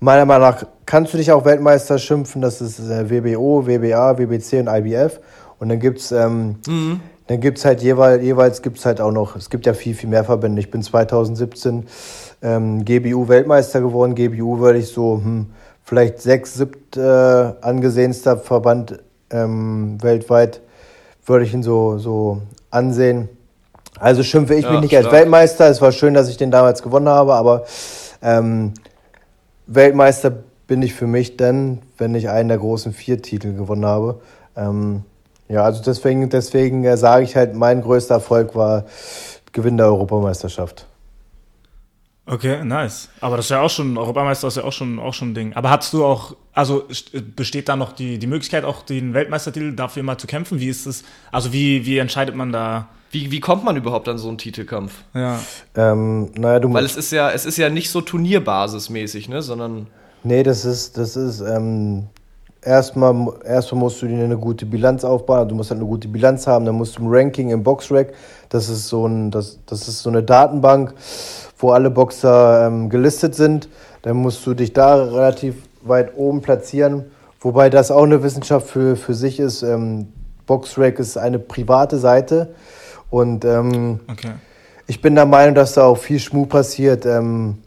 meiner 0.00 0.24
Meinung 0.24 0.48
nach 0.48 0.64
kannst 0.86 1.14
du 1.14 1.18
dich 1.18 1.30
auch 1.30 1.44
Weltmeister 1.44 1.98
schimpfen. 1.98 2.42
Das 2.42 2.60
ist 2.60 2.80
äh, 2.80 3.08
WBO, 3.08 3.64
WBA, 3.68 4.18
WBC 4.18 4.54
und 4.54 4.66
IBF. 4.68 5.20
Und 5.60 5.68
dann 5.68 5.78
gibt 5.78 6.00
es 6.00 6.10
ähm, 6.10 6.56
mhm. 6.66 7.00
Dann 7.26 7.40
gibt 7.40 7.58
es 7.58 7.64
halt 7.64 7.80
jeweils, 7.80 8.22
jeweils 8.22 8.60
gibt's 8.60 8.84
halt 8.84 9.00
auch 9.00 9.10
noch, 9.10 9.34
es 9.36 9.48
gibt 9.48 9.64
ja 9.64 9.72
viel, 9.72 9.94
viel 9.94 10.10
mehr 10.10 10.24
Verbände. 10.24 10.60
Ich 10.60 10.70
bin 10.70 10.82
2017 10.82 11.86
ähm, 12.42 12.84
GBU-Weltmeister 12.84 13.80
geworden. 13.80 14.14
GBU 14.14 14.58
würde 14.58 14.78
ich 14.78 14.88
so 14.88 15.20
hm, 15.22 15.46
vielleicht 15.84 16.20
sechs, 16.20 16.54
siebt 16.54 16.96
äh, 16.96 17.00
angesehenster 17.00 18.36
Verband 18.36 18.98
ähm, 19.30 19.98
weltweit, 20.02 20.60
würde 21.26 21.44
ich 21.44 21.54
ihn 21.54 21.62
so, 21.62 21.98
so 21.98 22.42
ansehen. 22.70 23.28
Also 23.98 24.22
schimpfe 24.22 24.54
ich 24.54 24.64
ja, 24.64 24.72
mich 24.72 24.80
nicht 24.80 24.90
stark. 24.90 25.06
als 25.06 25.12
Weltmeister. 25.12 25.68
Es 25.68 25.80
war 25.80 25.92
schön, 25.92 26.14
dass 26.14 26.28
ich 26.28 26.36
den 26.36 26.50
damals 26.50 26.82
gewonnen 26.82 27.08
habe, 27.08 27.34
aber 27.34 27.64
ähm, 28.22 28.74
Weltmeister 29.66 30.32
bin 30.66 30.82
ich 30.82 30.94
für 30.94 31.06
mich 31.06 31.36
dann, 31.36 31.80
wenn 31.98 32.14
ich 32.14 32.28
einen 32.28 32.48
der 32.48 32.58
großen 32.58 32.92
vier 32.92 33.22
Titel 33.22 33.54
gewonnen 33.54 33.86
habe. 33.86 34.20
Ähm, 34.56 35.04
ja, 35.48 35.62
also 35.62 35.82
deswegen, 35.82 36.28
deswegen 36.30 36.84
äh, 36.84 36.96
sage 36.96 37.24
ich 37.24 37.36
halt, 37.36 37.54
mein 37.54 37.82
größter 37.82 38.14
Erfolg 38.14 38.54
war 38.54 38.84
Gewinn 39.52 39.76
der 39.76 39.86
Europameisterschaft. 39.86 40.86
Okay, 42.26 42.64
nice. 42.64 43.10
Aber 43.20 43.36
das 43.36 43.46
ist 43.46 43.50
ja 43.50 43.60
auch 43.60 43.70
schon, 43.70 43.98
Europameister 43.98 44.48
ist 44.48 44.56
ja 44.56 44.64
auch 44.64 44.72
schon, 44.72 44.98
auch 44.98 45.12
schon 45.12 45.32
ein 45.32 45.34
Ding. 45.34 45.52
Aber 45.54 45.70
hast 45.70 45.92
du 45.92 46.04
auch, 46.04 46.34
also 46.54 46.84
besteht 47.36 47.68
da 47.68 47.76
noch 47.76 47.92
die, 47.92 48.18
die 48.18 48.26
Möglichkeit, 48.26 48.64
auch 48.64 48.82
den 48.82 49.12
Weltmeistertitel 49.12 49.74
dafür 49.74 50.02
mal 50.02 50.16
zu 50.16 50.26
kämpfen? 50.26 50.58
Wie 50.58 50.68
ist 50.68 50.86
es, 50.86 51.04
also 51.30 51.52
wie, 51.52 51.84
wie 51.84 51.98
entscheidet 51.98 52.34
man 52.34 52.50
da? 52.50 52.88
Wie, 53.10 53.30
wie 53.30 53.40
kommt 53.40 53.62
man 53.64 53.76
überhaupt 53.76 54.08
an 54.08 54.16
so 54.16 54.28
einen 54.28 54.38
Titelkampf? 54.38 54.92
Ja. 55.12 55.38
Ähm, 55.76 56.30
naja, 56.34 56.60
du 56.60 56.72
Weil 56.72 56.84
es 56.84 56.96
ist 56.96 57.12
ja, 57.12 57.30
es 57.30 57.44
ist 57.44 57.58
ja 57.58 57.68
nicht 57.68 57.90
so 57.90 58.00
Turnierbasismäßig, 58.00 59.28
ne, 59.28 59.42
sondern. 59.42 59.86
Nee, 60.22 60.42
das 60.42 60.64
ist, 60.64 60.96
das 60.96 61.16
ist, 61.16 61.40
ähm, 61.40 62.08
erstmal, 62.64 63.34
erstmal 63.44 63.80
musst 63.80 64.00
du 64.02 64.06
dir 64.06 64.24
eine 64.24 64.38
gute 64.38 64.66
Bilanz 64.66 65.04
aufbauen. 65.04 65.48
Du 65.48 65.54
musst 65.54 65.70
halt 65.70 65.80
eine 65.80 65.88
gute 65.88 66.08
Bilanz 66.08 66.46
haben. 66.46 66.64
Dann 66.64 66.74
musst 66.74 66.98
du 66.98 67.02
ein 67.02 67.08
Ranking 67.08 67.50
im 67.50 67.62
Boxrack. 67.62 68.12
Das 68.48 68.68
ist 68.68 68.88
so 68.88 69.06
ein, 69.06 69.30
das, 69.30 69.58
das 69.66 69.88
ist 69.88 70.02
so 70.02 70.10
eine 70.10 70.22
Datenbank, 70.22 70.94
wo 71.58 71.70
alle 71.70 71.90
Boxer 71.90 72.66
ähm, 72.66 72.88
gelistet 72.88 73.34
sind. 73.34 73.68
Dann 74.02 74.16
musst 74.16 74.44
du 74.46 74.54
dich 74.54 74.72
da 74.72 74.94
relativ 74.96 75.56
weit 75.82 76.16
oben 76.16 76.40
platzieren. 76.42 77.04
Wobei 77.40 77.70
das 77.70 77.90
auch 77.90 78.04
eine 78.04 78.22
Wissenschaft 78.22 78.68
für, 78.68 78.96
für 78.96 79.14
sich 79.14 79.38
ist. 79.38 79.62
Ähm, 79.62 80.08
Boxrack 80.46 80.98
ist 80.98 81.16
eine 81.16 81.38
private 81.38 81.98
Seite. 81.98 82.54
Und 83.10 83.44
ähm, 83.44 84.00
Okay. 84.10 84.32
ich 84.86 85.00
bin 85.00 85.14
der 85.14 85.26
Meinung, 85.26 85.54
dass 85.54 85.74
da 85.74 85.84
auch 85.84 85.98
viel 85.98 86.18
Schmuh 86.18 86.46
passiert. 86.46 87.06
Ähm, 87.06 87.58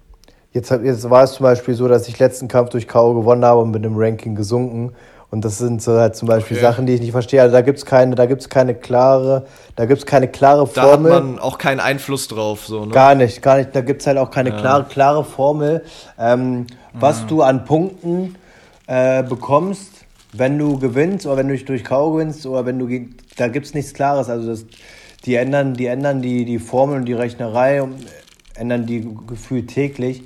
jetzt, 0.51 0.71
jetzt 0.71 1.09
war 1.09 1.23
es 1.23 1.33
zum 1.33 1.43
Beispiel 1.43 1.73
so, 1.73 1.87
dass 1.87 2.07
ich 2.07 2.19
letzten 2.19 2.47
Kampf 2.47 2.69
durch 2.71 2.87
K.O. 2.87 3.13
gewonnen 3.13 3.45
habe 3.45 3.61
und 3.61 3.71
mit 3.71 3.85
dem 3.85 3.95
Ranking 3.97 4.35
gesunken. 4.35 4.93
Und 5.29 5.43
das 5.43 5.57
sind 5.57 5.81
so 5.81 5.99
halt 5.99 6.15
zum 6.15 6.27
Beispiel 6.27 6.55
Okay. 6.55 6.65
Sachen, 6.65 6.85
die 6.85 6.93
ich 6.93 7.01
nicht 7.01 7.11
verstehe. 7.11 7.41
Also 7.41 7.53
da 7.53 7.61
gibt 7.61 7.79
es 7.79 7.85
keine, 7.85 8.15
da 8.15 8.25
gibt's 8.25 8.47
keine 8.47 8.73
klare, 8.75 9.45
da 9.75 9.85
gibt's 9.85 10.05
keine 10.05 10.29
klare 10.29 10.67
Da 10.73 10.81
hat 10.83 10.89
Formel. 10.91 11.11
man 11.11 11.39
auch 11.39 11.57
keinen 11.57 11.81
Einfluss 11.81 12.29
drauf, 12.29 12.65
so, 12.65 12.85
ne? 12.85 12.91
Gar 12.91 13.15
nicht, 13.15 13.41
gar 13.41 13.57
nicht. 13.57 13.75
Da 13.75 13.81
gibt 13.81 14.01
es 14.01 14.07
halt 14.07 14.17
auch 14.17 14.31
keine 14.31 14.51
klare, 14.51 14.85
klare 14.85 15.25
Formel, 15.25 15.83
ähm, 16.17 16.67
was 16.93 17.25
du 17.27 17.41
an 17.41 17.65
Punkten 17.65 18.35
äh, 18.87 19.21
bekommst, 19.21 19.91
wenn 20.31 20.57
du 20.57 20.79
gewinnst 20.79 21.25
oder 21.25 21.37
wenn 21.37 21.47
du 21.49 21.53
dich 21.53 21.65
durch 21.65 21.83
K.O. 21.83 22.13
gewinnst 22.13 22.45
oder 22.45 22.65
wenn 22.65 22.79
du 22.79 22.87
da 23.35 23.49
gibt 23.49 23.65
es 23.65 23.73
nichts 23.73 23.93
Klares. 23.93 24.29
Also 24.29 24.47
das, 24.47 24.65
die 25.25 25.35
ändern, 25.35 25.73
die 25.73 25.87
ändern 25.87 26.21
die, 26.21 26.45
die 26.45 26.57
Formel 26.59 26.97
und 26.99 27.05
die 27.05 27.13
Rechnerei 27.13 27.81
und 27.81 27.95
ändern 28.55 28.85
die 28.85 29.07
gefühlt 29.27 29.67
täglich. 29.69 30.23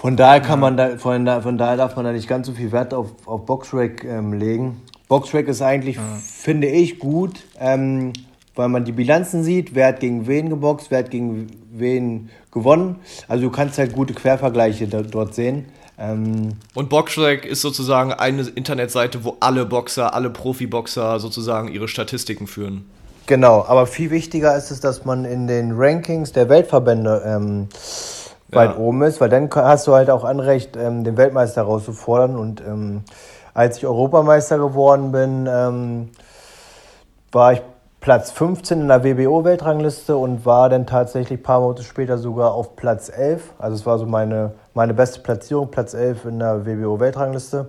Von 0.00 0.16
daher 0.16 0.40
kann 0.40 0.60
man 0.60 0.78
da, 0.78 0.96
von, 0.96 1.26
da, 1.26 1.42
von 1.42 1.58
daher 1.58 1.76
darf 1.76 1.94
man 1.94 2.06
da 2.06 2.12
nicht 2.12 2.26
ganz 2.26 2.46
so 2.46 2.54
viel 2.54 2.72
Wert 2.72 2.94
auf, 2.94 3.08
auf 3.26 3.44
Boxrack 3.44 4.02
ähm, 4.02 4.32
legen. 4.32 4.80
Boxrack 5.08 5.46
ist 5.46 5.60
eigentlich, 5.60 5.98
finde 6.24 6.68
ich, 6.68 6.98
gut, 6.98 7.40
ähm, 7.58 8.14
weil 8.54 8.68
man 8.68 8.86
die 8.86 8.92
Bilanzen 8.92 9.44
sieht, 9.44 9.74
wer 9.74 9.88
hat 9.88 10.00
gegen 10.00 10.26
wen 10.26 10.48
geboxt, 10.48 10.90
wer 10.90 11.00
hat 11.00 11.10
gegen 11.10 11.48
wen 11.70 12.30
gewonnen. 12.50 12.96
Also 13.28 13.44
du 13.44 13.50
kannst 13.50 13.76
halt 13.76 13.92
gute 13.92 14.14
Quervergleiche 14.14 14.88
da, 14.88 15.02
dort 15.02 15.34
sehen. 15.34 15.66
Ähm, 15.98 16.52
Und 16.72 16.88
Boxrec 16.88 17.44
ist 17.44 17.60
sozusagen 17.60 18.14
eine 18.14 18.40
Internetseite, 18.54 19.22
wo 19.22 19.36
alle 19.40 19.66
Boxer, 19.66 20.14
alle 20.14 20.30
Profiboxer 20.30 21.20
sozusagen 21.20 21.68
ihre 21.68 21.88
Statistiken 21.88 22.46
führen. 22.46 22.86
Genau, 23.26 23.66
aber 23.68 23.86
viel 23.86 24.10
wichtiger 24.10 24.56
ist 24.56 24.70
es, 24.70 24.80
dass 24.80 25.04
man 25.04 25.26
in 25.26 25.46
den 25.46 25.72
Rankings 25.72 26.32
der 26.32 26.48
Weltverbände 26.48 27.22
ähm, 27.26 27.68
weit 28.52 28.78
oben 28.78 29.02
ist, 29.02 29.20
weil 29.20 29.28
dann 29.28 29.48
hast 29.54 29.86
du 29.86 29.94
halt 29.94 30.10
auch 30.10 30.24
Anrecht, 30.24 30.76
ähm, 30.76 31.04
den 31.04 31.16
Weltmeister 31.16 31.62
herauszufordern. 31.62 32.36
Und 32.36 32.60
ähm, 32.60 33.02
als 33.54 33.78
ich 33.78 33.86
Europameister 33.86 34.58
geworden 34.58 35.12
bin, 35.12 35.48
ähm, 35.50 36.10
war 37.32 37.52
ich 37.52 37.62
Platz 38.00 38.30
15 38.30 38.80
in 38.80 38.88
der 38.88 39.04
WBO-Weltrangliste 39.04 40.16
und 40.16 40.46
war 40.46 40.68
dann 40.68 40.86
tatsächlich 40.86 41.38
ein 41.38 41.42
paar 41.42 41.60
Monate 41.60 41.82
später 41.82 42.16
sogar 42.16 42.52
auf 42.52 42.74
Platz 42.74 43.10
11. 43.10 43.52
Also 43.58 43.76
es 43.76 43.86
war 43.86 43.98
so 43.98 44.06
meine, 44.06 44.52
meine 44.72 44.94
beste 44.94 45.20
Platzierung, 45.20 45.70
Platz 45.70 45.92
11 45.92 46.24
in 46.24 46.38
der 46.38 46.64
WBO-Weltrangliste. 46.64 47.66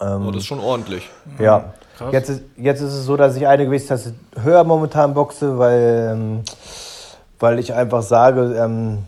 Oh, 0.00 0.30
das 0.30 0.36
ist 0.36 0.46
schon 0.46 0.60
ordentlich. 0.60 1.08
Ja. 1.38 1.74
Krass. 1.96 2.12
Jetzt 2.12 2.28
ist, 2.28 2.42
jetzt 2.56 2.80
ist 2.80 2.92
es 2.92 3.04
so, 3.04 3.16
dass 3.16 3.36
ich 3.36 3.46
eine 3.46 3.64
Gewichtsklasse 3.66 4.14
höher 4.42 4.64
momentan 4.64 5.14
boxe, 5.14 5.58
weil, 5.58 6.10
ähm, 6.12 6.42
weil 7.38 7.60
ich 7.60 7.72
einfach 7.72 8.02
sage, 8.02 8.56
ähm, 8.58 9.04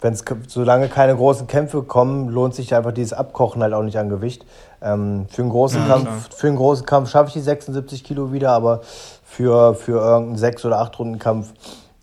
wenn's, 0.00 0.24
solange 0.46 0.88
keine 0.88 1.14
großen 1.16 1.46
Kämpfe 1.46 1.82
kommen, 1.82 2.28
lohnt 2.28 2.54
sich 2.54 2.74
einfach 2.74 2.92
dieses 2.92 3.12
Abkochen 3.12 3.62
halt 3.62 3.72
auch 3.74 3.82
nicht 3.82 3.98
an 3.98 4.08
Gewicht. 4.08 4.46
Ähm, 4.80 5.26
für, 5.28 5.42
einen 5.42 5.50
großen 5.50 5.80
Ja, 5.82 5.86
Kampf, 5.88 6.04
klar. 6.28 6.38
für 6.38 6.46
einen 6.46 6.56
großen 6.56 6.86
Kampf 6.86 7.10
schaffe 7.10 7.28
ich 7.28 7.34
die 7.34 7.40
76 7.40 8.04
Kilo 8.04 8.32
wieder, 8.32 8.52
aber 8.52 8.80
für, 9.24 9.74
für 9.74 10.00
irgendeinen 10.00 10.54
6- 10.54 10.66
oder 10.66 10.80
8-Runden-Kampf, 10.82 11.52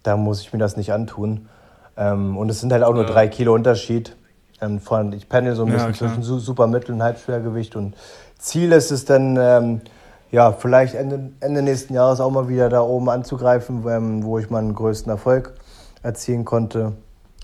da 0.04 0.18
muss 0.18 0.42
ich 0.42 0.52
mir 0.54 0.60
das 0.60 0.76
nicht 0.78 0.92
antun. 0.94 1.48
Ähm, 1.98 2.38
und 2.38 2.50
es 2.50 2.60
sind 2.60 2.74
halt 2.74 2.84
auch 2.84 2.94
nur 2.94 3.04
Ja. 3.06 3.10
drei 3.10 3.28
Kilo 3.28 3.54
Unterschied. 3.54 4.16
Ähm, 4.62 4.80
von, 4.80 5.12
ich 5.14 5.28
pendel 5.30 5.56
so 5.56 5.64
ein 5.64 5.70
Ja, 5.70 5.74
bisschen 5.76 5.94
klar. 5.94 6.10
zwischen 6.12 6.24
Su- 6.24 6.40
super 6.40 6.68
Mittel- 6.68 6.94
und 6.96 7.04
Halbschwergewicht. 7.04 7.76
Und 7.76 7.96
Ziel 8.38 8.72
ist 8.74 8.92
es 8.92 9.06
dann, 9.06 9.38
ähm, 9.40 9.82
ja, 10.32 10.52
vielleicht 10.52 10.96
Ende, 10.96 11.32
Ende 11.40 11.62
nächsten 11.62 11.94
Jahres 11.94 12.20
auch 12.20 12.30
mal 12.32 12.48
wieder 12.50 12.68
da 12.70 12.82
oben 12.82 13.10
anzugreifen, 13.10 13.86
ähm, 13.88 14.24
wo 14.24 14.38
ich 14.38 14.50
meinen 14.50 14.74
größten 14.76 15.10
Erfolg 15.10 15.54
erzielen 16.04 16.44
konnte. 16.46 16.94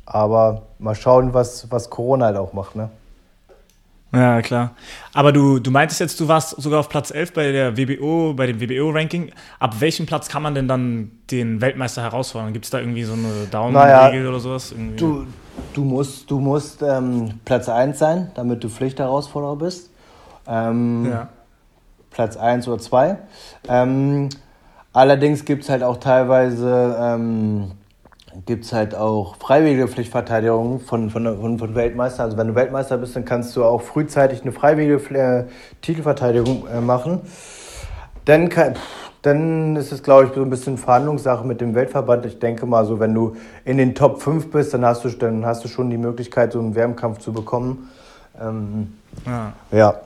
Aber 0.05 0.63
mal 0.79 0.95
schauen, 0.95 1.33
was, 1.33 1.71
was 1.71 1.89
Corona 1.89 2.25
halt 2.27 2.37
auch 2.37 2.53
macht. 2.53 2.75
Ne? 2.75 2.89
Ja, 4.13 4.41
klar. 4.41 4.71
Aber 5.13 5.31
du, 5.31 5.59
du 5.59 5.71
meintest 5.71 6.01
jetzt, 6.01 6.19
du 6.19 6.27
warst 6.27 6.61
sogar 6.61 6.81
auf 6.81 6.89
Platz 6.89 7.11
11 7.11 7.33
bei 7.33 7.51
der 7.51 7.77
WBO, 7.77 8.33
bei 8.33 8.45
dem 8.45 8.59
WBO-Ranking. 8.59 9.31
Ab 9.59 9.79
welchem 9.79 10.05
Platz 10.05 10.27
kann 10.27 10.43
man 10.43 10.53
denn 10.53 10.67
dann 10.67 11.11
den 11.31 11.61
Weltmeister 11.61 12.01
herausfordern? 12.01 12.51
Gibt 12.51 12.65
es 12.65 12.71
da 12.71 12.79
irgendwie 12.79 13.03
so 13.03 13.13
eine 13.13 13.47
Daumenregel 13.49 14.19
Naja, 14.19 14.29
oder 14.29 14.39
sowas? 14.39 14.73
Irgendwie? 14.73 14.97
Du, 14.97 15.25
du 15.73 15.83
musst, 15.85 16.29
du 16.29 16.39
musst 16.39 16.81
ähm, 16.81 17.39
Platz 17.45 17.69
1 17.69 17.99
sein, 17.99 18.31
damit 18.35 18.63
du 18.63 18.69
Pflichtherausforderer 18.69 19.55
bist. 19.55 19.89
Ähm, 20.45 21.05
ja. 21.09 21.29
Platz 22.09 22.35
1 22.35 22.67
oder 22.67 22.79
2. 22.79 23.17
Ähm, 23.69 24.27
allerdings 24.91 25.45
gibt 25.45 25.63
es 25.63 25.69
halt 25.69 25.83
auch 25.83 25.97
teilweise 25.97 26.97
ähm, 28.33 28.43
gibt's 28.45 28.73
halt 28.73 28.95
auch 28.95 29.35
freiwillige 29.35 29.87
Pflichtverteidigung 29.87 30.79
von, 30.79 31.09
von, 31.09 31.25
von, 31.39 31.59
von 31.59 31.75
Weltmeister. 31.75 32.23
Also 32.23 32.37
wenn 32.37 32.47
du 32.47 32.55
Weltmeister 32.55 32.97
bist, 32.97 33.15
dann 33.15 33.25
kannst 33.25 33.55
du 33.55 33.63
auch 33.63 33.81
frühzeitig 33.81 34.41
eine 34.41 34.51
freiwillige 34.51 34.95
äh, 35.15 35.45
Titelverteidigung 35.81 36.67
äh, 36.67 36.81
machen. 36.81 37.21
Dann, 38.25 38.49
kann, 38.49 38.75
dann 39.21 39.75
ist 39.75 39.91
es, 39.91 40.03
glaube 40.03 40.25
ich, 40.25 40.33
so 40.33 40.41
ein 40.41 40.49
bisschen 40.49 40.77
Verhandlungssache 40.77 41.45
mit 41.45 41.61
dem 41.61 41.75
Weltverband. 41.75 42.25
Ich 42.25 42.39
denke 42.39 42.65
mal, 42.65 42.85
so 42.85 42.99
wenn 42.99 43.13
du 43.13 43.35
in 43.65 43.77
den 43.77 43.95
Top 43.95 44.21
5 44.21 44.51
bist, 44.51 44.73
dann 44.73 44.85
hast 44.85 45.03
du, 45.03 45.09
dann 45.09 45.45
hast 45.45 45.63
du 45.63 45.67
schon 45.67 45.89
die 45.89 45.97
Möglichkeit, 45.97 46.53
so 46.53 46.59
einen 46.59 46.75
Wärmkampf 46.75 47.19
zu 47.19 47.33
bekommen. 47.33 47.89
Ähm, 48.39 48.93
ja. 49.25 49.53
ja. 49.71 50.01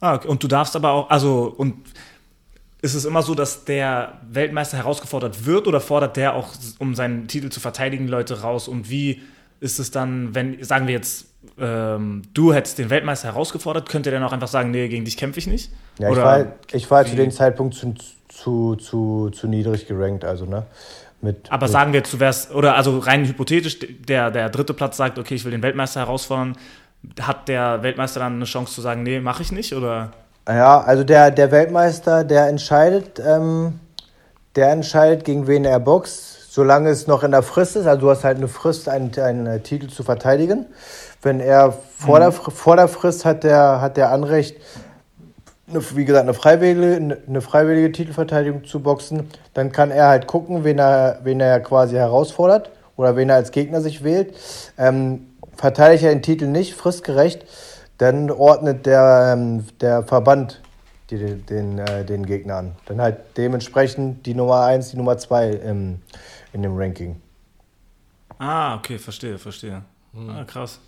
Ah, 0.00 0.16
okay. 0.16 0.28
Und 0.28 0.42
du 0.42 0.48
darfst 0.48 0.76
aber 0.76 0.90
auch, 0.90 1.10
also, 1.10 1.54
und 1.56 1.74
ist 2.84 2.92
es 2.92 3.06
immer 3.06 3.22
so, 3.22 3.34
dass 3.34 3.64
der 3.64 4.12
Weltmeister 4.30 4.76
herausgefordert 4.76 5.46
wird 5.46 5.66
oder 5.66 5.80
fordert 5.80 6.18
der 6.18 6.34
auch, 6.34 6.48
um 6.78 6.94
seinen 6.94 7.28
Titel 7.28 7.48
zu 7.48 7.58
verteidigen, 7.58 8.08
Leute 8.08 8.42
raus? 8.42 8.68
Und 8.68 8.90
wie 8.90 9.22
ist 9.60 9.78
es 9.78 9.90
dann, 9.90 10.34
wenn, 10.34 10.62
sagen 10.62 10.86
wir 10.86 10.92
jetzt, 10.92 11.28
ähm, 11.58 12.20
du 12.34 12.52
hättest 12.52 12.78
den 12.78 12.90
Weltmeister 12.90 13.28
herausgefordert, 13.28 13.88
könnte 13.88 14.10
der 14.10 14.20
dann 14.20 14.28
auch 14.28 14.34
einfach 14.34 14.48
sagen, 14.48 14.70
nee, 14.70 14.88
gegen 14.88 15.06
dich 15.06 15.16
kämpfe 15.16 15.38
ich 15.38 15.46
nicht? 15.46 15.72
Ja, 15.98 16.08
ich 16.08 16.12
Oder 16.12 16.24
war, 16.24 16.46
ich 16.72 16.90
war 16.90 17.06
zu 17.06 17.12
wie? 17.12 17.16
dem 17.16 17.30
Zeitpunkt 17.30 17.74
zu, 17.74 17.94
zu, 18.28 18.76
zu, 18.76 19.30
zu 19.30 19.48
niedrig 19.48 19.86
gerankt, 19.86 20.26
also 20.26 20.44
ne? 20.44 20.66
Mit, 21.22 21.50
Aber 21.50 21.64
mit, 21.64 21.72
sagen 21.72 21.94
wir 21.94 22.00
jetzt, 22.00 22.12
du 22.12 22.20
wärst, 22.20 22.54
oder 22.54 22.76
also 22.76 22.98
rein 22.98 23.24
hypothetisch, 23.24 23.78
der, 23.78 24.30
der 24.30 24.50
dritte 24.50 24.74
Platz 24.74 24.98
sagt, 24.98 25.18
okay, 25.18 25.36
ich 25.36 25.44
will 25.46 25.52
den 25.52 25.62
Weltmeister 25.62 26.00
herausfordern, 26.00 26.58
hat 27.18 27.48
der 27.48 27.82
Weltmeister 27.82 28.20
dann 28.20 28.34
eine 28.34 28.44
Chance 28.44 28.74
zu 28.74 28.82
sagen, 28.82 29.04
nee, 29.04 29.20
mache 29.20 29.40
ich 29.40 29.52
nicht? 29.52 29.72
Oder? 29.72 30.12
Ja, 30.46 30.80
also 30.80 31.04
der, 31.04 31.30
der 31.30 31.50
Weltmeister, 31.50 32.22
der 32.24 32.48
entscheidet, 32.48 33.20
ähm, 33.24 33.80
der 34.56 34.70
entscheidet, 34.72 35.24
gegen 35.24 35.46
wen 35.46 35.64
er 35.64 35.80
boxt, 35.80 36.52
solange 36.52 36.90
es 36.90 37.06
noch 37.06 37.22
in 37.24 37.30
der 37.30 37.42
Frist 37.42 37.76
ist. 37.76 37.86
Also 37.86 38.02
du 38.02 38.10
hast 38.10 38.24
halt 38.24 38.36
eine 38.36 38.48
Frist, 38.48 38.88
einen, 38.88 39.10
einen 39.18 39.46
äh, 39.46 39.60
Titel 39.60 39.88
zu 39.88 40.02
verteidigen. 40.02 40.66
Wenn 41.22 41.40
er 41.40 41.72
vor, 41.98 42.18
der, 42.18 42.30
Fr- 42.32 42.50
vor 42.50 42.76
der 42.76 42.88
Frist 42.88 43.24
hat 43.24 43.42
der, 43.42 43.80
hat 43.80 43.96
der 43.96 44.10
Anrecht, 44.10 44.58
wie 45.66 46.04
gesagt, 46.04 46.24
eine 46.24 46.34
freiwillige, 46.34 46.96
eine- 46.96 47.18
eine 47.26 47.40
freiwillige 47.40 47.90
Titelverteidigung 47.90 48.64
zu 48.64 48.80
boxen, 48.80 49.30
dann 49.54 49.72
kann 49.72 49.90
er 49.90 50.08
halt 50.08 50.26
gucken, 50.26 50.62
wen 50.62 50.78
er, 50.78 51.20
wen 51.24 51.40
er 51.40 51.58
quasi 51.60 51.96
herausfordert 51.96 52.70
oder 52.96 53.16
wen 53.16 53.30
er 53.30 53.36
als 53.36 53.50
Gegner 53.50 53.80
sich 53.80 54.04
wählt. 54.04 54.34
Ähm, 54.76 55.26
verteidigt 55.56 56.04
er 56.04 56.10
den 56.10 56.20
Titel 56.22 56.46
nicht, 56.48 56.74
fristgerecht, 56.74 57.46
dann 57.98 58.30
ordnet 58.30 58.86
der, 58.86 59.34
ähm, 59.36 59.64
der 59.80 60.02
Verband 60.02 60.60
die, 61.10 61.36
den, 61.36 61.78
äh, 61.78 62.04
den 62.04 62.26
Gegner 62.26 62.56
an. 62.56 62.76
Dann 62.86 63.00
halt 63.00 63.36
dementsprechend 63.36 64.26
die 64.26 64.34
Nummer 64.34 64.64
1, 64.64 64.90
die 64.90 64.96
Nummer 64.96 65.18
2 65.18 65.50
im, 65.50 66.00
in 66.52 66.62
dem 66.62 66.76
Ranking. 66.76 67.20
Ah, 68.38 68.76
okay, 68.76 68.98
verstehe, 68.98 69.38
verstehe. 69.38 69.82
Ah, 70.28 70.44
krass. 70.44 70.80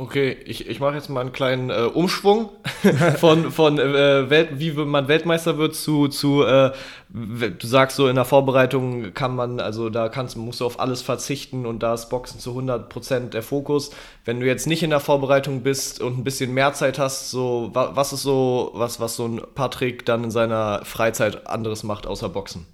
Okay, 0.00 0.36
ich, 0.44 0.68
ich 0.68 0.78
mache 0.78 0.94
jetzt 0.94 1.10
mal 1.10 1.22
einen 1.22 1.32
kleinen 1.32 1.70
äh, 1.70 1.90
Umschwung 1.92 2.50
von, 3.16 3.50
von 3.50 3.80
äh, 3.80 4.30
Welt, 4.30 4.50
wie 4.52 4.70
man 4.70 5.08
Weltmeister 5.08 5.58
wird 5.58 5.74
zu, 5.74 6.06
zu 6.06 6.44
äh, 6.44 6.70
du 7.08 7.66
sagst 7.66 7.96
so, 7.96 8.06
in 8.06 8.14
der 8.14 8.24
Vorbereitung 8.24 9.12
kann 9.12 9.34
man, 9.34 9.58
also 9.58 9.90
da 9.90 10.08
kannst, 10.08 10.36
musst 10.36 10.60
du 10.60 10.66
auf 10.66 10.78
alles 10.78 11.02
verzichten 11.02 11.66
und 11.66 11.82
da 11.82 11.94
ist 11.94 12.10
Boxen 12.10 12.38
zu 12.38 12.56
100% 12.56 13.30
der 13.30 13.42
Fokus. 13.42 13.90
Wenn 14.24 14.38
du 14.38 14.46
jetzt 14.46 14.68
nicht 14.68 14.84
in 14.84 14.90
der 14.90 15.00
Vorbereitung 15.00 15.64
bist 15.64 16.00
und 16.00 16.16
ein 16.16 16.22
bisschen 16.22 16.54
mehr 16.54 16.74
Zeit 16.74 17.00
hast, 17.00 17.32
so, 17.32 17.70
was 17.72 18.12
ist 18.12 18.22
so, 18.22 18.70
was, 18.74 19.00
was 19.00 19.16
so 19.16 19.26
ein 19.26 19.42
Patrick 19.56 20.06
dann 20.06 20.22
in 20.22 20.30
seiner 20.30 20.84
Freizeit 20.84 21.48
anderes 21.48 21.82
macht 21.82 22.06
außer 22.06 22.28
Boxen? 22.28 22.66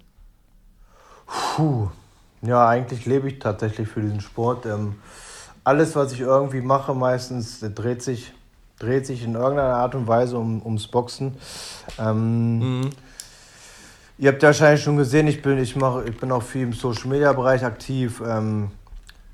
Puh, 1.25 1.89
ja, 2.43 2.67
eigentlich 2.67 3.07
lebe 3.07 3.29
ich 3.29 3.39
tatsächlich 3.39 3.87
für 3.87 4.01
diesen 4.01 4.21
Sport. 4.21 4.67
Ähm 4.67 4.97
alles, 5.65 5.95
was 5.95 6.13
ich 6.13 6.21
irgendwie 6.21 6.61
mache, 6.61 6.93
meistens 6.93 7.59
dreht 7.59 8.01
sich, 8.01 8.31
dreht 8.79 9.05
sich 9.05 9.23
in 9.23 9.33
irgendeiner 9.33 9.75
Art 9.75 9.95
und 9.95 10.07
Weise 10.07 10.37
um, 10.37 10.61
ums 10.63 10.87
Boxen. 10.87 11.35
Ähm, 11.99 12.59
mhm. 12.59 12.89
Ihr 14.17 14.31
habt 14.31 14.41
ja 14.43 14.49
wahrscheinlich 14.49 14.81
schon 14.81 14.95
gesehen, 14.95 15.27
ich 15.27 15.41
bin, 15.41 15.57
ich 15.57 15.75
mache, 15.75 16.05
ich 16.07 16.17
bin 16.17 16.31
auch 16.31 16.43
viel 16.43 16.61
im 16.61 16.73
Social 16.73 17.07
Media 17.07 17.33
Bereich 17.33 17.65
aktiv. 17.65 18.21
Ähm, 18.25 18.69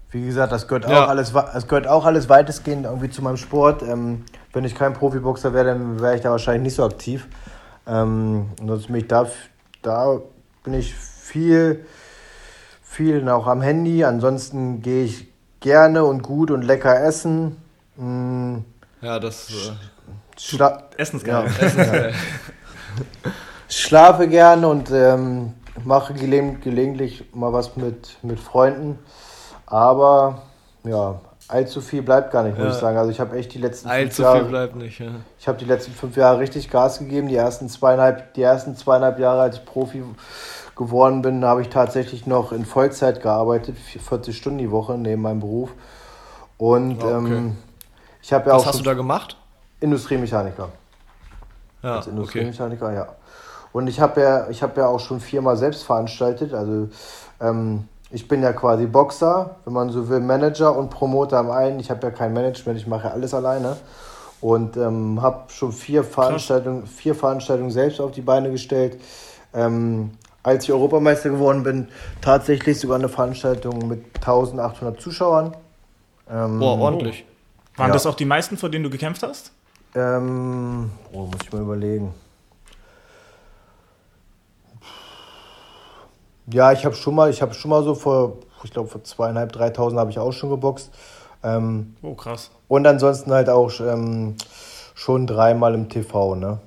wie 0.09 0.25
gesagt, 0.25 0.51
das 0.51 0.67
gehört, 0.67 0.89
ja. 0.89 1.03
auch 1.03 1.09
alles, 1.09 1.33
das 1.33 1.67
gehört 1.67 1.85
auch 1.85 2.05
alles 2.05 2.29
weitestgehend 2.29 2.85
irgendwie 2.85 3.09
zu 3.09 3.21
meinem 3.21 3.37
Sport. 3.37 3.83
Ähm, 3.83 4.23
wenn 4.53 4.63
ich 4.63 4.73
kein 4.73 4.93
Profiboxer 4.93 5.53
wäre, 5.53 5.65
dann 5.65 5.99
wäre 5.99 6.15
ich 6.15 6.21
da 6.21 6.31
wahrscheinlich 6.31 6.63
nicht 6.63 6.75
so 6.75 6.85
aktiv. 6.85 7.27
Ähm, 7.85 8.47
ansonsten 8.59 8.93
bin 8.93 9.01
ich 9.01 9.07
da, 9.07 9.27
da 9.81 10.17
bin 10.63 10.73
ich 10.73 10.95
viel, 10.95 11.85
viel 12.81 13.27
auch 13.29 13.47
am 13.47 13.61
Handy. 13.61 14.03
Ansonsten 14.03 14.81
gehe 14.81 15.03
ich 15.03 15.30
gerne 15.61 16.03
und 16.03 16.21
gut 16.23 16.51
und 16.51 16.63
lecker 16.63 17.01
essen. 17.01 17.55
Mm. 17.95 18.57
Ja, 19.01 19.19
das. 19.19 19.49
Äh, 19.49 19.71
Schla 20.37 20.83
Essensgeil. 20.97 21.33
Ja, 21.33 21.43
Essensgeil. 21.45 22.13
Schlafe 23.69 24.27
gerne 24.27 24.67
und 24.67 24.91
ähm, 24.91 25.53
mache 25.85 26.13
gelegentlich, 26.13 26.63
gelegentlich 26.63 27.23
mal 27.33 27.53
was 27.53 27.77
mit, 27.77 28.17
mit 28.21 28.39
Freunden. 28.39 28.99
Aber 29.65 30.41
ja, 30.83 31.21
allzu 31.47 31.79
viel 31.79 32.01
bleibt 32.01 32.31
gar 32.31 32.43
nicht, 32.43 32.57
muss 32.57 32.67
ja. 32.67 32.71
ich 32.71 32.77
sagen. 32.77 32.97
Also 32.97 33.11
ich 33.11 33.19
habe 33.19 33.37
echt 33.37 33.53
die 33.53 33.59
letzten 33.59 33.87
allzu 33.87 34.15
fünf 34.15 34.19
Jahre. 34.19 34.33
Allzu 34.33 34.45
viel 34.45 34.51
bleibt 34.51 34.75
nicht, 34.75 34.99
ja. 34.99 35.11
Ich 35.39 35.47
habe 35.47 35.57
die 35.57 35.65
letzten 35.65 35.93
fünf 35.93 36.17
Jahre 36.17 36.39
richtig 36.39 36.69
Gas 36.69 36.99
gegeben. 36.99 37.27
Die 37.27 37.35
ersten 37.35 37.69
zweieinhalb, 37.69 38.33
die 38.33 38.41
ersten 38.41 38.75
zweieinhalb 38.75 39.19
Jahre 39.19 39.41
als 39.41 39.63
Profi 39.63 40.03
geworden 40.75 41.21
bin, 41.21 41.43
habe 41.45 41.61
ich 41.61 41.69
tatsächlich 41.69 42.25
noch 42.25 42.51
in 42.51 42.65
Vollzeit 42.65 43.21
gearbeitet, 43.21 43.77
40 43.77 44.35
Stunden 44.35 44.59
die 44.59 44.71
Woche 44.71 44.97
neben 44.97 45.21
meinem 45.21 45.39
Beruf. 45.39 45.71
Und 46.57 47.03
okay. 47.03 47.13
ähm, 47.13 47.57
ich 48.21 48.33
habe 48.33 48.49
ja 48.49 48.55
Was 48.55 48.63
auch. 48.63 48.67
hast 48.67 48.79
du 48.79 48.83
da 48.83 48.93
gemacht? 48.93 49.37
Industriemechaniker. 49.79 50.69
Ja, 51.83 51.95
Als 51.95 52.07
Industriemechaniker, 52.07 52.85
okay. 52.85 52.95
ja. 52.95 53.07
Und 53.73 53.87
ich 53.87 53.99
habe 53.99 54.21
ja, 54.21 54.49
ich 54.49 54.61
ja 54.61 54.87
auch 54.87 54.99
schon 54.99 55.19
viermal 55.19 55.57
selbst 55.57 55.83
veranstaltet. 55.83 56.53
Also 56.53 56.89
ähm, 57.39 57.87
ich 58.11 58.27
bin 58.27 58.43
ja 58.43 58.53
quasi 58.53 58.85
Boxer, 58.85 59.55
wenn 59.65 59.73
man 59.73 59.89
so 59.89 60.09
will, 60.09 60.19
Manager 60.19 60.75
und 60.75 60.89
Promoter 60.89 61.37
am 61.39 61.49
einen. 61.49 61.79
Ich 61.79 61.89
habe 61.89 62.07
ja 62.07 62.11
kein 62.11 62.33
Management, 62.33 62.77
ich 62.77 62.87
mache 62.87 63.07
ja 63.07 63.13
alles 63.13 63.33
alleine. 63.33 63.77
Und 64.41 64.75
ähm, 64.75 65.21
habe 65.21 65.43
schon 65.49 65.71
vier 65.71 66.03
Veranstaltungen, 66.03 66.87
vier 66.87 67.15
Veranstaltungen 67.15 67.71
selbst 67.71 68.01
auf 68.01 68.11
die 68.11 68.21
Beine 68.21 68.51
gestellt. 68.51 68.99
Ähm, 69.53 70.11
als 70.43 70.63
ich 70.63 70.71
Europameister 70.71 71.29
geworden 71.29 71.63
bin, 71.63 71.87
tatsächlich 72.21 72.79
sogar 72.79 72.97
eine 72.97 73.09
Veranstaltung 73.09 73.87
mit 73.87 74.05
1800 74.15 74.99
Zuschauern. 74.99 75.55
Ähm, 76.29 76.59
Boah, 76.59 76.79
ordentlich. 76.79 77.25
Waren 77.75 77.87
ja. 77.87 77.93
das 77.93 78.05
auch 78.05 78.15
die 78.15 78.25
meisten, 78.25 78.57
vor 78.57 78.69
denen 78.69 78.83
du 78.83 78.89
gekämpft 78.89 79.23
hast? 79.23 79.51
Ähm, 79.95 80.91
oh, 81.11 81.25
muss 81.25 81.37
ich 81.43 81.51
mal 81.51 81.61
überlegen. 81.61 82.13
Ja, 86.47 86.71
ich 86.71 86.85
habe 86.85 86.95
schon 86.95 87.15
mal, 87.15 87.29
ich 87.29 87.41
habe 87.41 87.53
schon 87.53 87.69
mal 87.69 87.83
so 87.83 87.95
vor, 87.95 88.37
ich 88.63 88.71
glaube 88.71 88.89
vor 88.89 89.03
zweieinhalb, 89.03 89.51
dreitausend 89.51 89.99
habe 89.99 90.11
ich 90.11 90.19
auch 90.19 90.31
schon 90.31 90.49
geboxt. 90.49 90.91
Ähm, 91.43 91.95
oh, 92.01 92.13
krass. 92.13 92.51
Und 92.67 92.85
ansonsten 92.87 93.31
halt 93.31 93.49
auch 93.49 93.71
ähm, 93.79 94.35
schon 94.95 95.27
dreimal 95.27 95.73
im 95.73 95.89
TV, 95.89 96.35
ne? 96.35 96.59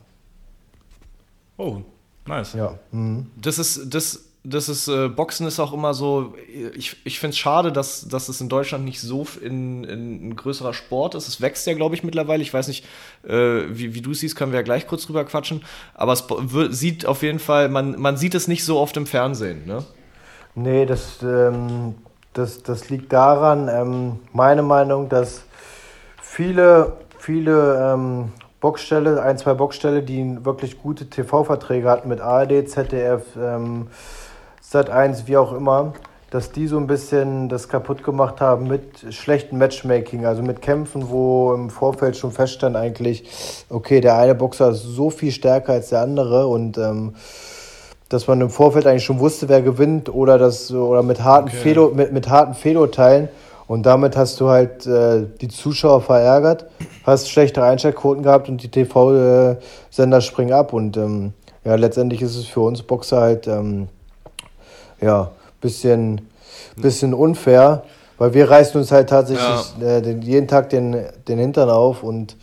Oh, 1.57 1.79
Nice. 2.27 2.55
Ja. 2.55 2.79
Mhm. 2.91 3.31
Das 3.37 3.59
ist, 3.59 3.95
das, 3.95 4.25
das 4.45 4.69
ist, 4.69 4.89
äh, 4.89 5.09
Boxen 5.09 5.47
ist 5.47 5.59
auch 5.59 5.73
immer 5.73 5.95
so, 5.95 6.35
ich, 6.75 6.97
ich 7.05 7.19
finde 7.19 7.33
es 7.33 7.39
schade, 7.39 7.73
dass, 7.73 8.07
dass 8.09 8.29
es 8.29 8.41
in 8.41 8.49
Deutschland 8.49 8.85
nicht 8.85 9.01
so 9.01 9.27
in, 9.41 9.85
in 9.85 10.29
ein 10.29 10.37
größerer 10.37 10.75
Sport 10.75 11.15
ist. 11.15 11.29
Es 11.29 11.41
wächst 11.41 11.67
ja, 11.67 11.75
glaube 11.75 11.95
ich, 11.95 12.05
mittlerweile. 12.05 12.43
Ich 12.43 12.53
weiß 12.53 12.69
nicht, 12.69 12.85
äh, 13.27 13.63
wie, 13.69 13.95
wie 13.95 14.03
du 14.03 14.11
es 14.11 14.21
siehst, 14.21 14.37
können 14.37 14.53
wir 14.53 14.59
ja 14.59 14.65
gleich 14.65 14.87
kurz 14.87 15.07
drüber 15.07 15.25
quatschen. 15.25 15.63
Aber 15.95 16.13
es 16.13 16.25
sieht 16.71 17.07
auf 17.07 17.23
jeden 17.23 17.39
Fall, 17.39 17.69
man, 17.69 18.01
man 18.01 18.17
sieht 18.17 18.35
es 18.35 18.49
nicht 18.49 18.65
so 18.65 18.79
oft 18.79 18.97
im 18.97 19.07
Fernsehen, 19.07 19.67
ne? 19.67 19.85
Nee, 20.55 20.87
das, 20.87 21.21
ähm, 21.23 21.97
das, 22.33 22.63
das 22.63 22.89
liegt 22.89 23.13
daran, 23.13 23.69
ähm, 23.69 24.21
meine 24.33 24.63
Meinung, 24.63 25.09
dass 25.09 25.43
viele, 26.23 26.99
viele 27.19 27.95
ähm, 27.95 28.33
Boxstelle, 28.65 29.21
ein, 29.21 29.37
zwei 29.37 29.53
Boxstelle, 29.53 30.03
die 30.03 30.43
wirklich 30.43 30.81
gute 30.81 31.11
TV-Verträge 31.11 31.87
hatten 31.87 32.09
mit 32.09 32.23
ARD, 32.23 32.67
ZDF, 32.67 33.23
ähm, 33.39 33.89
Sat1, 34.67 35.27
wie 35.27 35.37
auch 35.37 35.53
immer, 35.53 35.93
dass 36.31 36.51
die 36.51 36.67
so 36.67 36.79
ein 36.79 36.87
bisschen 36.87 37.51
das 37.51 37.69
kaputt 37.69 38.03
gemacht 38.03 38.41
haben 38.41 38.67
mit 38.67 39.13
schlechtem 39.13 39.59
Matchmaking, 39.59 40.25
also 40.25 40.41
mit 40.41 40.63
Kämpfen, 40.63 41.11
wo 41.11 41.53
im 41.53 41.69
Vorfeld 41.69 42.17
schon 42.17 42.33
feststand 42.33 42.75
eigentlich, 42.75 43.29
okay, 43.69 44.01
der 44.01 44.17
eine 44.17 44.35
Boxer 44.35 44.71
ist 44.71 44.83
so 44.85 45.11
viel 45.11 45.31
stärker 45.31 45.75
als 45.75 45.91
der 45.91 46.01
andere 46.01 46.47
und 46.47 46.79
ähm, 46.79 47.17
dass 48.09 48.27
man 48.29 48.41
im 48.41 48.49
Vorfeld 48.49 48.87
eigentlich 48.87 49.05
schon 49.05 49.19
wusste, 49.19 49.51
wer 49.51 49.61
gewinnt 49.61 50.09
oder 50.09 50.39
das 50.39 50.73
oder 50.73 51.03
mit 51.03 51.23
harten 51.23 51.49
okay. 51.49 51.75
Fehl, 51.75 51.91
mit, 51.95 52.15
mit 52.15 52.31
harten 52.31 52.55
Fehlurteilen 52.55 53.29
und 53.67 53.85
damit 53.87 54.17
hast 54.17 54.41
du 54.41 54.49
halt 54.49 54.87
äh, 54.87 55.27
die 55.41 55.49
Zuschauer 55.49 56.03
verärgert, 56.03 56.67
hast 57.05 57.31
schlechtere 57.31 57.65
Einschaltquoten 57.65 58.23
gehabt 58.23 58.49
und 58.49 58.63
die 58.63 58.69
TV-Sender 58.69 60.21
springen 60.21 60.53
ab. 60.53 60.73
Und 60.73 60.97
ähm, 60.97 61.33
ja, 61.65 61.75
letztendlich 61.77 62.21
ist 62.21 62.37
es 62.37 62.47
für 62.47 62.61
uns 62.61 62.83
Boxer 62.83 63.21
halt 63.21 63.47
ähm, 63.47 63.89
ja, 65.01 65.31
bisschen, 65.61 66.29
bisschen 66.77 67.15
unfair, 67.15 67.85
weil 68.19 68.35
wir 68.35 68.51
reißen 68.51 68.79
uns 68.79 68.93
halt 68.93 69.09
tatsächlich 69.09 69.75
ja. 69.81 69.97
äh, 69.97 70.03
den, 70.03 70.21
jeden 70.23 70.47
Tag 70.47 70.69
den, 70.69 71.07
den 71.27 71.39
Hintern 71.39 71.71
auf 71.71 72.03
und 72.03 72.37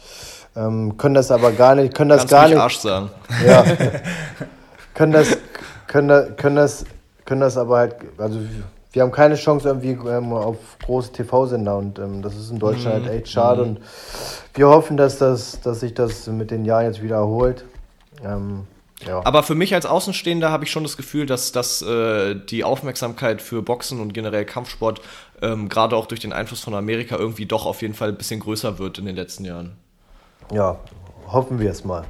ähm, 0.55 0.97
können 0.97 1.15
das 1.15 1.31
aber 1.31 1.51
gar 1.51 1.75
nicht, 1.75 1.93
können 1.93 2.09
das 2.09 2.21
Kannst 2.21 2.31
gar 2.31 2.47
nicht. 2.47 2.57
Arsch 2.57 2.79
sagen. 2.79 3.09
Ja. 3.45 3.63
können 4.93 5.13
das, 5.13 5.37
können, 5.87 6.35
können 6.35 6.55
das, 6.55 6.83
können 7.25 7.41
das 7.41 7.57
aber 7.57 7.77
halt, 7.77 7.95
also 8.17 8.39
wir 8.93 9.01
haben 9.03 9.11
keine 9.11 9.35
Chance 9.35 9.67
irgendwie 9.67 9.91
ähm, 10.09 10.33
auf 10.33 10.57
große 10.85 11.13
TV-Sender 11.13 11.77
und 11.77 11.99
ähm, 11.99 12.21
das 12.21 12.35
ist 12.35 12.51
in 12.51 12.59
Deutschland 12.59 13.03
mhm. 13.03 13.07
halt 13.07 13.19
echt 13.19 13.29
schade. 13.29 13.63
Mhm. 13.63 13.69
Und 13.69 13.79
wir 14.53 14.67
hoffen, 14.67 14.97
dass, 14.97 15.17
das, 15.17 15.61
dass 15.61 15.79
sich 15.79 15.93
das 15.93 16.27
mit 16.27 16.51
den 16.51 16.65
Jahren 16.65 16.85
jetzt 16.85 17.01
wieder 17.01 17.17
erholt. 17.17 17.63
Ähm, 18.23 18.67
ja. 19.07 19.21
Aber 19.23 19.43
für 19.43 19.55
mich 19.55 19.73
als 19.73 19.85
Außenstehender 19.85 20.51
habe 20.51 20.65
ich 20.65 20.71
schon 20.71 20.83
das 20.83 20.97
Gefühl, 20.97 21.25
dass, 21.25 21.51
dass 21.51 21.81
äh, 21.81 22.35
die 22.35 22.63
Aufmerksamkeit 22.63 23.41
für 23.41 23.61
Boxen 23.61 23.99
und 23.99 24.13
generell 24.13 24.45
Kampfsport 24.45 25.01
ähm, 25.41 25.69
gerade 25.69 25.95
auch 25.95 26.05
durch 26.05 26.19
den 26.19 26.33
Einfluss 26.33 26.61
von 26.61 26.75
Amerika 26.75 27.15
irgendwie 27.17 27.45
doch 27.45 27.65
auf 27.65 27.81
jeden 27.81 27.93
Fall 27.93 28.09
ein 28.09 28.17
bisschen 28.17 28.41
größer 28.41 28.77
wird 28.77 28.99
in 28.99 29.05
den 29.05 29.15
letzten 29.15 29.45
Jahren. 29.45 29.77
Ja, 30.51 30.77
hoffen 31.27 31.59
wir 31.59 31.71
es 31.71 31.83
mal. 31.83 32.05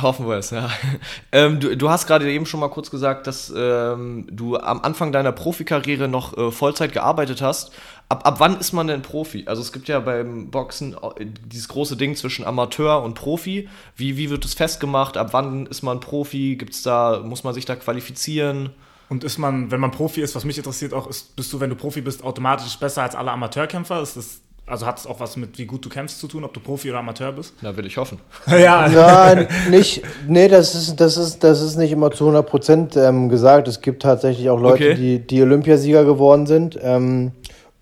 Hoffen 0.00 0.26
wir 0.26 0.36
es, 0.36 0.50
ja. 0.50 0.70
Ähm, 1.32 1.60
du, 1.60 1.76
du, 1.76 1.90
hast 1.90 2.06
gerade 2.06 2.30
eben 2.30 2.46
schon 2.46 2.60
mal 2.60 2.68
kurz 2.68 2.90
gesagt, 2.90 3.26
dass 3.26 3.52
ähm, 3.56 4.26
du 4.30 4.56
am 4.56 4.80
Anfang 4.80 5.12
deiner 5.12 5.32
Profikarriere 5.32 6.08
noch 6.08 6.36
äh, 6.36 6.50
Vollzeit 6.50 6.92
gearbeitet 6.92 7.42
hast. 7.42 7.72
Ab, 8.08 8.26
ab 8.26 8.36
wann 8.38 8.58
ist 8.58 8.72
man 8.72 8.86
denn 8.86 9.02
Profi? 9.02 9.44
Also 9.46 9.62
es 9.62 9.72
gibt 9.72 9.88
ja 9.88 9.98
beim 10.00 10.50
Boxen 10.50 10.94
äh, 10.94 11.26
dieses 11.46 11.68
große 11.68 11.96
Ding 11.96 12.14
zwischen 12.14 12.44
Amateur 12.44 13.02
und 13.02 13.14
Profi. 13.14 13.68
Wie, 13.96 14.16
wie 14.16 14.30
wird 14.30 14.44
es 14.44 14.54
festgemacht? 14.54 15.16
Ab 15.16 15.32
wann 15.32 15.66
ist 15.66 15.82
man 15.82 16.00
Profi? 16.00 16.56
Gibt's 16.56 16.82
da, 16.82 17.20
muss 17.24 17.44
man 17.44 17.54
sich 17.54 17.64
da 17.64 17.76
qualifizieren? 17.76 18.70
Und 19.08 19.24
ist 19.24 19.38
man, 19.38 19.70
wenn 19.70 19.80
man 19.80 19.90
Profi 19.90 20.22
ist, 20.22 20.34
was 20.34 20.44
mich 20.44 20.56
interessiert 20.56 20.94
auch, 20.94 21.06
ist, 21.08 21.36
bist 21.36 21.52
du, 21.52 21.60
wenn 21.60 21.70
du 21.70 21.76
Profi 21.76 22.00
bist, 22.00 22.24
automatisch 22.24 22.76
besser 22.78 23.02
als 23.02 23.14
alle 23.14 23.32
Amateurkämpfer? 23.32 24.00
Ist 24.00 24.16
das 24.16 24.40
also 24.66 24.86
hat 24.86 24.98
es 24.98 25.06
auch 25.06 25.20
was 25.20 25.36
mit, 25.36 25.58
wie 25.58 25.66
gut 25.66 25.84
du 25.84 25.90
kämpfst 25.90 26.18
zu 26.18 26.26
tun, 26.26 26.42
ob 26.42 26.54
du 26.54 26.60
Profi 26.60 26.88
oder 26.88 27.00
Amateur 27.00 27.32
bist? 27.32 27.54
Na, 27.60 27.76
will 27.76 27.84
ich 27.84 27.98
hoffen. 27.98 28.18
ja. 28.46 28.88
Nein, 28.88 29.46
nicht, 29.70 30.02
nee, 30.26 30.48
das 30.48 30.74
ist, 30.74 30.98
das, 31.00 31.18
ist, 31.18 31.44
das 31.44 31.60
ist 31.60 31.76
nicht 31.76 31.92
immer 31.92 32.10
zu 32.10 32.24
100 32.24 32.46
Prozent 32.46 32.96
ähm, 32.96 33.28
gesagt. 33.28 33.68
Es 33.68 33.82
gibt 33.82 34.02
tatsächlich 34.02 34.48
auch 34.48 34.58
Leute, 34.58 34.84
okay. 34.84 34.94
die, 34.94 35.18
die 35.18 35.42
Olympiasieger 35.42 36.04
geworden 36.04 36.46
sind. 36.46 36.78
Ähm, 36.82 37.32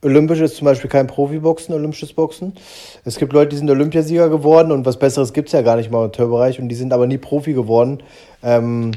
Olympisch 0.05 0.41
ist 0.41 0.57
zum 0.57 0.65
Beispiel 0.65 0.91
kein 0.91 1.07
Profiboxen, 1.07 1.73
olympisches 1.73 2.13
Boxen. 2.13 2.55
Es 3.05 3.17
gibt 3.17 3.33
Leute, 3.33 3.51
die 3.51 3.57
sind 3.57 3.71
Olympiasieger 3.71 4.29
geworden 4.29 4.73
und 4.73 4.85
was 4.85 4.99
Besseres 4.99 5.33
gibt 5.33 5.49
es 5.49 5.53
ja 5.53 5.63
gar 5.63 5.77
nicht 5.77 5.87
im 5.87 5.95
Amateurbereich 5.95 6.59
und 6.59 6.69
die 6.69 6.75
sind 6.75 6.93
aber 6.93 7.07
nie 7.07 7.19
Profi 7.19 7.53
geworden. 7.53 8.03
Ähm, 8.43 8.91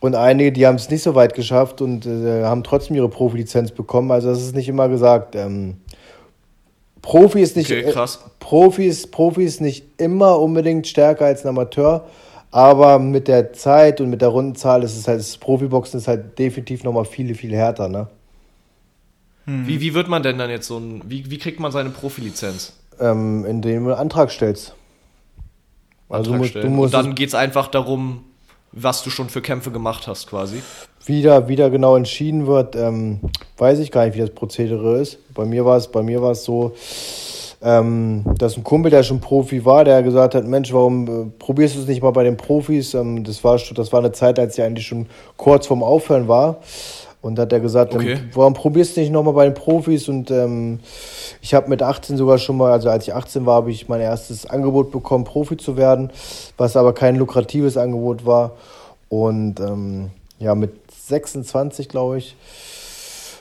und 0.00 0.14
einige, 0.14 0.52
die 0.52 0.66
haben 0.66 0.76
es 0.76 0.88
nicht 0.88 1.02
so 1.02 1.14
weit 1.14 1.34
geschafft 1.34 1.82
und 1.82 2.06
äh, 2.06 2.44
haben 2.44 2.62
trotzdem 2.62 2.96
ihre 2.96 3.10
Profilizenz 3.10 3.72
bekommen. 3.72 4.10
Also 4.10 4.30
das 4.30 4.40
ist 4.40 4.54
nicht 4.54 4.68
immer 4.68 4.88
gesagt. 4.88 5.34
Ähm, 5.34 5.76
Profi 7.06 7.40
ist 7.40 7.54
nicht, 7.54 7.70
Okay, 7.70 7.92
krass. 7.92 8.18
äh, 8.26 8.30
Profi 8.40 8.86
ist, 8.86 9.12
Profi 9.12 9.44
ist 9.44 9.60
nicht 9.60 9.84
immer 9.96 10.40
unbedingt 10.40 10.88
stärker 10.88 11.26
als 11.26 11.44
ein 11.44 11.48
Amateur, 11.50 12.04
aber 12.50 12.98
mit 12.98 13.28
der 13.28 13.52
Zeit 13.52 14.00
und 14.00 14.10
mit 14.10 14.22
der 14.22 14.28
Rundenzahl 14.28 14.82
ist 14.82 14.96
es 14.96 15.06
halt, 15.06 15.20
das 15.20 15.36
Profiboxen 15.38 16.00
ist 16.00 16.08
halt 16.08 16.36
definitiv 16.36 16.82
nochmal 16.82 17.04
viel, 17.04 17.32
viel 17.36 17.54
härter, 17.54 17.88
ne? 17.88 18.08
Wie, 19.44 19.80
wie 19.80 19.94
wird 19.94 20.08
man 20.08 20.24
denn 20.24 20.38
dann 20.38 20.50
jetzt 20.50 20.66
so 20.66 20.78
ein, 20.78 21.02
wie, 21.06 21.30
wie 21.30 21.38
kriegt 21.38 21.60
man 21.60 21.70
seine 21.70 21.90
Profilizenz? 21.90 22.72
Ähm, 22.98 23.44
indem 23.46 23.84
du 23.84 23.90
einen 23.92 24.00
Antrag 24.00 24.32
stellst. 24.32 24.74
Also 26.08 26.30
du 26.30 26.34
Antrag 26.34 26.38
musst, 26.38 26.50
stellen? 26.50 26.66
du 26.66 26.70
musst 26.72 26.94
Und 26.94 27.04
dann 27.04 27.14
geht 27.14 27.28
es 27.28 27.36
einfach 27.36 27.68
darum, 27.68 28.24
was 28.72 29.04
du 29.04 29.10
schon 29.10 29.28
für 29.28 29.42
Kämpfe 29.42 29.70
gemacht 29.70 30.08
hast, 30.08 30.26
quasi. 30.26 30.60
Wieder, 31.06 31.48
wieder 31.48 31.70
genau 31.70 31.96
entschieden 31.96 32.46
wird, 32.46 32.76
ähm, 32.76 33.20
weiß 33.58 33.78
ich 33.78 33.90
gar 33.90 34.06
nicht, 34.06 34.16
wie 34.16 34.20
das 34.20 34.30
Prozedere 34.30 34.98
ist. 34.98 35.18
Bei 35.34 35.44
mir 35.44 35.64
war 35.64 35.76
es, 35.76 35.88
bei 35.88 36.02
mir 36.02 36.20
war 36.22 36.32
es 36.32 36.44
so, 36.44 36.72
ähm, 37.62 38.24
dass 38.38 38.56
ein 38.56 38.64
Kumpel, 38.64 38.90
der 38.90 39.02
schon 39.02 39.20
Profi 39.20 39.64
war, 39.64 39.84
der 39.84 40.02
gesagt 40.02 40.34
hat, 40.34 40.46
Mensch, 40.46 40.72
warum 40.72 41.06
äh, 41.06 41.30
probierst 41.38 41.76
du 41.76 41.80
es 41.80 41.86
nicht 41.86 42.02
mal 42.02 42.10
bei 42.10 42.24
den 42.24 42.36
Profis? 42.36 42.94
Ähm, 42.94 43.24
das 43.24 43.42
war 43.44 43.58
das 43.74 43.92
war 43.92 44.00
eine 44.00 44.12
Zeit, 44.12 44.38
als 44.38 44.58
ich 44.58 44.64
eigentlich 44.64 44.86
schon 44.86 45.06
kurz 45.36 45.66
vorm 45.66 45.82
Aufhören 45.82 46.28
war. 46.28 46.58
Und 47.22 47.38
hat 47.40 47.52
er 47.52 47.58
gesagt, 47.60 47.92
ähm, 47.94 48.00
Okay. 48.00 48.18
warum 48.34 48.54
probierst 48.54 48.96
du 48.96 49.00
nicht 49.00 49.10
nochmal 49.10 49.34
bei 49.34 49.44
den 49.46 49.54
Profis? 49.54 50.08
Und 50.08 50.30
ähm, 50.30 50.80
ich 51.40 51.54
habe 51.54 51.68
mit 51.68 51.82
18 51.82 52.16
sogar 52.16 52.38
schon 52.38 52.56
mal, 52.56 52.70
also 52.70 52.88
als 52.88 53.08
ich 53.08 53.14
18 53.14 53.46
war, 53.46 53.56
habe 53.56 53.70
ich 53.70 53.88
mein 53.88 54.00
erstes 54.00 54.46
Angebot 54.46 54.92
bekommen, 54.92 55.24
Profi 55.24 55.56
zu 55.56 55.76
werden, 55.76 56.10
was 56.56 56.76
aber 56.76 56.92
kein 56.92 57.16
lukratives 57.16 57.76
Angebot 57.76 58.26
war. 58.26 58.52
Und 59.08 59.58
ähm, 59.60 60.10
ja, 60.38 60.54
mit 60.54 60.72
26, 61.06 61.88
glaube 61.88 62.18
ich, 62.18 62.36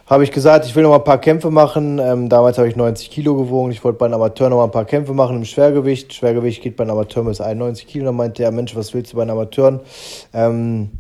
habe 0.08 0.24
ich 0.24 0.32
gesagt, 0.32 0.66
ich 0.66 0.76
will 0.76 0.84
noch 0.84 0.92
mal 0.92 0.98
ein 0.98 1.04
paar 1.04 1.20
Kämpfe 1.20 1.50
machen. 1.50 1.98
Ähm, 1.98 2.30
damals 2.30 2.60
habe 2.60 2.68
ich 2.68 2.76
90 2.76 3.10
Kilo 3.10 3.36
gewogen. 3.36 3.72
Ich 3.72 3.84
wollte 3.84 3.98
bei 3.98 4.06
einem 4.06 4.16
Amateur 4.16 4.50
noch 4.50 4.58
mal 4.58 4.66
ein 4.66 4.72
paar 4.72 4.86
Kämpfe 4.86 5.14
machen 5.14 5.36
im 5.38 5.46
Schwergewicht. 5.46 6.14
Schwergewicht 6.14 6.62
geht 6.62 6.76
bei 6.76 6.84
einem 6.84 6.92
Amateur 6.92 7.24
bis 7.24 7.42
91 7.42 7.88
Kilo. 7.88 8.06
Dann 8.06 8.16
meinte 8.16 8.44
er, 8.44 8.52
Mensch, 8.52 8.76
was 8.76 8.94
willst 8.94 9.14
du 9.14 9.18
bei 9.18 9.24
einem 9.24 9.32
Amateuren? 9.32 9.80
Ähm, 10.34 10.92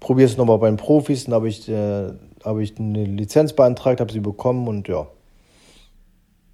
Probier 0.00 0.24
es 0.24 0.36
noch 0.38 0.46
mal 0.46 0.56
bei 0.56 0.68
den 0.68 0.78
Profis. 0.78 1.24
Dann 1.24 1.34
habe 1.34 1.48
ich, 1.48 1.68
äh, 1.68 2.08
habe 2.44 2.62
ich 2.62 2.78
eine 2.78 3.04
Lizenz 3.04 3.52
beantragt, 3.52 4.00
habe 4.00 4.10
sie 4.12 4.20
bekommen 4.20 4.66
und 4.68 4.88
ja. 4.88 5.06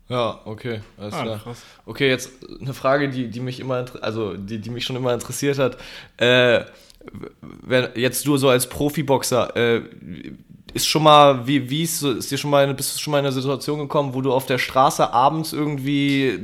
Ja, 0.08 0.40
okay, 0.44 0.80
alles 0.98 1.14
Ah, 1.14 1.22
klar. 1.22 1.38
krass. 1.38 1.62
Okay, 1.86 2.08
jetzt 2.08 2.30
eine 2.60 2.74
Frage, 2.74 3.08
die, 3.10 3.28
die 3.28 3.40
mich 3.40 3.60
immer, 3.60 3.84
also 4.00 4.36
die, 4.36 4.58
die 4.58 4.70
mich 4.70 4.84
schon 4.84 4.96
immer 4.96 5.14
interessiert 5.14 5.58
hat. 5.58 5.76
Äh, 6.18 6.64
wenn 7.40 7.88
jetzt 7.94 8.26
du 8.26 8.36
so 8.36 8.48
als 8.48 8.68
Profiboxer, 8.68 9.56
äh, 9.56 9.82
ist 10.74 10.86
schon 10.86 11.02
mal, 11.02 11.46
wie, 11.46 11.68
wie 11.68 11.82
ist, 11.82 12.02
ist 12.02 12.30
dir 12.30 12.38
schon 12.38 12.50
mal, 12.50 12.64
eine, 12.64 12.74
bist 12.74 12.94
du 12.94 12.98
schon 12.98 13.10
mal 13.12 13.18
in 13.18 13.26
eine 13.26 13.32
Situation 13.32 13.78
gekommen, 13.78 14.14
wo 14.14 14.20
du 14.22 14.32
auf 14.32 14.46
der 14.46 14.58
Straße 14.58 15.12
abends 15.12 15.52
irgendwie 15.52 16.28
äh, 16.28 16.38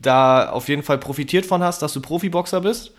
da 0.00 0.50
auf 0.50 0.68
jeden 0.68 0.82
Fall 0.82 0.98
profitiert 0.98 1.46
von 1.46 1.62
hast, 1.62 1.80
dass 1.82 1.92
du 1.94 2.00
Profiboxer 2.00 2.60
bist? 2.60 2.92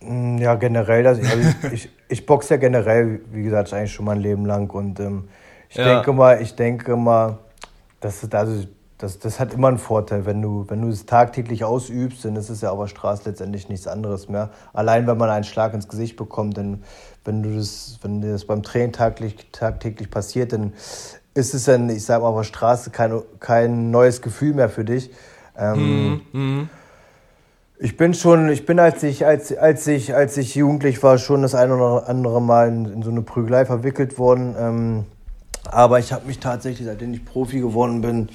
Mm, 0.00 0.38
Ja, 0.38 0.54
generell, 0.54 1.02
das, 1.02 1.18
also 1.24 1.42
ich, 1.42 1.56
ich, 1.68 1.88
ich 2.08 2.26
boxe 2.26 2.54
ja 2.54 2.56
generell, 2.60 3.20
wie 3.32 3.42
gesagt, 3.42 3.72
eigentlich 3.72 3.92
schon 3.92 4.04
mein 4.06 4.20
Leben 4.20 4.46
lang 4.46 4.70
und 4.70 5.00
ähm, 5.00 5.28
ich 5.68 5.76
Ja. 5.76 5.82
denke 5.82 6.12
mal, 6.12 6.40
ich 6.40 6.54
denke 6.54 6.96
mal, 6.96 7.38
das, 8.00 8.22
ist, 8.22 8.34
also, 8.34 8.66
das, 8.98 9.20
das 9.20 9.38
hat 9.38 9.54
immer 9.54 9.68
einen 9.68 9.78
Vorteil, 9.78 10.26
wenn 10.26 10.42
du, 10.42 10.64
wenn 10.68 10.82
du 10.82 10.88
es 10.88 11.06
tagtäglich 11.06 11.64
ausübst, 11.64 12.24
dann 12.24 12.34
ist 12.34 12.50
es 12.50 12.62
ja 12.62 12.70
auf 12.70 12.80
der 12.80 12.88
Straße 12.88 13.22
letztendlich 13.26 13.68
nichts 13.68 13.86
anderes 13.86 14.28
mehr. 14.28 14.50
Allein 14.72 15.06
wenn 15.06 15.16
man 15.16 15.30
einen 15.30 15.44
Schlag 15.44 15.72
ins 15.72 15.88
Gesicht 15.88 16.16
bekommt, 16.16 16.58
dann, 16.58 16.82
wenn 17.24 17.44
du 17.44 17.56
das, 17.56 18.00
wenn 18.02 18.20
dir 18.20 18.32
das 18.32 18.44
beim 18.44 18.64
Training 18.64 18.92
tagtäglich, 18.92 19.46
tagtäglich 19.52 20.10
passiert, 20.10 20.52
dann 20.52 20.72
ist 21.34 21.54
es 21.54 21.64
dann, 21.64 21.88
ich 21.88 22.04
sag 22.04 22.22
mal, 22.22 22.28
auf 22.28 22.36
der 22.38 22.44
Straße 22.44 22.90
kein, 22.90 23.22
kein 23.38 23.92
neues 23.92 24.20
Gefühl 24.20 24.54
mehr 24.54 24.68
für 24.68 24.84
dich. 24.84 25.10
Ähm, 25.56 26.68
ich 27.78 27.96
bin 27.96 28.14
schon, 28.14 28.48
ich 28.48 28.66
bin, 28.66 28.80
als 28.80 29.04
ich, 29.04 29.24
als, 29.24 29.56
als 29.56 29.86
ich, 29.86 30.12
als 30.12 30.36
ich 30.36 30.56
jugendlich 30.56 31.00
war, 31.04 31.18
schon 31.18 31.42
das 31.42 31.54
ein 31.54 31.70
oder 31.70 32.08
andere 32.08 32.42
Mal 32.42 32.68
in, 32.68 32.84
in 32.86 33.02
so 33.02 33.10
eine 33.10 33.22
Prügelei 33.22 33.64
verwickelt 33.64 34.18
worden. 34.18 34.56
Ähm, 34.58 35.04
aber 35.70 36.00
ich 36.00 36.12
habe 36.12 36.26
mich 36.26 36.40
tatsächlich, 36.40 36.88
seitdem 36.88 37.14
ich 37.14 37.24
Profi 37.24 37.60
geworden 37.60 38.00
bin, 38.00 38.30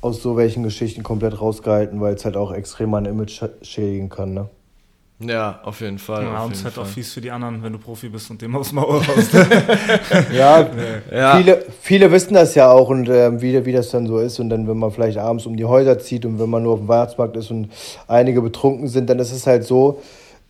aus 0.00 0.22
so 0.22 0.36
welchen 0.36 0.62
Geschichten 0.62 1.02
komplett 1.02 1.40
rausgehalten, 1.40 2.00
weil 2.00 2.14
es 2.14 2.24
halt 2.24 2.36
auch 2.36 2.52
extrem 2.52 2.90
mein 2.90 3.04
Image 3.04 3.42
sch- 3.42 3.50
schädigen 3.62 4.08
kann. 4.08 4.32
Ne? 4.34 4.48
Ja, 5.22 5.60
auf 5.64 5.82
jeden 5.82 5.98
Fall. 5.98 6.22
Ja, 6.24 6.42
und 6.44 6.52
es 6.52 6.60
ist 6.60 6.64
halt 6.64 6.78
auch 6.78 6.86
fies 6.86 7.12
für 7.12 7.20
die 7.20 7.30
anderen, 7.30 7.62
wenn 7.62 7.72
du 7.74 7.78
Profi 7.78 8.08
bist 8.08 8.30
und 8.30 8.40
dem 8.40 8.56
aus 8.56 8.68
dem 8.70 8.76
Maul 8.76 8.96
raus. 8.96 9.28
Ja, 10.32 10.66
Ja. 11.12 11.36
Viele, 11.36 11.64
viele 11.82 12.10
wissen 12.10 12.32
das 12.32 12.54
ja 12.54 12.70
auch 12.70 12.88
und 12.88 13.06
ähm, 13.10 13.42
wie, 13.42 13.64
wie 13.66 13.72
das 13.72 13.90
dann 13.90 14.06
so 14.06 14.18
ist. 14.18 14.38
Und 14.40 14.48
dann, 14.48 14.66
wenn 14.66 14.78
man 14.78 14.90
vielleicht 14.90 15.18
abends 15.18 15.44
um 15.44 15.56
die 15.56 15.66
Häuser 15.66 15.98
zieht 15.98 16.24
und 16.24 16.38
wenn 16.40 16.48
man 16.48 16.62
nur 16.62 16.72
auf 16.74 16.78
dem 16.78 16.88
Weihnachtsmarkt 16.88 17.36
ist 17.36 17.50
und 17.50 17.68
einige 18.08 18.40
betrunken 18.40 18.88
sind, 18.88 19.10
dann 19.10 19.18
ist 19.18 19.32
es 19.32 19.46
halt 19.46 19.64
so, 19.64 20.00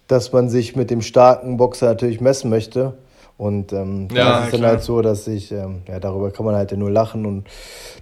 dass 0.07 0.33
man 0.33 0.49
sich 0.49 0.77
mit 0.77 0.91
dem 0.91 1.03
starken 1.03 1.57
Boxer 1.57 1.87
natürlich 1.87 2.21
messen 2.21 2.49
möchte. 2.51 2.95
Und 3.41 3.73
ähm, 3.73 4.07
Ja, 4.13 4.33
das 4.33 4.45
ist 4.45 4.53
dann 4.53 4.61
klar. 4.61 4.73
halt 4.73 4.83
so, 4.83 5.01
dass 5.01 5.27
ich, 5.27 5.51
ähm, 5.51 5.81
ja, 5.89 5.99
darüber 5.99 6.31
kann 6.31 6.45
man 6.45 6.55
halt 6.55 6.73
ja 6.73 6.77
nur 6.77 6.91
lachen 6.91 7.25
und 7.25 7.49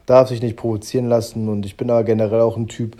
darf 0.04 0.30
sich 0.30 0.42
nicht 0.42 0.56
provozieren 0.56 1.08
lassen. 1.08 1.48
Und 1.48 1.64
ich 1.64 1.76
bin 1.76 1.88
aber 1.90 2.02
generell 2.02 2.40
auch 2.40 2.56
ein 2.56 2.66
Typ, 2.66 2.96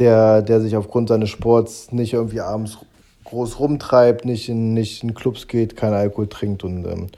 der, 0.00 0.42
der 0.42 0.60
sich 0.60 0.76
aufgrund 0.76 1.08
seines 1.08 1.30
Sports 1.30 1.92
nicht 1.92 2.14
irgendwie 2.14 2.40
abends 2.40 2.78
groß 3.22 3.60
rumtreibt, 3.60 4.24
nicht 4.24 4.48
in, 4.48 4.74
nicht 4.74 5.04
in 5.04 5.14
Clubs 5.14 5.46
geht, 5.46 5.76
keinen 5.76 5.94
Alkohol 5.94 6.26
trinkt. 6.26 6.64
Und 6.64 6.84
ähm, 6.84 7.10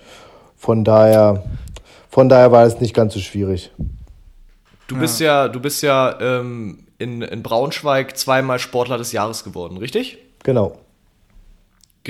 von 0.58 0.84
daher, 0.84 1.42
von 2.10 2.28
daher 2.28 2.52
war 2.52 2.66
es 2.66 2.82
nicht 2.82 2.92
ganz 2.92 3.14
so 3.14 3.20
schwierig. 3.20 3.70
Du 4.88 4.98
bist 4.98 5.20
ja, 5.20 5.48
du 5.48 5.58
bist 5.58 5.82
ja 5.82 6.20
ähm, 6.20 6.80
in, 6.98 7.22
in 7.22 7.42
Braunschweig 7.42 8.18
zweimal 8.18 8.58
Sportler 8.58 8.98
des 8.98 9.12
Jahres 9.12 9.42
geworden, 9.42 9.78
richtig? 9.78 10.18
Genau. 10.42 10.76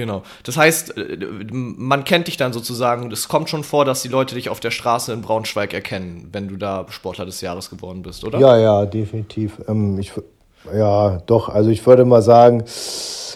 Genau. 0.01 0.23
Das 0.45 0.57
heißt, 0.57 0.97
äh, 0.97 1.19
man 1.53 2.05
kennt 2.05 2.27
dich 2.27 2.39
dann 2.39 2.55
sozusagen. 2.55 3.13
Es 3.13 3.29
kommt 3.29 3.51
schon 3.51 3.65
vor, 3.65 3.85
dass 3.85 4.01
die 4.01 4.09
Leute 4.09 4.35
dich 4.35 4.49
auf 4.49 4.59
der 4.59 4.71
Straße 4.71 5.13
in 5.13 5.21
Braunschweig 5.21 5.75
erkennen, 5.75 6.31
wenn 6.33 6.49
du 6.49 6.57
da 6.57 6.87
Sportler 6.89 7.27
des 7.27 7.43
Jahres 7.43 7.69
geworden 7.69 8.01
bist, 8.01 8.25
oder? 8.25 8.39
Ja, 8.39 8.57
ja, 8.57 8.87
definitiv. 8.87 9.61
Ähm, 9.69 9.99
ich, 9.99 10.13
ja, 10.75 11.19
doch. 11.27 11.51
Also 11.51 11.69
ich 11.69 11.87
würde 11.87 12.07
mal 12.07 12.23
sagen, 12.23 12.65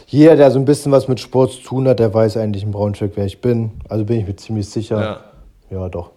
jeder, 0.07 0.37
der 0.37 0.51
so 0.51 0.59
ein 0.59 0.65
bisschen 0.65 0.91
was 0.91 1.07
mit 1.07 1.21
Sport 1.21 1.53
zu 1.53 1.61
tun 1.61 1.87
hat, 1.87 1.99
der 1.99 2.15
weiß 2.15 2.39
eigentlich 2.39 2.63
in 2.63 2.71
Braunschweig, 2.71 3.13
wer 3.15 3.27
ich 3.27 3.43
bin. 3.43 3.73
Also 3.91 4.07
bin 4.07 4.21
ich 4.21 4.27
mir 4.27 4.37
ziemlich 4.37 4.67
sicher. 4.71 5.01
Ja. 5.01 5.21
Ja, 5.71 5.89
doch. 5.91 6.13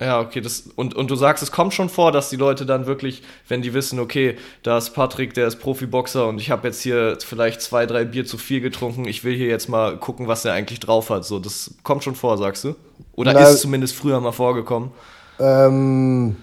Ja, 0.00 0.20
okay, 0.20 0.40
das, 0.40 0.64
und, 0.74 0.94
und 0.94 1.08
du 1.08 1.14
sagst, 1.14 1.40
es 1.42 1.52
kommt 1.52 1.72
schon 1.72 1.88
vor, 1.88 2.10
dass 2.10 2.28
die 2.28 2.36
Leute 2.36 2.66
dann 2.66 2.86
wirklich, 2.86 3.22
wenn 3.46 3.62
die 3.62 3.74
wissen, 3.74 4.00
okay, 4.00 4.36
da 4.64 4.76
ist 4.76 4.90
Patrick, 4.90 5.34
der 5.34 5.46
ist 5.46 5.60
Profiboxer 5.60 6.26
und 6.26 6.40
ich 6.40 6.50
habe 6.50 6.66
jetzt 6.66 6.82
hier 6.82 7.16
vielleicht 7.24 7.62
zwei, 7.62 7.86
drei 7.86 8.04
Bier 8.04 8.26
zu 8.26 8.36
viel 8.36 8.60
getrunken, 8.60 9.06
ich 9.06 9.22
will 9.22 9.36
hier 9.36 9.46
jetzt 9.46 9.68
mal 9.68 9.96
gucken, 9.96 10.26
was 10.26 10.44
er 10.44 10.52
eigentlich 10.52 10.80
drauf 10.80 11.10
hat. 11.10 11.24
So, 11.24 11.38
das 11.38 11.74
kommt 11.84 12.02
schon 12.02 12.16
vor, 12.16 12.36
sagst 12.38 12.64
du? 12.64 12.74
Oder 13.14 13.34
Na- 13.34 13.48
ist 13.48 13.60
zumindest 13.60 13.94
früher 13.94 14.20
mal 14.20 14.32
vorgekommen? 14.32 14.90
Ähm, 15.38 16.36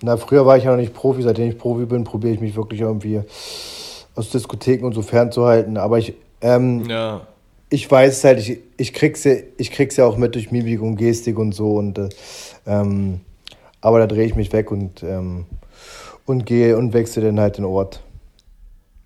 na, 0.00 0.16
früher 0.16 0.46
war 0.46 0.56
ich 0.56 0.64
ja 0.64 0.70
noch 0.70 0.78
nicht 0.78 0.94
Profi. 0.94 1.22
Seitdem 1.22 1.50
ich 1.50 1.58
Profi 1.58 1.84
bin, 1.84 2.04
probiere 2.04 2.32
ich 2.34 2.40
mich 2.40 2.56
wirklich 2.56 2.80
irgendwie 2.80 3.20
aus 4.14 4.30
Diskotheken 4.30 4.84
und 4.86 4.94
so 4.94 5.02
fernzuhalten. 5.02 5.76
Aber 5.76 5.98
ich, 5.98 6.14
ähm, 6.40 6.88
Ja. 6.88 7.22
Ich 7.74 7.90
weiß 7.90 8.22
halt, 8.24 8.38
ich, 8.38 8.60
ich, 8.76 8.92
krieg's 8.92 9.24
ja, 9.24 9.34
ich 9.58 9.72
krieg's 9.72 9.96
ja 9.96 10.06
auch 10.06 10.16
mit 10.16 10.36
durch 10.36 10.52
Mimik 10.52 10.80
und 10.80 10.96
Gestik 10.96 11.38
und 11.38 11.52
so. 11.52 11.72
Und, 11.72 11.98
äh, 11.98 12.08
ähm, 12.66 13.20
aber 13.80 13.98
da 13.98 14.06
drehe 14.06 14.24
ich 14.24 14.36
mich 14.36 14.52
weg 14.52 14.70
und, 14.70 15.02
ähm, 15.02 15.46
und 16.24 16.46
gehe 16.46 16.76
und 16.78 16.92
wechsle 16.92 17.22
dann 17.22 17.40
halt 17.40 17.58
den 17.58 17.64
Ort. 17.64 18.00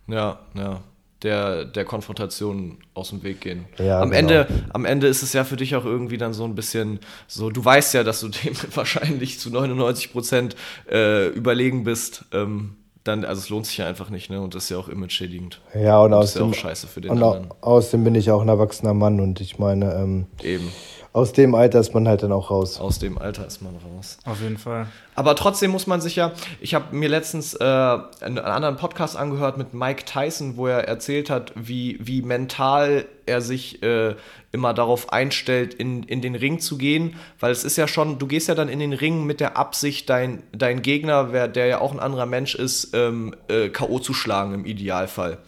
Ja, 0.07 0.39
ja. 0.55 0.81
Der, 1.23 1.65
der 1.65 1.85
Konfrontation 1.85 2.79
aus 2.95 3.09
dem 3.09 3.25
Weg 3.25 3.41
gehen. 3.41 3.65
Ja, 3.79 4.01
am, 4.01 4.11
genau. 4.11 4.21
Ende, 4.21 4.47
am 4.71 4.85
Ende 4.85 5.09
ist 5.09 5.23
es 5.23 5.33
ja 5.33 5.43
für 5.43 5.57
dich 5.57 5.75
auch 5.75 5.85
irgendwie 5.85 6.17
dann 6.17 6.33
so 6.33 6.45
ein 6.45 6.55
bisschen 6.55 7.01
so, 7.27 7.51
du 7.51 7.65
weißt 7.65 7.95
ja, 7.95 8.05
dass 8.05 8.21
du 8.21 8.29
dem 8.45 8.55
wahrscheinlich 8.75 9.41
zu 9.41 9.51
99 9.51 10.13
Prozent 10.13 10.57
äh, 10.89 11.27
überlegen 11.29 11.83
bist. 11.83 12.27
Ähm, 12.33 12.77
dann, 13.09 13.25
also 13.25 13.41
es 13.41 13.49
lohnt 13.49 13.67
sich 13.67 13.79
ja 13.79 13.87
einfach 13.87 14.11
nicht, 14.11 14.31
ne? 14.31 14.41
Und 14.41 14.55
das 14.55 14.65
ist 14.65 14.71
ja 14.71 14.79
auch 14.79 14.89
image-schädigend. 14.89 15.61
Ja, 15.75 16.01
und, 16.01 16.13
das 16.13 16.37
aus 16.37 16.41
ja 16.41 16.43
auch 16.43 16.55
scheiße 16.55 16.87
für 16.87 17.01
den 17.01 17.11
und 17.11 17.23
anderen. 17.23 17.49
außerdem 17.61 18.05
bin 18.05 18.15
ich 18.15 18.31
auch 18.31 18.43
ein 18.43 18.49
erwachsener 18.49 18.95
Mann 18.95 19.21
und 19.21 19.41
ich 19.41 19.59
meine, 19.59 19.95
ähm, 19.95 20.27
Eben. 20.43 20.71
Aus 21.13 21.33
dem 21.33 21.55
Alter 21.55 21.81
ist 21.81 21.95
man 21.95 22.07
halt 22.07 22.23
dann 22.23 22.33
auch 22.33 22.51
raus. 22.51 22.79
Aus 22.79 22.99
dem 22.99 23.19
Alter 23.19 23.47
ist 23.47 23.63
man 23.63 23.75
raus. 23.77 24.19
Auf 24.25 24.41
jeden 24.41 24.59
Fall. 24.59 24.87
Aber 25.15 25.35
trotzdem 25.35 25.71
muss 25.71 25.87
man 25.87 26.01
sich 26.01 26.17
ja, 26.17 26.33
ich 26.61 26.75
habe 26.75 26.95
mir 26.95 27.09
letztens 27.09 27.55
äh, 27.55 27.65
einen, 27.65 28.39
anderen 28.39 28.77
Podcast 28.77 29.17
angehört 29.17 29.59
mit 29.59 29.75
Mike 29.75 30.05
Tyson, 30.05 30.57
wo 30.57 30.67
er 30.67 30.87
erzählt 30.87 31.29
hat, 31.31 31.53
wie, 31.57 31.99
wie 32.01 32.23
mental 32.23 33.07
er 33.27 33.41
sich 33.41 33.83
äh, 33.83 34.15
immer 34.53 34.75
darauf 34.75 35.13
einstellt, 35.13 35.75
in, 35.75 36.03
in 36.05 36.23
den 36.23 36.35
Ring 36.35 36.61
zu 36.61 36.79
gehen, 36.79 37.17
weil 37.41 37.53
es 37.53 37.65
ist 37.65 37.77
ja 37.77 37.89
schon, 37.89 38.19
du 38.19 38.27
gehst 38.27 38.49
ja 38.49 38.55
dann 38.55 38.69
in 38.69 38.79
den 38.79 38.93
Ring 38.93 39.25
mit 39.25 39.41
der 39.41 39.57
Absicht, 39.57 40.09
dein, 40.09 40.43
dein 40.53 40.83
Gegner, 40.83 41.33
wer, 41.33 41.49
der 41.49 41.67
ja 41.67 41.81
auch 41.81 41.93
ein 41.93 42.01
anderer 42.01 42.27
Mensch 42.27 42.55
ist, 42.55 42.95
ähm, 42.95 43.35
äh, 43.49 43.69
K.O. 43.71 43.99
zu 43.99 44.15
schlagen 44.15 44.55
im 44.55 44.65
Idealfall. 44.65 45.39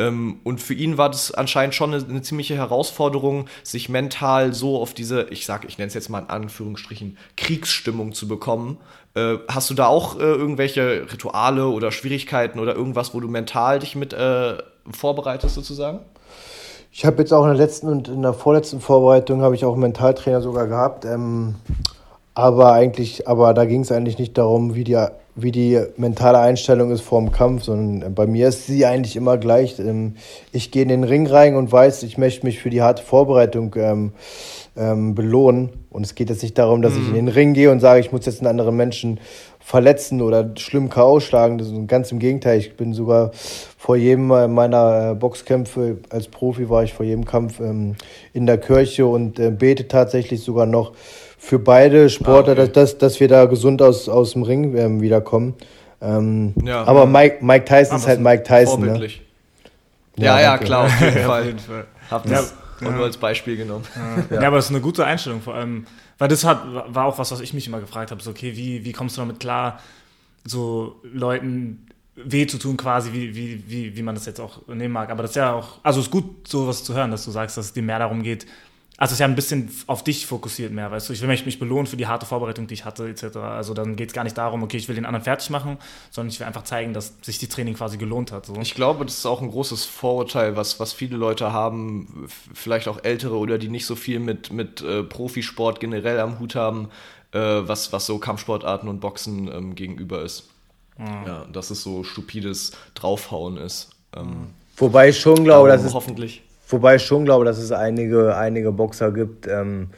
Ähm, 0.00 0.40
und 0.44 0.62
für 0.62 0.72
ihn 0.72 0.96
war 0.96 1.10
das 1.10 1.32
anscheinend 1.32 1.74
schon 1.74 1.92
eine, 1.92 2.02
eine, 2.02 2.22
ziemliche 2.22 2.56
Herausforderung, 2.56 3.44
sich 3.62 3.90
mental 3.90 4.54
so 4.54 4.80
auf 4.80 4.94
diese, 4.94 5.26
ich 5.30 5.44
sag, 5.44 5.66
ich 5.66 5.76
nenne 5.76 5.88
es 5.88 5.94
jetzt 5.94 6.08
mal 6.08 6.20
in 6.20 6.30
Anführungsstrichen, 6.30 7.18
Kriegsstimmung 7.36 8.12
zu 8.12 8.26
bekommen. 8.26 8.78
Äh, 9.14 9.36
hast 9.48 9.68
du 9.68 9.74
da 9.74 9.88
auch 9.88 10.18
äh, 10.18 10.22
irgendwelche 10.22 11.06
Rituale 11.12 11.66
oder 11.66 11.92
Schwierigkeiten 11.92 12.60
oder 12.60 12.74
irgendwas, 12.74 13.12
wo 13.12 13.20
du 13.20 13.28
mental 13.28 13.78
dich 13.78 13.94
mit 13.94 14.14
äh, 14.14 14.56
vorbereitest 14.90 15.54
sozusagen? 15.54 16.00
Ich 16.90 17.04
habe 17.04 17.18
jetzt 17.18 17.32
auch 17.32 17.42
in 17.42 17.50
der 17.50 17.58
letzten 17.58 17.88
und 17.88 18.08
in 18.08 18.22
der 18.22 18.32
vorletzten 18.32 18.80
Vorbereitung 18.80 19.42
habe 19.42 19.54
ich 19.54 19.66
auch 19.66 19.72
einen 19.72 19.82
Mentaltrainer 19.82 20.40
sogar 20.40 20.66
gehabt. 20.66 21.04
Ähm, 21.04 21.56
aber 22.34 22.72
eigentlich, 22.72 23.28
aber 23.28 23.52
da 23.52 23.66
ging 23.66 23.82
es 23.82 23.92
eigentlich 23.92 24.18
nicht 24.18 24.38
darum, 24.38 24.74
wie 24.74 24.84
die, 24.84 24.96
wie 25.42 25.52
die 25.52 25.80
mentale 25.96 26.38
Einstellung 26.38 26.90
ist 26.90 27.00
vor 27.00 27.20
dem 27.20 27.32
Kampf, 27.32 27.64
sondern 27.64 28.14
bei 28.14 28.26
mir 28.26 28.48
ist 28.48 28.66
sie 28.66 28.86
eigentlich 28.86 29.16
immer 29.16 29.38
gleich. 29.38 29.78
Ähm, 29.78 30.16
ich 30.52 30.70
gehe 30.70 30.82
in 30.82 30.88
den 30.88 31.04
Ring 31.04 31.26
rein 31.26 31.56
und 31.56 31.70
weiß, 31.70 32.02
ich 32.02 32.18
möchte 32.18 32.46
mich 32.46 32.60
für 32.60 32.70
die 32.70 32.82
harte 32.82 33.02
Vorbereitung 33.02 33.74
ähm, 33.76 34.12
ähm, 34.76 35.14
belohnen. 35.14 35.70
Und 35.90 36.06
es 36.06 36.14
geht 36.14 36.30
jetzt 36.30 36.42
nicht 36.42 36.56
darum, 36.56 36.82
dass 36.82 36.94
mhm. 36.94 37.02
ich 37.02 37.08
in 37.08 37.14
den 37.14 37.28
Ring 37.28 37.52
gehe 37.52 37.70
und 37.70 37.80
sage, 37.80 38.00
ich 38.00 38.12
muss 38.12 38.26
jetzt 38.26 38.40
einen 38.40 38.48
anderen 38.48 38.76
Menschen 38.76 39.18
verletzen 39.58 40.22
oder 40.22 40.50
schlimm 40.56 40.88
K.O. 40.88 41.20
schlagen. 41.20 41.58
Das 41.58 41.68
ist 41.68 41.88
ganz 41.88 42.10
im 42.12 42.18
Gegenteil. 42.18 42.58
Ich 42.58 42.76
bin 42.76 42.92
sogar 42.92 43.30
vor 43.76 43.96
jedem 43.96 44.26
meiner 44.26 45.10
äh, 45.10 45.14
Boxkämpfe 45.14 45.98
als 46.10 46.28
Profi 46.28 46.68
war 46.68 46.84
ich 46.84 46.92
vor 46.92 47.04
jedem 47.04 47.24
Kampf 47.24 47.60
ähm, 47.60 47.96
in 48.32 48.46
der 48.46 48.58
Kirche 48.58 49.06
und 49.06 49.38
äh, 49.38 49.50
bete 49.50 49.88
tatsächlich 49.88 50.42
sogar 50.42 50.66
noch 50.66 50.92
für 51.40 51.58
beide 51.58 52.10
Sportler, 52.10 52.56
ah, 52.56 52.62
okay. 52.62 52.72
dass, 52.72 52.98
dass 52.98 53.18
wir 53.18 53.26
da 53.26 53.46
gesund 53.46 53.80
aus, 53.80 54.08
aus 54.08 54.34
dem 54.34 54.42
Ring 54.42 54.76
ähm, 54.76 55.00
wiederkommen. 55.00 55.54
Ähm, 56.02 56.54
ja, 56.62 56.84
aber 56.84 57.06
Mike, 57.06 57.38
Mike 57.40 57.64
Tyson 57.64 57.96
ist 57.96 58.06
halt 58.06 58.20
Mike 58.20 58.42
Tyson. 58.44 58.82
Ne? 58.82 59.08
Ja, 60.16 60.38
ja, 60.38 60.40
ja, 60.40 60.58
klar, 60.58 60.84
auf 60.84 61.00
jeden 61.00 61.18
Fall. 61.24 61.54
Hab 62.10 62.24
das 62.24 62.54
ja. 62.80 62.90
nur 62.90 63.04
als 63.04 63.16
Beispiel 63.16 63.56
genommen. 63.56 63.84
Ja. 64.30 64.42
ja, 64.42 64.46
aber 64.48 64.56
das 64.56 64.66
ist 64.66 64.70
eine 64.70 64.82
gute 64.82 65.04
Einstellung, 65.04 65.40
vor 65.40 65.54
allem, 65.54 65.86
weil 66.18 66.28
das 66.28 66.44
hat, 66.44 66.62
war 66.88 67.06
auch 67.06 67.18
was, 67.18 67.32
was 67.32 67.40
ich 67.40 67.54
mich 67.54 67.66
immer 67.66 67.80
gefragt 67.80 68.10
habe, 68.10 68.22
so, 68.22 68.30
okay, 68.30 68.54
wie, 68.54 68.84
wie 68.84 68.92
kommst 68.92 69.16
du 69.16 69.22
damit 69.22 69.40
klar, 69.40 69.80
so 70.44 71.00
Leuten 71.02 71.86
weh 72.16 72.46
zu 72.46 72.58
tun 72.58 72.76
quasi, 72.76 73.14
wie, 73.14 73.34
wie, 73.34 73.64
wie, 73.66 73.96
wie 73.96 74.02
man 74.02 74.14
das 74.14 74.26
jetzt 74.26 74.40
auch 74.40 74.66
nehmen 74.68 74.92
mag. 74.92 75.10
Aber 75.10 75.22
das 75.22 75.32
ist 75.32 75.36
ja 75.36 75.54
auch, 75.54 75.78
also 75.82 76.00
es 76.00 76.06
ist 76.06 76.12
gut, 76.12 76.46
sowas 76.46 76.84
zu 76.84 76.94
hören, 76.94 77.10
dass 77.10 77.24
du 77.24 77.30
sagst, 77.30 77.56
dass 77.56 77.66
es 77.66 77.72
dir 77.72 77.82
mehr 77.82 77.98
darum 77.98 78.22
geht, 78.22 78.46
also 79.00 79.12
es 79.12 79.14
ist 79.14 79.20
ja 79.20 79.26
ein 79.26 79.34
bisschen 79.34 79.70
auf 79.86 80.04
dich 80.04 80.26
fokussiert 80.26 80.72
mehr, 80.72 80.90
weißt 80.90 81.08
du. 81.08 81.14
Ich 81.14 81.22
will 81.22 81.28
mich 81.28 81.58
belohnen 81.58 81.86
für 81.86 81.96
die 81.96 82.06
harte 82.06 82.26
Vorbereitung, 82.26 82.66
die 82.66 82.74
ich 82.74 82.84
hatte, 82.84 83.08
etc. 83.08 83.38
Also 83.38 83.72
dann 83.72 83.96
geht 83.96 84.10
es 84.10 84.14
gar 84.14 84.24
nicht 84.24 84.36
darum, 84.36 84.62
okay, 84.62 84.76
ich 84.76 84.88
will 84.88 84.94
den 84.94 85.06
anderen 85.06 85.24
fertig 85.24 85.48
machen, 85.48 85.78
sondern 86.10 86.28
ich 86.28 86.38
will 86.38 86.46
einfach 86.46 86.64
zeigen, 86.64 86.92
dass 86.92 87.14
sich 87.22 87.38
die 87.38 87.48
Training 87.48 87.72
quasi 87.72 87.96
gelohnt 87.96 88.30
hat. 88.30 88.44
So. 88.44 88.56
Ich 88.60 88.74
glaube, 88.74 89.06
das 89.06 89.16
ist 89.16 89.24
auch 89.24 89.40
ein 89.40 89.50
großes 89.50 89.86
Vorurteil, 89.86 90.54
was, 90.54 90.80
was 90.80 90.92
viele 90.92 91.16
Leute 91.16 91.50
haben, 91.50 92.28
vielleicht 92.52 92.88
auch 92.88 93.02
ältere 93.02 93.38
oder 93.38 93.56
die 93.56 93.70
nicht 93.70 93.86
so 93.86 93.96
viel 93.96 94.20
mit, 94.20 94.52
mit 94.52 94.82
äh, 94.82 95.02
Profisport 95.02 95.80
generell 95.80 96.20
am 96.20 96.38
Hut 96.38 96.54
haben, 96.54 96.90
äh, 97.32 97.38
was, 97.38 97.94
was 97.94 98.04
so 98.04 98.18
Kampfsportarten 98.18 98.86
und 98.86 99.00
Boxen 99.00 99.50
ähm, 99.50 99.74
gegenüber 99.76 100.20
ist. 100.20 100.50
Mhm. 100.98 101.06
Ja, 101.26 101.46
dass 101.50 101.70
es 101.70 101.82
so 101.82 102.04
stupides 102.04 102.72
Draufhauen 102.94 103.56
ist. 103.56 103.92
Ähm, 104.14 104.50
Wobei 104.76 105.08
ich 105.08 105.18
schon 105.18 105.42
glaube, 105.42 105.70
dass 105.70 105.84
es 105.84 105.94
hoffentlich 105.94 106.42
Wobei 106.70 106.96
ich 106.96 107.02
schon 107.02 107.24
glaube, 107.24 107.44
dass 107.44 107.58
es 107.58 107.72
einige, 107.72 108.36
einige 108.36 108.72
Boxer 108.72 109.12
gibt, 109.12 109.46
ähm, 109.46 109.90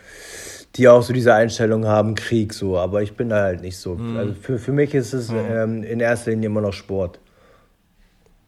die 0.76 0.88
auch 0.88 1.02
so 1.02 1.12
diese 1.12 1.34
Einstellung 1.34 1.86
haben, 1.86 2.14
Krieg 2.14 2.54
so. 2.54 2.78
Aber 2.78 3.02
ich 3.02 3.14
bin 3.16 3.28
da 3.28 3.42
halt 3.42 3.60
nicht 3.60 3.76
so. 3.76 3.94
Mhm. 3.94 4.16
Also 4.16 4.34
für, 4.34 4.58
für 4.58 4.72
mich 4.72 4.94
ist 4.94 5.12
es 5.12 5.30
mhm. 5.30 5.38
ähm, 5.50 5.82
in 5.82 6.00
erster 6.00 6.30
Linie 6.30 6.46
immer 6.46 6.60
noch 6.60 6.72
Sport. 6.72 7.18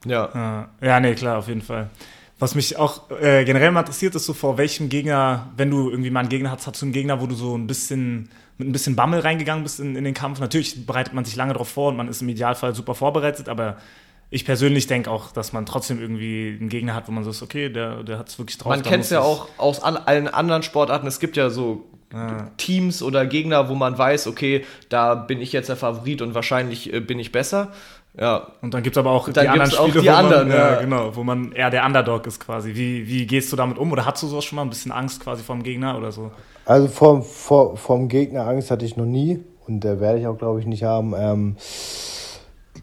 Ja. 0.06 0.68
Ja, 0.80 1.00
nee, 1.00 1.14
klar, 1.14 1.38
auf 1.38 1.48
jeden 1.48 1.62
Fall. 1.62 1.88
Was 2.38 2.54
mich 2.54 2.76
auch 2.76 3.10
äh, 3.10 3.44
generell 3.44 3.70
mal 3.70 3.80
interessiert, 3.80 4.14
ist 4.14 4.26
so, 4.26 4.34
vor 4.34 4.58
welchem 4.58 4.88
Gegner, 4.88 5.52
wenn 5.56 5.70
du 5.70 5.88
irgendwie 5.88 6.10
mal 6.10 6.20
einen 6.20 6.28
Gegner 6.28 6.50
hast, 6.50 6.66
hast 6.66 6.82
du 6.82 6.86
einen 6.86 6.92
Gegner, 6.92 7.20
wo 7.20 7.26
du 7.26 7.34
so 7.34 7.56
ein 7.56 7.66
bisschen 7.66 8.28
mit 8.58 8.68
ein 8.68 8.72
bisschen 8.72 8.96
Bammel 8.96 9.20
reingegangen 9.20 9.62
bist 9.62 9.80
in, 9.80 9.96
in 9.96 10.04
den 10.04 10.14
Kampf. 10.14 10.40
Natürlich 10.40 10.86
bereitet 10.86 11.14
man 11.14 11.24
sich 11.24 11.36
lange 11.36 11.52
darauf 11.52 11.68
vor 11.68 11.88
und 11.88 11.96
man 11.96 12.08
ist 12.08 12.22
im 12.22 12.28
Idealfall 12.28 12.74
super 12.74 12.94
vorbereitet, 12.94 13.48
aber 13.48 13.76
ich 14.30 14.44
persönlich 14.44 14.86
denke 14.86 15.10
auch, 15.10 15.32
dass 15.32 15.52
man 15.52 15.66
trotzdem 15.66 16.00
irgendwie 16.00 16.56
einen 16.58 16.68
Gegner 16.68 16.94
hat, 16.94 17.08
wo 17.08 17.12
man 17.12 17.24
so 17.24 17.30
ist, 17.30 17.42
okay, 17.42 17.68
der, 17.68 18.02
der 18.02 18.18
hat 18.18 18.28
es 18.28 18.38
wirklich 18.38 18.58
drauf. 18.58 18.70
Man 18.70 18.82
kennt 18.82 19.04
es 19.04 19.10
ja 19.10 19.20
auch 19.20 19.48
aus 19.58 19.82
an, 19.82 19.96
allen 19.96 20.28
anderen 20.28 20.62
Sportarten. 20.62 21.06
Es 21.06 21.20
gibt 21.20 21.36
ja 21.36 21.50
so 21.50 21.84
ah. 22.12 22.48
Teams 22.56 23.02
oder 23.02 23.26
Gegner, 23.26 23.68
wo 23.68 23.74
man 23.74 23.96
weiß, 23.96 24.26
okay, 24.26 24.64
da 24.88 25.14
bin 25.14 25.40
ich 25.40 25.52
jetzt 25.52 25.68
der 25.68 25.76
Favorit 25.76 26.22
und 26.22 26.34
wahrscheinlich 26.34 26.92
äh, 26.92 27.00
bin 27.00 27.18
ich 27.18 27.32
besser. 27.32 27.72
Ja. 28.18 28.48
Und 28.62 28.74
dann 28.74 28.82
gibt 28.82 28.96
es 28.96 28.98
aber 28.98 29.10
auch 29.10 29.28
die 29.28 29.40
anderen 29.40 29.70
Spiele, 29.70 29.82
auch 29.82 30.02
die 30.02 30.06
man, 30.06 30.14
anderen, 30.14 30.48
ja, 30.48 30.72
ja, 30.72 30.80
genau, 30.80 31.16
wo 31.16 31.24
man 31.24 31.52
eher 31.52 31.70
der 31.70 31.84
Underdog 31.84 32.26
ist 32.26 32.38
quasi. 32.38 32.74
Wie, 32.74 33.08
wie 33.08 33.26
gehst 33.26 33.52
du 33.52 33.56
damit 33.56 33.76
um? 33.76 33.90
Oder 33.92 34.06
hast 34.06 34.22
du 34.22 34.28
sowas 34.28 34.44
schon 34.44 34.56
mal 34.56 34.62
ein 34.62 34.70
bisschen 34.70 34.92
Angst 34.92 35.20
quasi 35.20 35.42
vom 35.42 35.62
Gegner 35.62 35.98
oder 35.98 36.12
so? 36.12 36.30
Also 36.64 36.88
vom, 36.88 37.22
vom, 37.22 37.76
vom 37.76 38.08
Gegner 38.08 38.46
Angst 38.46 38.70
hatte 38.70 38.84
ich 38.84 38.96
noch 38.96 39.06
nie 39.06 39.40
und 39.66 39.84
äh, 39.84 40.00
werde 40.00 40.20
ich 40.20 40.26
auch, 40.26 40.38
glaube 40.38 40.60
ich, 40.60 40.66
nicht 40.66 40.84
haben. 40.84 41.14
Ähm, 41.16 41.56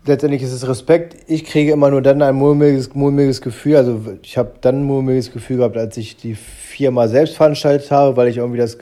letztendlich 0.05 0.41
ist 0.43 0.51
es 0.51 0.67
Respekt. 0.67 1.15
Ich 1.27 1.45
kriege 1.45 1.71
immer 1.71 1.89
nur 1.89 2.01
dann 2.01 2.21
ein 2.21 2.35
mulmiges, 2.35 2.93
mulmiges 2.93 3.41
Gefühl. 3.41 3.75
Also 3.75 4.01
ich 4.23 4.37
habe 4.37 4.53
dann 4.61 4.81
ein 4.81 4.83
mulmiges 4.83 5.31
Gefühl 5.31 5.57
gehabt, 5.57 5.77
als 5.77 5.97
ich 5.97 6.17
die 6.17 6.35
Firma 6.35 7.07
selbst 7.07 7.35
veranstaltet 7.35 7.91
habe, 7.91 8.17
weil 8.17 8.27
ich 8.27 8.37
irgendwie 8.37 8.59
das 8.59 8.77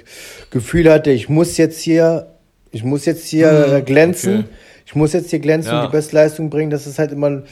Gefühl 0.49 0.91
hatte, 0.91 1.11
ich 1.11 1.29
muss 1.29 1.57
jetzt 1.57 1.79
hier, 1.81 2.27
ich 2.71 2.83
muss 2.83 3.05
jetzt 3.05 3.27
hier 3.27 3.77
hm, 3.77 3.85
glänzen. 3.85 4.39
Okay. 4.39 4.49
Ich 4.85 4.95
muss 4.95 5.13
jetzt 5.13 5.29
hier 5.29 5.39
glänzen 5.39 5.71
ja. 5.71 5.81
und 5.81 5.91
die 5.91 5.95
beste 5.95 6.15
Leistung 6.15 6.49
bringen. 6.49 6.71
Das 6.71 6.87
ist 6.87 6.97
halt 6.97 7.11
immer 7.11 7.29
ein, 7.29 7.43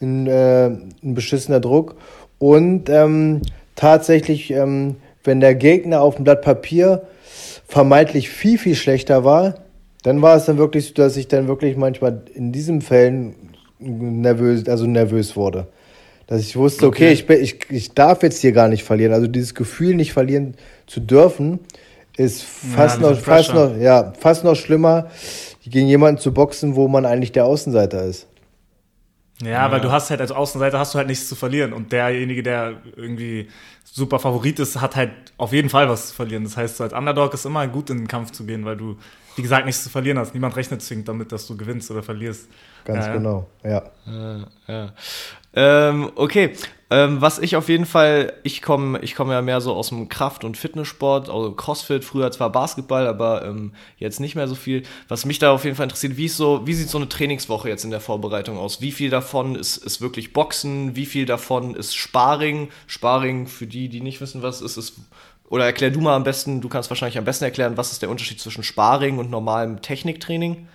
ein, 0.00 0.26
äh, 0.26 0.66
ein 0.66 1.14
beschissener 1.14 1.60
Druck. 1.60 1.94
Und 2.38 2.88
ähm, 2.88 3.42
tatsächlich, 3.76 4.50
ähm, 4.50 4.96
wenn 5.22 5.38
der 5.38 5.54
Gegner 5.54 6.00
auf 6.00 6.16
dem 6.16 6.24
Blatt 6.24 6.42
Papier 6.42 7.02
vermeintlich 7.68 8.30
viel, 8.30 8.58
viel 8.58 8.74
schlechter 8.74 9.22
war, 9.24 9.61
dann 10.02 10.22
war 10.22 10.36
es 10.36 10.46
dann 10.46 10.58
wirklich 10.58 10.88
so, 10.88 10.94
dass 10.94 11.16
ich 11.16 11.28
dann 11.28 11.48
wirklich 11.48 11.76
manchmal 11.76 12.22
in 12.34 12.52
diesen 12.52 12.82
Fällen 12.82 13.34
nervös, 13.78 14.68
also 14.68 14.86
nervös 14.86 15.36
wurde. 15.36 15.68
Dass 16.26 16.40
ich 16.40 16.56
wusste, 16.56 16.86
okay, 16.86 17.12
okay 17.12 17.34
ich, 17.34 17.60
ich, 17.60 17.70
ich 17.70 17.94
darf 17.94 18.22
jetzt 18.22 18.40
hier 18.40 18.52
gar 18.52 18.68
nicht 18.68 18.84
verlieren. 18.84 19.12
Also 19.12 19.26
dieses 19.26 19.54
Gefühl, 19.54 19.94
nicht 19.94 20.12
verlieren 20.12 20.54
zu 20.86 21.00
dürfen, 21.00 21.60
ist 22.16 22.42
fast, 22.42 23.00
ja, 23.00 23.10
noch, 23.10 23.18
fast, 23.18 23.54
noch, 23.54 23.76
ja, 23.76 24.12
fast 24.18 24.44
noch 24.44 24.56
schlimmer, 24.56 25.08
gegen 25.64 25.88
jemanden 25.88 26.20
zu 26.20 26.32
boxen, 26.32 26.76
wo 26.76 26.88
man 26.88 27.06
eigentlich 27.06 27.32
der 27.32 27.44
Außenseiter 27.44 28.04
ist. 28.04 28.26
Ja, 29.42 29.50
ja, 29.50 29.72
weil 29.72 29.80
du 29.80 29.90
hast 29.90 30.10
halt 30.10 30.20
als 30.20 30.30
Außenseiter 30.30 30.78
hast 30.78 30.94
du 30.94 30.98
halt 30.98 31.08
nichts 31.08 31.28
zu 31.28 31.34
verlieren 31.34 31.72
und 31.72 31.90
derjenige, 31.90 32.42
der 32.42 32.74
irgendwie 32.96 33.48
super 33.84 34.18
Favorit 34.18 34.58
ist, 34.58 34.80
hat 34.80 34.96
halt 34.96 35.10
auf 35.36 35.52
jeden 35.52 35.68
Fall 35.68 35.88
was 35.88 36.08
zu 36.08 36.14
verlieren. 36.14 36.44
Das 36.44 36.56
heißt, 36.56 36.80
als 36.80 36.92
Underdog 36.92 37.34
ist 37.34 37.44
immer 37.44 37.66
gut 37.68 37.90
in 37.90 37.98
den 37.98 38.08
Kampf 38.08 38.32
zu 38.32 38.44
gehen, 38.44 38.64
weil 38.64 38.76
du 38.76 38.96
wie 39.36 39.42
gesagt, 39.42 39.66
nichts 39.66 39.82
zu 39.82 39.90
verlieren 39.90 40.18
hast. 40.18 40.34
Niemand 40.34 40.56
rechnet 40.56 40.82
zwingend 40.82 41.08
damit, 41.08 41.32
dass 41.32 41.46
du 41.46 41.56
gewinnst 41.56 41.90
oder 41.90 42.02
verlierst. 42.02 42.48
Ganz 42.84 43.06
ja, 43.06 43.12
genau, 43.14 43.46
ja. 43.62 43.82
ja, 44.06 44.46
ja. 44.66 44.92
Ähm, 45.54 46.10
okay, 46.16 46.54
ähm, 46.90 47.20
was 47.20 47.38
ich 47.38 47.56
auf 47.56 47.68
jeden 47.68 47.84
Fall, 47.86 48.32
ich 48.42 48.60
komme 48.60 48.98
ich 49.00 49.14
komm 49.14 49.30
ja 49.30 49.40
mehr 49.40 49.60
so 49.60 49.74
aus 49.74 49.90
dem 49.90 50.08
Kraft- 50.08 50.44
und 50.44 50.56
Fitnesssport, 50.56 51.28
also 51.28 51.52
Crossfit, 51.52 52.04
früher 52.04 52.30
zwar 52.32 52.50
Basketball, 52.50 53.06
aber 53.06 53.44
ähm, 53.44 53.72
jetzt 53.98 54.18
nicht 54.18 54.34
mehr 54.34 54.48
so 54.48 54.54
viel. 54.54 54.82
Was 55.08 55.24
mich 55.24 55.38
da 55.38 55.52
auf 55.52 55.64
jeden 55.64 55.76
Fall 55.76 55.84
interessiert, 55.84 56.16
wie, 56.16 56.24
ist 56.24 56.38
so, 56.38 56.66
wie 56.66 56.74
sieht 56.74 56.88
so 56.88 56.98
eine 56.98 57.08
Trainingswoche 57.08 57.68
jetzt 57.68 57.84
in 57.84 57.90
der 57.90 58.00
Vorbereitung 58.00 58.58
aus? 58.58 58.80
Wie 58.80 58.92
viel 58.92 59.10
davon 59.10 59.54
ist, 59.54 59.76
ist 59.76 60.00
wirklich 60.00 60.32
Boxen? 60.32 60.96
Wie 60.96 61.06
viel 61.06 61.26
davon 61.26 61.74
ist 61.74 61.94
Sparring? 61.94 62.70
Sparring, 62.86 63.46
für 63.46 63.66
die, 63.72 63.88
die 63.88 64.00
nicht 64.00 64.20
wissen, 64.20 64.42
was 64.42 64.60
es 64.60 64.76
ist, 64.76 64.94
oder 65.48 65.66
erklär 65.66 65.90
du 65.90 66.00
mal 66.00 66.14
am 66.14 66.24
besten, 66.24 66.60
du 66.60 66.68
kannst 66.68 66.90
wahrscheinlich 66.90 67.18
am 67.18 67.24
besten 67.24 67.44
erklären, 67.44 67.76
was 67.76 67.92
ist 67.92 68.02
der 68.02 68.10
Unterschied 68.10 68.40
zwischen 68.40 68.62
Sparring 68.62 69.18
und 69.18 69.30
normalem 69.30 69.82
Techniktraining? 69.82 70.68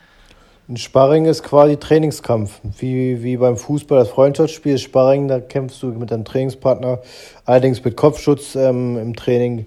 Ein 0.70 0.78
Sparring 0.78 1.26
ist 1.26 1.44
quasi 1.44 1.78
Trainingskampf. 1.78 2.60
Wie, 2.78 3.24
wie 3.24 3.38
beim 3.38 3.56
Fußball 3.56 4.00
das 4.00 4.10
Freundschaftsspiel 4.10 4.76
ist 4.76 4.82
Sparring, 4.82 5.30
da 5.30 5.40
kämpfst 5.40 5.82
du 5.82 5.88
mit 5.88 6.12
deinem 6.12 6.26
Trainingspartner, 6.26 7.00
allerdings 7.46 7.84
mit 7.86 7.96
Kopfschutz 7.96 8.56
ähm, 8.56 8.98
im 8.98 9.16
Training 9.16 9.66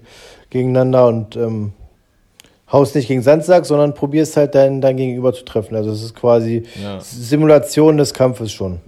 gegeneinander 0.51 1.07
und 1.07 1.35
ähm, 1.35 1.73
haust 2.71 2.95
nicht 2.95 3.07
gegen 3.07 3.23
Sandsack, 3.23 3.65
sondern 3.65 3.95
probierst 3.95 4.37
halt 4.37 4.53
dein, 4.53 4.79
dein 4.79 4.95
Gegenüber 4.95 5.33
zu 5.33 5.43
treffen. 5.43 5.75
Also 5.75 5.91
es 5.91 6.03
ist 6.03 6.15
quasi 6.15 6.63
ja. 6.81 6.99
Simulation 6.99 7.97
des 7.97 8.13
Kampfes 8.13 8.51
schon. 8.51 8.79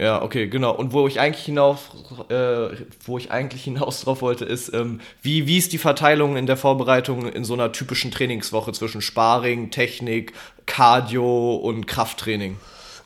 Ja, 0.00 0.22
okay, 0.22 0.46
genau. 0.46 0.74
Und 0.74 0.94
wo 0.94 1.06
ich 1.06 1.20
eigentlich 1.20 1.44
hinauf, 1.44 1.90
äh, 2.30 2.68
wo 3.04 3.18
ich 3.18 3.30
eigentlich 3.30 3.64
hinaus 3.64 4.00
drauf 4.00 4.22
wollte, 4.22 4.46
ist, 4.46 4.72
ähm, 4.72 5.00
wie, 5.20 5.46
wie 5.46 5.58
ist 5.58 5.74
die 5.74 5.78
Verteilung 5.78 6.38
in 6.38 6.46
der 6.46 6.56
Vorbereitung 6.56 7.28
in 7.28 7.44
so 7.44 7.52
einer 7.52 7.70
typischen 7.70 8.10
Trainingswoche 8.10 8.72
zwischen 8.72 9.02
Sparring, 9.02 9.70
Technik, 9.70 10.32
Cardio 10.64 11.54
und 11.54 11.86
Krafttraining? 11.86 12.56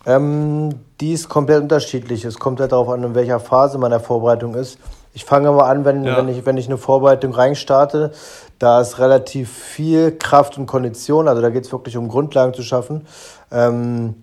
Ähm, 0.06 0.70
die 1.00 1.14
ist 1.14 1.28
komplett 1.28 1.62
unterschiedlich. 1.62 2.24
Es 2.24 2.38
kommt 2.38 2.60
halt 2.60 2.70
darauf 2.70 2.88
an, 2.88 3.02
in 3.02 3.16
welcher 3.16 3.40
Phase 3.40 3.76
man 3.78 3.90
der 3.90 3.98
Vorbereitung 3.98 4.54
ist. 4.54 4.78
Ich 5.14 5.24
fange 5.24 5.50
mal 5.50 5.68
an, 5.68 5.84
wenn, 5.84 6.04
ja. 6.04 6.16
wenn, 6.16 6.28
ich, 6.28 6.46
wenn 6.46 6.56
ich 6.56 6.66
eine 6.66 6.78
Vorbereitung 6.78 7.32
reinstarte. 7.32 8.12
Da 8.60 8.80
ist 8.80 9.00
relativ 9.00 9.52
viel 9.52 10.12
Kraft 10.12 10.58
und 10.58 10.66
Kondition. 10.66 11.26
Also 11.26 11.42
da 11.42 11.50
geht 11.50 11.64
es 11.64 11.72
wirklich 11.72 11.96
um 11.96 12.06
Grundlagen 12.06 12.54
zu 12.54 12.62
schaffen. 12.62 13.06
Ähm, 13.50 14.14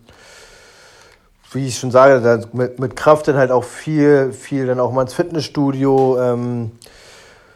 wie 1.51 1.67
ich 1.67 1.77
schon 1.77 1.91
sage, 1.91 2.47
mit, 2.53 2.79
mit 2.79 2.95
Kraft 2.95 3.27
dann 3.27 3.35
halt 3.35 3.51
auch 3.51 3.63
viel, 3.63 4.31
viel 4.31 4.67
dann 4.67 4.79
auch 4.79 4.91
mal 4.91 5.01
ins 5.01 5.13
Fitnessstudio, 5.13 6.19
ähm, 6.19 6.71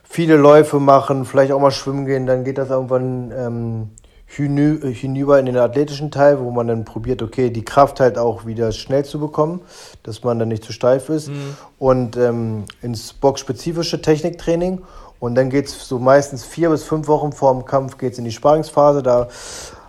viele 0.03 0.35
Läufe 0.35 0.79
machen, 0.79 1.25
vielleicht 1.25 1.51
auch 1.51 1.59
mal 1.59 1.71
schwimmen 1.71 2.05
gehen, 2.05 2.25
dann 2.25 2.43
geht 2.43 2.57
das 2.57 2.69
irgendwann 2.69 3.31
ähm, 3.31 3.89
hinü 4.27 4.93
hinüber 4.93 5.39
in 5.39 5.45
den 5.45 5.57
athletischen 5.57 6.11
Teil, 6.11 6.39
wo 6.39 6.51
man 6.51 6.67
dann 6.67 6.83
probiert, 6.83 7.21
okay, 7.21 7.49
die 7.49 7.63
Kraft 7.63 7.99
halt 7.99 8.17
auch 8.17 8.45
wieder 8.45 8.71
schnell 8.71 9.05
zu 9.05 9.19
bekommen, 9.19 9.61
dass 10.03 10.23
man 10.23 10.39
dann 10.39 10.49
nicht 10.49 10.63
zu 10.63 10.73
steif 10.73 11.09
ist. 11.09 11.29
Mhm. 11.29 11.57
Und 11.79 12.17
ähm, 12.17 12.65
ins 12.81 13.13
boxspezifische 13.13 14.01
Techniktraining. 14.01 14.81
Und 15.19 15.35
dann 15.35 15.49
geht 15.49 15.67
es 15.67 15.87
so 15.87 15.99
meistens 15.99 16.43
vier 16.43 16.69
bis 16.69 16.83
fünf 16.83 17.07
Wochen 17.07 17.31
vor 17.31 17.53
dem 17.53 17.65
Kampf 17.65 17.97
geht's 17.97 18.17
in 18.17 18.25
die 18.25 18.31
Sparingsphase. 18.31 19.01
Da 19.01 19.29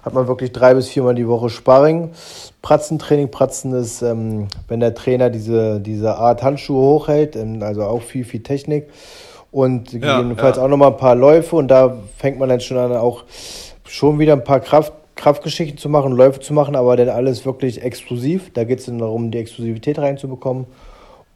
hat 0.07 0.15
man 0.15 0.29
wirklich 0.29 0.53
drei 0.53 0.73
bis 0.73 0.89
viermal 0.89 1.17
die 1.17 1.27
Woche 1.27 1.51
Sparring. 1.51 2.13
Pratzentraining. 2.63 3.29
Pratzen 3.29 3.73
ist, 3.73 4.03
ähm, 4.03 4.47
wenn 4.69 4.79
der 4.79 4.95
Trainer 4.95 5.31
diese, 5.31 5.81
diese 5.81 6.17
Art 6.17 6.45
Handschuhe 6.45 6.81
hochhält, 6.81 7.35
ähm, 7.35 7.61
also 7.61 7.83
auch 7.83 8.03
viel, 8.03 8.25
viel 8.25 8.41
Technik. 8.41 8.89
Und 9.51 9.93
ja, 9.93 10.19
jedenfalls 10.19 10.59
ja. 10.59 10.63
auch 10.63 10.69
nochmal 10.69 10.93
ein 10.93 10.97
paar 10.97 11.17
Läufe. 11.17 11.57
Und 11.57 11.69
da 11.69 11.97
fängt 12.19 12.39
man 12.39 12.49
dann 12.49 12.61
schon 12.61 12.77
an, 12.77 12.93
auch 12.93 13.25
schon 13.85 14.21
wieder 14.21 14.35
ein 14.35 14.45
paar 14.45 14.61
Kraft, 14.61 14.93
Kraftgeschichten 15.17 15.77
zu 15.77 15.89
machen, 15.89 16.13
Läufe 16.13 16.39
zu 16.39 16.55
machen, 16.55 16.77
aber 16.77 16.97
dann 16.97 17.09
alles 17.09 17.45
wirklich 17.45 17.83
exklusiv. 17.83 18.53
Da 18.53 18.63
geht 18.63 18.79
es 18.79 18.87
dann 18.87 19.01
darum, 19.01 19.33
die 19.33 19.39
Exklusivität 19.39 19.99
reinzubekommen. 19.99 20.67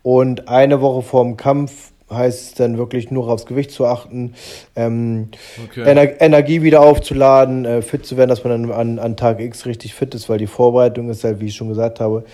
Und 0.04 0.48
eine 0.48 0.80
Woche 0.80 1.02
vor 1.02 1.24
dem 1.24 1.36
Kampf 1.36 1.90
heißt 2.10 2.42
es 2.42 2.54
dann 2.54 2.78
wirklich 2.78 3.10
nur 3.10 3.28
aufs 3.28 3.46
Gewicht 3.46 3.70
zu 3.70 3.86
achten, 3.86 4.34
ähm, 4.76 5.28
okay. 5.64 5.82
Ener 5.82 6.20
Energie 6.20 6.62
wieder 6.62 6.80
aufzuladen, 6.80 7.64
äh, 7.64 7.82
fit 7.82 8.04
zu 8.04 8.16
werden, 8.16 8.30
dass 8.30 8.44
man 8.44 8.62
dann 8.62 8.72
an, 8.72 8.98
an 8.98 9.16
Tag 9.16 9.40
X 9.40 9.66
richtig 9.66 9.94
fit 9.94 10.14
ist, 10.14 10.28
weil 10.28 10.38
die 10.38 10.46
Vorbereitung 10.46 11.08
ist 11.10 11.24
halt, 11.24 11.40
wie 11.40 11.46
ich 11.46 11.56
schon 11.56 11.68
gesagt 11.68 12.00
habe, 12.00 12.24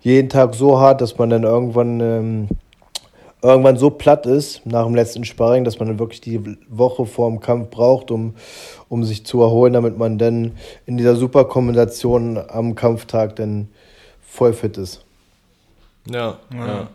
jeden 0.00 0.28
Tag 0.28 0.54
so 0.54 0.80
hart, 0.80 1.00
dass 1.00 1.18
man 1.18 1.30
dann 1.30 1.42
irgendwann 1.42 2.00
ähm, 2.00 2.48
irgendwann 3.42 3.76
so 3.76 3.90
platt 3.90 4.26
ist 4.26 4.66
nach 4.66 4.84
dem 4.84 4.94
letzten 4.94 5.24
Sparring, 5.24 5.64
dass 5.64 5.78
man 5.78 5.88
dann 5.88 5.98
wirklich 5.98 6.20
die 6.20 6.58
Woche 6.68 7.06
vor 7.06 7.30
dem 7.30 7.40
Kampf 7.40 7.70
braucht, 7.70 8.10
um, 8.10 8.34
um 8.88 9.04
sich 9.04 9.24
zu 9.24 9.40
erholen, 9.42 9.72
damit 9.72 9.96
man 9.96 10.18
dann 10.18 10.52
in 10.86 10.96
dieser 10.96 11.14
Superkombination 11.14 12.38
am 12.48 12.74
Kampftag 12.74 13.36
dann 13.36 13.68
voll 14.20 14.52
fit 14.52 14.76
ist. 14.76 15.04
Ja, 16.06 16.38
ja. 16.52 16.66
ja. 16.66 16.88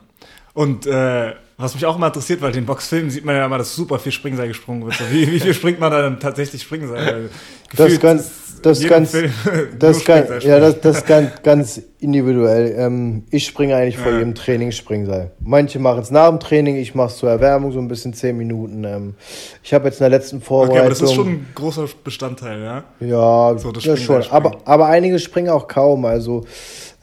Und 0.53 0.85
äh, 0.85 1.33
was 1.57 1.75
mich 1.75 1.85
auch 1.85 1.95
immer 1.95 2.07
interessiert, 2.07 2.41
weil 2.41 2.49
in 2.49 2.55
den 2.55 2.65
Boxfilmen 2.65 3.11
sieht 3.11 3.25
man 3.25 3.35
ja 3.35 3.45
immer, 3.45 3.57
dass 3.57 3.75
super 3.75 3.99
viel 3.99 4.11
Springseil 4.11 4.47
gesprungen 4.47 4.83
wird. 4.85 4.95
So, 4.95 5.03
wie, 5.11 5.31
wie 5.31 5.39
viel 5.39 5.53
springt 5.53 5.79
man 5.79 5.91
da 5.91 6.01
denn 6.01 6.19
tatsächlich 6.19 6.61
Springseil? 6.63 7.29
das 7.75 7.99
ganz, 7.99 8.31
das 8.63 8.87
ganz, 8.87 9.15
das 9.79 10.03
ganz, 10.03 10.43
ja, 10.43 10.59
das, 10.59 10.81
das 10.81 11.05
ganz, 11.05 11.31
ganz 11.43 11.81
individuell. 11.99 12.73
Ähm, 12.77 13.23
ich 13.29 13.45
springe 13.45 13.75
eigentlich 13.75 13.97
vor 13.97 14.11
ja. 14.11 14.19
jedem 14.19 14.33
Training 14.33 14.71
Springseil. 14.71 15.31
Manche 15.39 15.79
machen 15.79 16.01
es 16.01 16.09
nach 16.09 16.29
dem 16.29 16.39
Training, 16.39 16.75
ich 16.77 16.95
mache 16.95 17.09
es 17.09 17.17
zur 17.17 17.29
Erwärmung 17.29 17.71
so 17.71 17.79
ein 17.79 17.87
bisschen 17.87 18.13
zehn 18.13 18.35
Minuten. 18.35 18.83
Ähm, 18.83 19.15
ich 19.61 19.73
habe 19.73 19.85
jetzt 19.85 19.99
in 19.99 20.03
der 20.03 20.09
letzten 20.09 20.41
Vorbereitung. 20.41 20.77
Okay, 20.77 20.79
aber 20.81 20.89
das 20.89 21.01
ist 21.01 21.13
schon 21.13 21.27
ein 21.27 21.47
großer 21.53 21.85
Bestandteil, 22.03 22.61
ja? 22.61 22.83
Ja, 22.99 23.57
so, 23.59 23.71
das, 23.71 23.83
das 23.83 24.01
schon. 24.01 24.23
Aber, 24.31 24.57
aber 24.65 24.87
einige 24.87 25.19
springen 25.19 25.49
auch 25.49 25.67
kaum, 25.67 26.05
also 26.05 26.45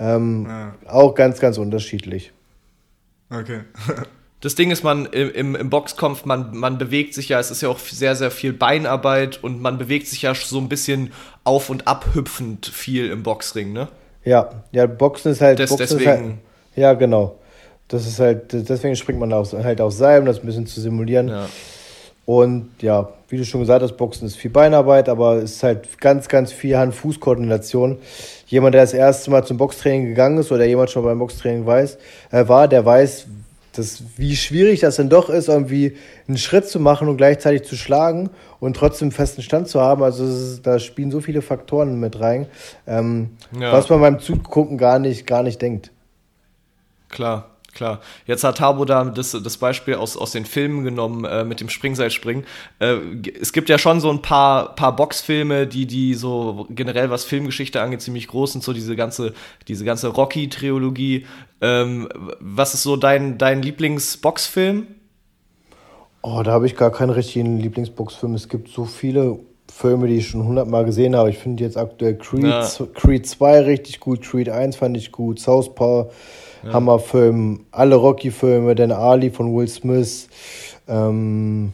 ähm, 0.01 0.46
ja. 0.48 0.74
auch 0.88 1.14
ganz, 1.14 1.38
ganz 1.38 1.57
unterschiedlich. 1.59 2.32
Okay. 3.30 3.61
das 4.41 4.55
Ding 4.55 4.70
ist, 4.70 4.82
man 4.82 5.07
im, 5.07 5.55
im 5.55 5.70
Boxkampf, 5.70 6.24
man, 6.24 6.57
man 6.57 6.78
bewegt 6.78 7.14
sich 7.14 7.28
ja, 7.28 7.38
es 7.38 7.51
ist 7.51 7.61
ja 7.61 7.68
auch 7.68 7.78
sehr, 7.78 8.16
sehr 8.16 8.30
viel 8.30 8.53
Beinarbeit 8.53 9.43
und 9.43 9.61
man 9.61 9.76
bewegt 9.76 10.07
sich 10.07 10.22
ja 10.22 10.34
so 10.34 10.59
ein 10.59 10.68
bisschen 10.68 11.12
auf- 11.45 11.68
und 11.68 11.86
abhüpfend 11.86 12.66
viel 12.66 13.11
im 13.11 13.22
Boxring, 13.22 13.72
ne? 13.72 13.88
Ja, 14.24 14.51
ja, 14.72 14.86
Boxen 14.86 15.32
ist 15.32 15.41
halt. 15.41 15.59
Das, 15.59 15.70
Boxen 15.70 15.99
deswegen. 15.99 16.11
Ist 16.11 16.18
halt, 16.18 16.36
ja, 16.76 16.93
genau. 16.95 17.36
Das 17.88 18.07
ist 18.07 18.20
halt, 18.20 18.53
deswegen 18.53 18.95
springt 18.95 19.18
man 19.18 19.32
aus, 19.32 19.53
halt 19.53 19.80
auf 19.80 19.93
Seil, 19.93 20.20
um 20.20 20.26
das 20.26 20.38
ein 20.38 20.47
bisschen 20.47 20.66
zu 20.66 20.80
simulieren. 20.80 21.28
Ja. 21.28 21.47
Und 22.24 22.70
ja, 22.80 23.09
wie 23.28 23.36
du 23.36 23.45
schon 23.45 23.61
gesagt 23.61 23.82
hast, 23.82 23.97
Boxen 23.97 24.26
ist 24.26 24.36
viel 24.36 24.51
Beinarbeit, 24.51 25.09
aber 25.09 25.36
es 25.36 25.57
ist 25.57 25.62
halt 25.64 26.01
ganz, 26.01 26.28
ganz 26.28 26.53
viel 26.53 26.76
Hand-Fuß-Koordination. 26.76 27.99
Jemand, 28.47 28.74
der 28.74 28.82
das 28.82 28.95
erste 28.95 29.30
Mal 29.30 29.45
zum 29.45 29.57
Boxtraining 29.57 30.07
gegangen 30.07 30.38
ist 30.38 30.53
oder 30.53 30.64
jemand 30.64 30.91
schon 30.91 31.03
beim 31.03 31.18
Boxtraining 31.18 31.66
weiß, 31.66 31.99
äh, 32.30 32.47
war, 32.47 32.68
der 32.68 32.84
weiß, 32.84 33.26
das, 33.72 34.02
wie 34.16 34.36
schwierig 34.36 34.80
das 34.80 34.96
denn 34.96 35.08
doch 35.08 35.28
ist, 35.30 35.48
irgendwie 35.48 35.96
einen 36.26 36.38
Schritt 36.38 36.66
zu 36.66 36.80
machen 36.80 37.08
und 37.08 37.16
gleichzeitig 37.16 37.62
zu 37.62 37.76
schlagen 37.76 38.30
und 38.58 38.76
trotzdem 38.76 39.12
festen 39.12 39.42
Stand 39.42 39.68
zu 39.68 39.80
haben. 39.80 40.02
Also 40.02 40.24
ist, 40.24 40.62
da 40.66 40.78
spielen 40.78 41.10
so 41.10 41.20
viele 41.20 41.42
Faktoren 41.42 42.00
mit 42.00 42.20
rein, 42.20 42.46
ähm, 42.86 43.30
ja. 43.58 43.72
was 43.72 43.88
man 43.88 44.00
beim 44.00 44.18
Zugucken 44.18 44.78
gar 44.78 44.98
nicht, 44.98 45.26
gar 45.26 45.42
nicht 45.42 45.62
denkt. 45.62 45.92
Klar. 47.08 47.48
Klar. 47.80 48.00
Jetzt 48.26 48.44
hat 48.44 48.58
Tabo 48.58 48.84
da 48.84 49.06
das, 49.06 49.30
das 49.30 49.56
Beispiel 49.56 49.94
aus, 49.94 50.14
aus 50.14 50.32
den 50.32 50.44
Filmen 50.44 50.84
genommen 50.84 51.24
äh, 51.24 51.44
mit 51.44 51.62
dem 51.62 51.70
Springseilspringen. 51.70 52.44
Äh, 52.78 52.96
es 53.40 53.54
gibt 53.54 53.70
ja 53.70 53.78
schon 53.78 54.00
so 54.00 54.10
ein 54.10 54.20
paar, 54.20 54.74
paar 54.74 54.94
Boxfilme, 54.94 55.66
die, 55.66 55.86
die 55.86 56.12
so 56.12 56.66
generell 56.68 57.08
was 57.08 57.24
Filmgeschichte 57.24 57.80
angeht, 57.80 58.02
ziemlich 58.02 58.28
groß 58.28 58.52
sind, 58.52 58.62
so 58.62 58.74
diese 58.74 58.96
ganze, 58.96 59.32
diese 59.66 59.86
ganze 59.86 60.08
Rocky-Trilogie. 60.08 61.24
Ähm, 61.62 62.06
was 62.38 62.74
ist 62.74 62.82
so 62.82 62.96
dein, 62.96 63.38
dein 63.38 63.62
Lieblingsboxfilm? 63.62 64.86
Oh, 66.20 66.42
da 66.44 66.52
habe 66.52 66.66
ich 66.66 66.76
gar 66.76 66.92
keinen 66.92 67.08
richtigen 67.08 67.56
Lieblingsboxfilm. 67.60 68.34
Es 68.34 68.50
gibt 68.50 68.68
so 68.68 68.84
viele 68.84 69.38
Filme, 69.72 70.06
die 70.06 70.16
ich 70.16 70.28
schon 70.28 70.44
hundertmal 70.46 70.84
gesehen 70.84 71.16
habe. 71.16 71.30
Ich 71.30 71.38
finde 71.38 71.64
jetzt 71.64 71.78
aktuell 71.78 72.18
Creed, 72.18 72.44
ja. 72.44 72.68
Creed 72.92 73.26
2 73.26 73.60
richtig 73.62 74.00
gut, 74.00 74.20
Creed 74.20 74.50
1 74.50 74.76
fand 74.76 74.98
ich 74.98 75.12
gut, 75.12 75.40
Southpaw 75.40 76.10
ja. 76.62 76.72
Hammerfilm, 76.72 77.66
alle 77.70 77.96
Rocky-Filme, 77.96 78.74
denn 78.74 78.92
Ali 78.92 79.30
von 79.30 79.54
Will 79.54 79.68
Smith. 79.68 80.28
Ähm, 80.88 81.70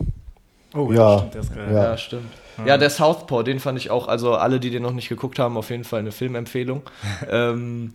oh, 0.75 0.93
ja, 0.93 1.19
stimmt, 1.19 1.35
das 1.35 1.55
geil. 1.55 1.73
Ja. 1.73 1.85
ja, 1.85 1.97
stimmt. 1.97 2.33
Ja, 2.65 2.79
der 2.79 2.91
Southpaw, 2.91 3.43
den 3.43 3.61
fand 3.61 3.79
ich 3.79 3.91
auch, 3.91 4.09
also 4.09 4.35
alle, 4.35 4.61
die 4.61 4.71
den 4.71 4.83
noch 4.83 4.93
nicht 4.93 5.09
geguckt 5.09 5.39
haben, 5.39 5.57
auf 5.57 5.71
jeden 5.71 5.85
Fall 5.85 6.01
eine 6.01 6.13
Filmempfehlung. 6.13 6.83
ähm, 7.31 7.93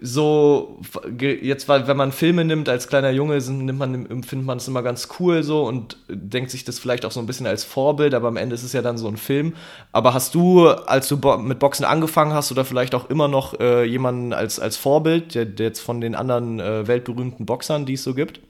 so, 0.00 0.80
jetzt, 1.18 1.68
wenn 1.68 1.96
man 1.96 2.12
Filme 2.12 2.44
nimmt 2.44 2.68
als 2.68 2.88
kleiner 2.88 3.10
Junge, 3.10 3.36
nimmt 3.38 3.78
man, 3.78 4.06
empfindet 4.06 4.46
man 4.46 4.58
es 4.58 4.68
immer 4.68 4.82
ganz 4.82 5.08
cool 5.18 5.42
so 5.42 5.64
und 5.64 5.96
denkt 6.08 6.50
sich 6.50 6.64
das 6.64 6.78
vielleicht 6.78 7.04
auch 7.04 7.10
so 7.10 7.20
ein 7.20 7.26
bisschen 7.26 7.46
als 7.46 7.64
Vorbild, 7.64 8.14
aber 8.14 8.28
am 8.28 8.36
Ende 8.36 8.54
ist 8.54 8.62
es 8.62 8.72
ja 8.72 8.80
dann 8.80 8.96
so 8.96 9.08
ein 9.08 9.16
Film. 9.16 9.54
Aber 9.90 10.14
hast 10.14 10.34
du, 10.34 10.68
als 10.68 11.08
du 11.08 11.16
mit 11.38 11.58
Boxen 11.58 11.84
angefangen 11.84 12.32
hast 12.32 12.52
oder 12.52 12.64
vielleicht 12.64 12.94
auch 12.94 13.10
immer 13.10 13.28
noch 13.28 13.58
äh, 13.58 13.84
jemanden 13.84 14.32
als, 14.32 14.60
als 14.60 14.76
Vorbild, 14.76 15.34
der, 15.34 15.46
der, 15.46 15.66
jetzt 15.66 15.80
von 15.80 16.00
den 16.00 16.14
anderen 16.14 16.60
äh, 16.60 16.86
weltberühmten 16.86 17.44
Boxern, 17.44 17.84
die 17.84 17.94
es 17.94 18.04
so 18.04 18.14
gibt? 18.14 18.40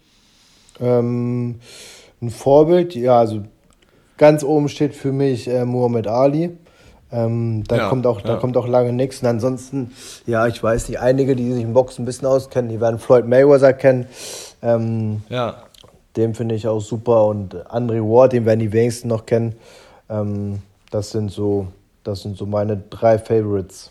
Ähm, 0.81 1.61
ein 2.21 2.31
Vorbild, 2.31 2.95
ja, 2.95 3.19
also 3.19 3.45
ganz 4.23 4.45
oben 4.45 4.69
steht 4.69 4.95
für 4.95 5.11
mich 5.11 5.49
äh, 5.49 5.65
Muhammad 5.65 6.07
Ali. 6.07 6.57
Ähm, 7.11 7.65
da, 7.67 7.77
ja, 7.77 7.89
kommt 7.89 8.07
auch, 8.07 8.21
da 8.21 8.37
kommt 8.37 8.57
auch 8.57 8.69
lange 8.69 8.93
nichts. 8.93 9.21
Und 9.21 9.27
ansonsten, 9.27 9.91
ja, 10.27 10.47
ich 10.47 10.63
weiß 10.63 10.89
nicht, 10.89 11.01
einige, 11.01 11.35
die 11.35 11.53
sich 11.53 11.65
im 11.65 11.73
Boxen 11.73 12.03
ein 12.03 12.07
bisschen 12.07 12.29
auskennen, 12.29 12.71
die 12.71 12.81
werden 12.81 13.01
Floyd 13.01 13.27
Mayweather 13.27 13.73
kennen. 13.73 14.07
Ähm, 14.63 15.23
ja. 15.29 15.57
Den 16.17 16.35
finde 16.35 16.55
ich 16.55 16.69
auch 16.69 16.79
super. 16.79 17.27
Und 17.27 17.69
Andre 17.69 18.01
Ward, 18.01 18.33
den 18.33 18.47
werden 18.47 18.61
die 18.61 18.73
wenigsten 18.73 19.09
noch 19.09 19.27
kennen. 19.27 19.57
Ähm, 20.09 20.63
das, 20.93 21.11
sind 21.11 21.33
so, 21.33 21.67
das 22.05 22.23
sind 22.23 22.37
so 22.37 22.47
meine 22.47 22.77
drei 22.77 23.19
Favorites. 23.19 23.91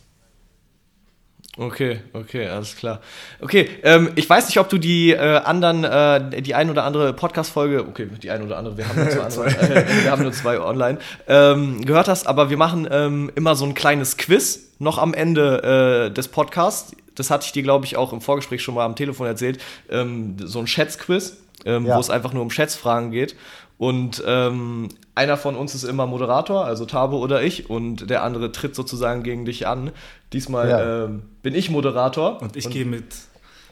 Okay, 1.57 1.99
okay, 2.13 2.47
alles 2.47 2.77
klar. 2.77 3.01
Okay, 3.41 3.69
ähm, 3.83 4.11
ich 4.15 4.29
weiß 4.29 4.47
nicht, 4.47 4.57
ob 4.57 4.69
du 4.69 4.77
die 4.77 5.11
äh, 5.11 5.17
anderen, 5.17 5.83
äh, 5.83 6.41
die 6.41 6.55
ein 6.55 6.69
oder 6.69 6.85
andere 6.85 7.11
Podcast-Folge, 7.11 7.85
okay, 7.89 8.07
die 8.23 8.31
ein 8.31 8.41
oder 8.43 8.57
andere, 8.57 8.77
wir 8.77 8.87
haben 8.87 8.95
nur 8.95 9.29
zwei, 9.29 9.45
andere, 9.59 9.85
äh, 9.85 10.03
wir 10.03 10.11
haben 10.11 10.23
nur 10.23 10.31
zwei 10.31 10.61
online, 10.61 10.99
ähm, 11.27 11.83
gehört 11.83 12.07
hast, 12.07 12.25
aber 12.25 12.49
wir 12.49 12.55
machen 12.55 12.87
ähm, 12.89 13.29
immer 13.35 13.55
so 13.55 13.65
ein 13.65 13.73
kleines 13.73 14.15
Quiz 14.15 14.71
noch 14.79 14.97
am 14.97 15.13
Ende 15.13 16.07
äh, 16.09 16.13
des 16.13 16.29
Podcasts. 16.29 16.95
Das 17.15 17.29
hatte 17.29 17.45
ich 17.45 17.51
dir, 17.51 17.63
glaube 17.63 17.85
ich, 17.85 17.97
auch 17.97 18.13
im 18.13 18.21
Vorgespräch 18.21 18.63
schon 18.63 18.75
mal 18.75 18.85
am 18.85 18.95
Telefon 18.95 19.27
erzählt. 19.27 19.61
Ähm, 19.89 20.37
so 20.39 20.59
ein 20.59 20.67
Schätzquiz, 20.67 21.35
ähm, 21.65 21.85
ja. 21.85 21.97
wo 21.97 21.99
es 21.99 22.09
einfach 22.09 22.31
nur 22.31 22.43
um 22.43 22.49
Schätzfragen 22.49 23.11
geht. 23.11 23.35
Und 23.81 24.21
ähm, 24.27 24.89
einer 25.15 25.37
von 25.37 25.55
uns 25.55 25.73
ist 25.73 25.85
immer 25.85 26.05
Moderator, 26.05 26.65
also 26.65 26.85
Tabo 26.85 27.17
oder 27.17 27.41
ich, 27.41 27.71
und 27.71 28.11
der 28.11 28.21
andere 28.21 28.51
tritt 28.51 28.75
sozusagen 28.75 29.23
gegen 29.23 29.43
dich 29.43 29.65
an. 29.65 29.89
Diesmal 30.33 30.69
ja. 30.69 31.05
ähm, 31.05 31.23
bin 31.41 31.55
ich 31.55 31.71
Moderator. 31.71 32.43
Und 32.43 32.55
ich 32.55 32.69
gehe 32.69 32.85
mit 32.85 33.05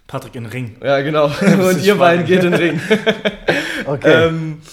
Patrick 0.08 0.34
in 0.34 0.46
den 0.46 0.52
Ring. 0.52 0.78
Ja, 0.84 1.02
genau. 1.02 1.26
und 1.70 1.84
ihr 1.84 1.94
beiden 1.94 2.26
geht 2.26 2.44
in 2.44 2.54
den 2.54 2.60
Ring. 2.60 2.82
okay. 3.86 4.30
Ähm, 4.30 4.64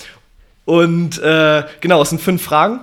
und 0.64 1.18
äh, 1.22 1.64
genau, 1.82 2.01
es 2.01 2.09
sind 2.09 2.22
fünf 2.22 2.43
Fragen. 2.43 2.80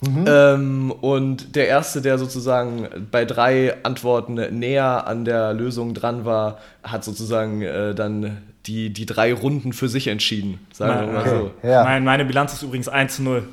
Mhm. 0.00 0.24
Ähm, 0.28 0.92
und 0.92 1.56
der 1.56 1.66
erste, 1.66 2.02
der 2.02 2.18
sozusagen 2.18 2.86
bei 3.10 3.24
drei 3.24 3.82
Antworten 3.82 4.34
näher 4.56 5.08
an 5.08 5.24
der 5.24 5.54
Lösung 5.54 5.92
dran 5.92 6.24
war, 6.24 6.58
hat 6.84 7.02
sozusagen 7.02 7.62
äh, 7.62 7.96
dann 7.96 8.42
die, 8.66 8.90
die 8.92 9.06
drei 9.06 9.32
Runden 9.32 9.72
für 9.72 9.88
sich 9.88 10.08
entschieden, 10.08 10.60
sagen 10.72 11.06
wir 11.06 11.12
mal 11.12 11.20
okay. 11.20 11.50
so. 11.62 11.68
Ja. 11.68 11.84
Mein, 11.84 12.04
meine 12.04 12.24
Bilanz 12.24 12.52
ist 12.52 12.62
übrigens 12.62 12.88
1 12.88 13.16
zu 13.16 13.22
0. 13.22 13.48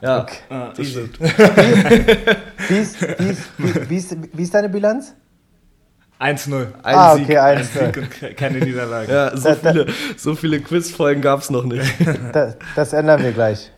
Ja, 0.00 0.22
okay. 0.22 0.36
ah, 0.50 0.72
das 0.76 0.88
stimmt. 0.88 1.18
wie, 2.68 2.76
ist, 2.76 3.00
wie, 3.00 3.30
ist, 3.30 3.42
wie, 3.88 3.96
ist, 3.96 4.16
wie 4.32 4.42
ist 4.42 4.54
deine 4.54 4.68
Bilanz? 4.68 5.14
1-0. 6.20 6.66
Ein 6.82 6.94
ah, 6.94 7.14
Sieg. 7.14 7.24
okay, 7.24 7.38
Ein 7.38 7.58
1 7.58 7.72
Sieg 7.72 7.96
und 7.96 8.10
ke- 8.10 8.34
keine 8.34 8.58
Niederlage. 8.58 9.12
Ja, 9.12 9.36
so 9.36 9.54
viele, 9.54 9.86
so 10.16 10.34
viele 10.34 10.60
Quizfolgen 10.60 11.20
gab 11.22 11.40
es 11.40 11.50
noch 11.50 11.64
nicht. 11.64 11.84
das, 12.32 12.56
das 12.76 12.92
ändern 12.92 13.22
wir 13.22 13.32
gleich. 13.32 13.70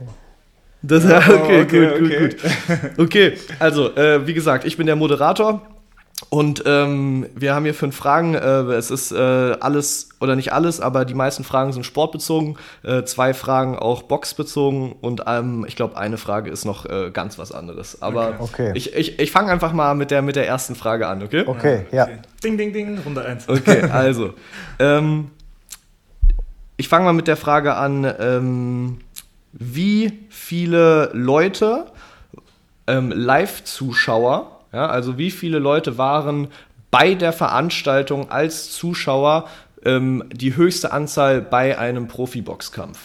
Das, 0.83 1.05
ja, 1.05 1.19
okay, 1.29 1.61
Oh, 1.61 1.63
okay, 1.63 1.65
gut, 1.65 2.03
okay. 2.03 2.19
gut, 2.29 2.37
gut. 2.43 2.99
Okay, 2.99 3.39
also, 3.59 3.95
äh, 3.97 4.27
wie 4.27 4.35
gesagt, 4.35 4.65
ich 4.65 4.77
bin 4.77 4.87
der 4.87 4.97
Moderator 4.97 5.63
und 6.31 6.63
ähm, 6.65 7.27
wir 7.35 7.55
haben 7.55 7.65
hier 7.65 7.75
fünf 7.75 7.95
Fragen. 7.95 8.35
Äh, 8.35 8.39
es 8.73 8.91
ist 8.91 9.13
äh, 9.13 9.17
alles, 9.61 10.09
oder 10.19 10.35
nicht 10.35 10.53
alles, 10.53 10.81
aber 10.81 11.05
die 11.05 11.13
meisten 11.15 11.45
Fragen 11.45 11.73
sind 11.75 11.85
sportbezogen, 11.85 12.57
äh, 12.83 13.03
zwei 13.05 13.35
Fragen 13.35 13.79
auch 13.79 14.03
boxbezogen 14.03 14.93
und 14.93 15.25
ähm, 15.27 15.67
ich 15.69 15.77
glaube, 15.77 15.99
eine 15.99 16.17
Frage 16.17 16.51
ist 16.51 16.65
noch 16.65 16.87
äh, 16.87 17.11
ganz 17.11 17.39
was 17.39 17.53
anderes. 17.53 18.01
Aber 18.01 18.37
Okay. 18.41 18.73
ich, 18.75 18.95
ich, 18.95 19.19
ich 19.19 19.31
fange 19.31 19.53
einfach 19.53 19.73
mal 19.75 19.95
mit 19.95 20.11
der, 20.11 20.23
mit 20.23 20.37
der 20.37 20.47
ersten 20.49 20.75
Frage 20.75 21.07
an, 21.07 21.23
okay? 21.23 21.45
Okay, 21.47 21.85
ja. 21.93 22.09
Ding, 22.43 22.57
ding, 22.57 22.73
ding, 22.73 22.99
Runde 23.05 23.23
1. 23.25 23.49
Okay, 23.49 23.83
also. 23.93 24.33
ähm, 24.79 25.31
ich 26.79 26.89
fange 26.89 27.05
mal 27.05 27.13
mit 27.13 27.29
der 27.29 27.37
Frage 27.37 27.75
an, 27.75 28.11
ähm, 28.19 28.99
wie 29.53 30.13
viele 30.29 31.11
Leute, 31.15 31.87
ähm, 32.87 33.11
Live-Zuschauer, 33.11 34.56
ja, 34.77 34.87
also 34.87 35.17
wie 35.17 35.31
viele 35.31 35.59
Leute 35.59 35.97
waren 35.99 36.49
bei 36.91 37.15
der 37.15 37.33
Veranstaltung 37.33 38.31
als 38.31 38.71
Zuschauer 38.73 39.49
ähm, 39.85 40.23
die 40.33 40.55
höchste 40.57 40.93
Anzahl 40.93 41.41
bei 41.41 41.79
einem 41.79 42.09
Profiboxkampf? 42.09 42.99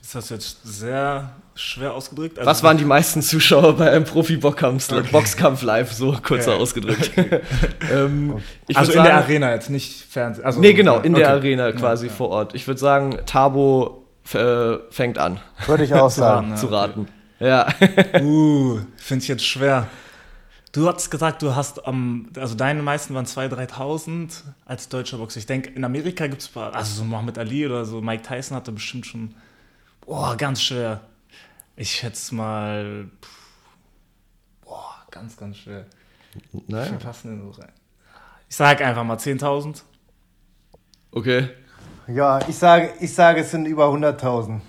Das 0.00 0.14
hast 0.14 0.30
du 0.30 0.34
jetzt 0.34 0.58
sehr 0.64 1.30
schwer 1.54 1.92
ausgedrückt. 1.92 2.38
Also, 2.38 2.48
Was 2.48 2.62
waren 2.62 2.78
die 2.78 2.84
meisten 2.84 3.20
Zuschauer 3.20 3.76
bei 3.76 3.90
einem 3.90 4.04
Profi-Boxkampf 4.04 5.10
Boxkampf 5.10 5.62
live, 5.62 5.92
so 5.92 6.16
kurzer 6.22 6.52
Okay. 6.52 6.62
ausgedrückt? 6.62 7.10
ähm, 7.92 8.36
ich 8.68 8.76
Also 8.78 8.92
in 8.92 9.02
der 9.02 9.12
sagen- 9.12 9.24
Arena 9.24 9.52
jetzt, 9.54 9.68
nicht 9.70 10.04
Fernsehen. 10.08 10.44
Also, 10.46 10.60
Nee, 10.60 10.72
genau, 10.72 11.00
in 11.00 11.14
der 11.14 11.26
okay. 11.26 11.36
Arena 11.36 11.72
quasi 11.72 12.06
ja. 12.06 12.12
vor 12.12 12.28
Ort. 12.30 12.54
Ich 12.54 12.66
würde 12.68 12.78
sagen, 12.80 13.18
Tabo 13.26 14.04
äh, 14.32 14.76
fängt 14.90 15.18
an 15.18 15.40
Würde 15.66 15.82
ich 15.84 15.92
auch 15.94 16.10
sagen. 16.24 16.50
Ja, 16.50 16.56
zu 16.56 16.66
okay. 16.66 16.74
raten. 16.76 17.08
Ja. 17.40 17.66
Uh, 18.22 18.78
finde 18.96 19.22
ich 19.24 19.28
jetzt 19.28 19.44
schwer. 19.44 19.88
Du 20.72 20.86
hast 20.86 21.10
gesagt, 21.10 21.40
du 21.42 21.54
hast, 21.56 21.86
am 21.86 22.28
also 22.36 22.54
deine 22.54 22.82
meisten 22.82 23.14
waren 23.14 23.24
2.000, 23.24 23.70
3.000 23.70 24.42
als 24.66 24.88
deutscher 24.88 25.16
Boxer. 25.18 25.38
Ich 25.38 25.46
denke, 25.46 25.70
in 25.70 25.84
Amerika 25.84 26.26
gibt 26.26 26.42
es, 26.42 26.54
also 26.56 26.94
so 26.94 27.04
Muhammad 27.04 27.38
Ali 27.38 27.64
oder 27.66 27.84
so, 27.84 28.00
Mike 28.02 28.22
Tyson 28.22 28.56
hatte 28.56 28.72
bestimmt 28.72 29.06
schon, 29.06 29.34
boah, 30.02 30.36
ganz 30.36 30.60
schwer. 30.62 31.00
Ich 31.76 31.90
schätze 31.92 32.34
mal, 32.34 33.08
pff, 33.22 33.38
boah, 34.64 34.94
ganz, 35.10 35.36
ganz 35.36 35.56
schwer. 35.56 35.86
Wie 36.52 36.62
Naja. 36.72 36.84
viel 36.86 36.98
passen 36.98 37.28
denn 37.30 37.52
so 37.52 37.60
rein? 37.60 37.72
Ich 38.50 38.56
sage 38.56 38.84
einfach 38.84 39.04
mal 39.04 39.16
10.000. 39.16 39.82
Okay. 41.12 41.48
Ja, 42.08 42.46
ich 42.46 42.56
sage, 42.56 42.92
ich 43.00 43.14
sage, 43.14 43.40
es 43.40 43.50
sind 43.50 43.64
über 43.66 43.86
100.000. 43.86 44.60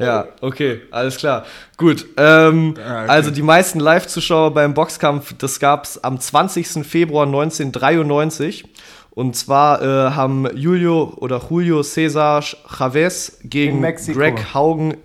Ja, 0.00 0.28
okay, 0.40 0.80
alles 0.90 1.16
klar. 1.16 1.44
Gut. 1.76 2.06
Ähm, 2.16 2.74
Ah, 2.78 3.02
okay. 3.02 3.10
Also 3.10 3.30
die 3.30 3.42
meisten 3.42 3.80
Live-Zuschauer 3.80 4.54
beim 4.54 4.74
Boxkampf, 4.74 5.34
das 5.38 5.60
gab 5.60 5.84
es 5.84 6.02
am 6.02 6.18
20. 6.18 6.86
Februar 6.86 7.26
1993. 7.26 8.64
Und 9.10 9.36
zwar 9.36 9.82
äh, 9.82 10.12
haben 10.12 10.46
Julio 10.56 11.14
oder 11.16 11.40
Julio 11.50 11.82
Cesar 11.82 12.42
Chavez 12.42 13.38
gegen. 13.44 13.80
Greg 14.14 14.54
Haugen 14.54 14.96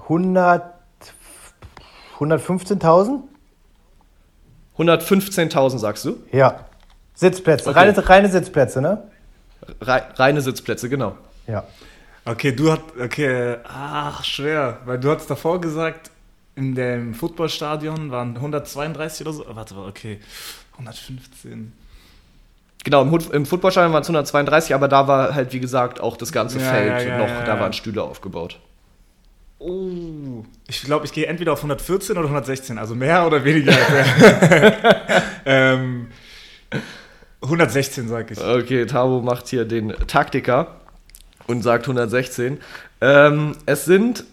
100, 0.05 0.63
115.000? 2.19 3.21
115.000 4.79 5.79
sagst 5.79 6.05
du? 6.05 6.23
Ja. 6.31 6.61
Sitzplätze, 7.15 7.71
Okay. 7.71 7.79
reine, 7.79 8.09
reine 8.09 8.29
Sitzplätze, 8.31 8.81
ne? 8.81 9.03
Rei 9.81 10.03
reine 10.15 10.41
Sitzplätze, 10.41 10.89
genau. 10.89 11.17
Ja. 11.49 11.65
Okay, 12.29 12.53
du 12.53 12.71
hast, 12.71 12.83
okay, 13.01 13.57
ach, 13.65 14.23
schwer, 14.23 14.81
weil 14.85 14.99
du 14.99 15.11
hast 15.11 15.31
davor 15.31 15.61
gesagt, 15.61 16.11
in 16.57 16.75
dem 16.75 17.15
Footballstadion 17.15 18.11
waren 18.11 18.37
132 18.37 19.27
oder 19.27 19.33
so. 19.33 19.47
Warte, 19.49 19.75
warte, 19.77 19.89
okay, 19.89 20.21
115. 20.73 21.73
Genau, 22.85 23.03
im, 23.03 23.19
im 23.33 23.47
Footballstadion 23.47 23.93
waren 23.95 24.03
es 24.03 24.09
132, 24.09 24.75
aber 24.75 24.89
da 24.89 25.09
war 25.09 25.35
halt, 25.35 25.53
wie 25.55 25.61
gesagt, 25.61 26.01
auch 26.01 26.19
das 26.19 26.31
ganze 26.31 26.59
Ja, 26.59 26.71
Feld 26.71 27.03
ja, 27.03 27.09
ja, 27.09 27.19
noch, 27.19 27.45
da 27.45 27.59
waren 27.59 27.73
Stühle 27.73 28.03
aufgebaut. 28.03 28.59
Oh. 29.59 30.45
Ich 30.69 30.83
glaube, 30.83 31.07
ich 31.07 31.13
gehe 31.13 31.27
entweder 31.27 31.55
auf 31.55 31.61
114 31.61 32.17
oder 32.17 32.27
116, 32.27 32.79
also 32.79 32.95
mehr 32.95 33.27
oder 33.27 33.43
weniger. 33.43 33.73
ähm, 35.47 36.09
116 37.41 38.09
sag 38.09 38.31
ich. 38.31 38.39
Okay, 38.39 38.85
Tabo 38.87 39.23
macht 39.23 39.49
hier 39.49 39.65
den 39.65 39.95
Taktiker 40.07 40.78
und 41.49 41.63
sagt 41.63 41.85
116. 41.87 42.59
Ähm, 43.01 43.57
es 43.67 43.85
sind, 43.85 44.25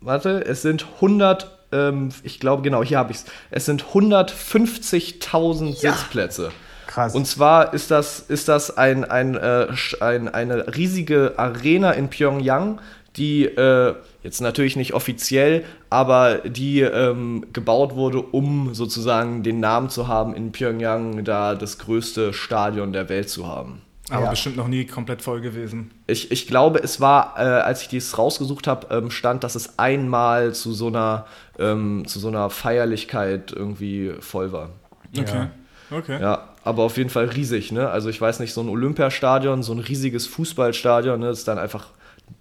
warte, 0.00 0.44
es 0.44 0.60
sind 0.62 0.84
100, 0.96 1.50
ähm, 1.72 2.10
ich 2.22 2.38
glaube, 2.40 2.62
genau, 2.62 2.82
hier 2.84 2.98
habe 2.98 3.12
ich 3.12 3.18
es. 3.18 3.24
Es 3.50 3.64
sind 3.64 3.84
150.000 3.84 5.76
Sitzplätze. 5.76 6.50
Krass. 6.86 7.14
Und 7.14 7.26
zwar 7.26 7.74
ist 7.74 7.90
das, 7.90 8.20
ist 8.20 8.48
das 8.48 8.76
ein, 8.76 9.04
ein, 9.04 9.34
äh, 9.34 9.68
sch- 9.72 10.00
ein, 10.00 10.28
eine 10.28 10.76
riesige 10.76 11.34
Arena 11.36 11.92
in 11.92 12.08
Pyongyang, 12.08 12.80
die 13.16 13.44
äh, 13.44 13.94
jetzt 14.22 14.40
natürlich 14.40 14.76
nicht 14.76 14.94
offiziell, 14.94 15.64
aber 15.90 16.36
die 16.38 16.80
ähm, 16.80 17.46
gebaut 17.52 17.94
wurde, 17.96 18.20
um 18.20 18.74
sozusagen 18.74 19.42
den 19.42 19.60
Namen 19.60 19.88
zu 19.88 20.06
haben, 20.08 20.34
in 20.34 20.52
Pyongyang 20.52 21.24
da 21.24 21.54
das 21.54 21.78
größte 21.78 22.32
Stadion 22.32 22.92
der 22.92 23.08
Welt 23.08 23.28
zu 23.30 23.46
haben. 23.46 23.82
Aber 24.08 24.24
Ja. 24.24 24.30
bestimmt 24.30 24.56
noch 24.56 24.68
nie 24.68 24.84
komplett 24.86 25.20
voll 25.22 25.40
gewesen. 25.40 25.90
Ich, 26.06 26.30
ich 26.30 26.46
glaube, 26.46 26.78
es 26.78 27.00
war, 27.00 27.34
äh, 27.38 27.40
als 27.42 27.82
ich 27.82 27.88
dies 27.88 28.16
rausgesucht 28.18 28.66
habe, 28.68 28.86
ähm, 28.94 29.10
stand, 29.10 29.42
dass 29.42 29.54
es 29.56 29.78
einmal 29.80 30.54
zu 30.54 30.72
so 30.72 30.86
einer, 30.86 31.26
ähm, 31.58 32.04
zu 32.06 32.20
so 32.20 32.28
einer 32.28 32.48
Feierlichkeit 32.50 33.50
irgendwie 33.52 34.12
voll 34.20 34.52
war. 34.52 34.70
Okay. 35.18 35.46
Okay. 35.90 36.20
Ja, 36.20 36.48
aber 36.64 36.82
auf 36.84 36.96
jeden 36.96 37.10
Fall 37.10 37.26
riesig, 37.26 37.70
ne? 37.72 37.88
Also 37.88 38.08
ich 38.08 38.20
weiß 38.20 38.40
nicht, 38.40 38.52
so 38.52 38.60
ein 38.60 38.68
Olympiastadion, 38.68 39.62
so 39.62 39.72
ein 39.72 39.78
riesiges 39.80 40.26
Fußballstadion, 40.26 41.18
ne, 41.20 41.28
ist 41.30 41.46
dann 41.48 41.58
einfach 41.58 41.88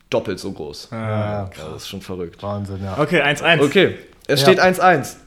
doppelt 0.09 0.39
so 0.39 0.51
groß. 0.51 0.89
Ja, 0.91 1.09
Ja, 1.09 1.49
das 1.55 1.83
ist 1.83 1.89
schon 1.89 2.01
verrückt. 2.01 2.41
Wahnsinn, 2.43 2.83
ja. 2.83 2.97
Okay, 2.99 3.21
1-1. 3.21 3.61
Okay, 3.63 3.95
es 4.27 4.41
Ja. 4.41 4.47
steht 4.47 4.59
1-1. 4.59 5.17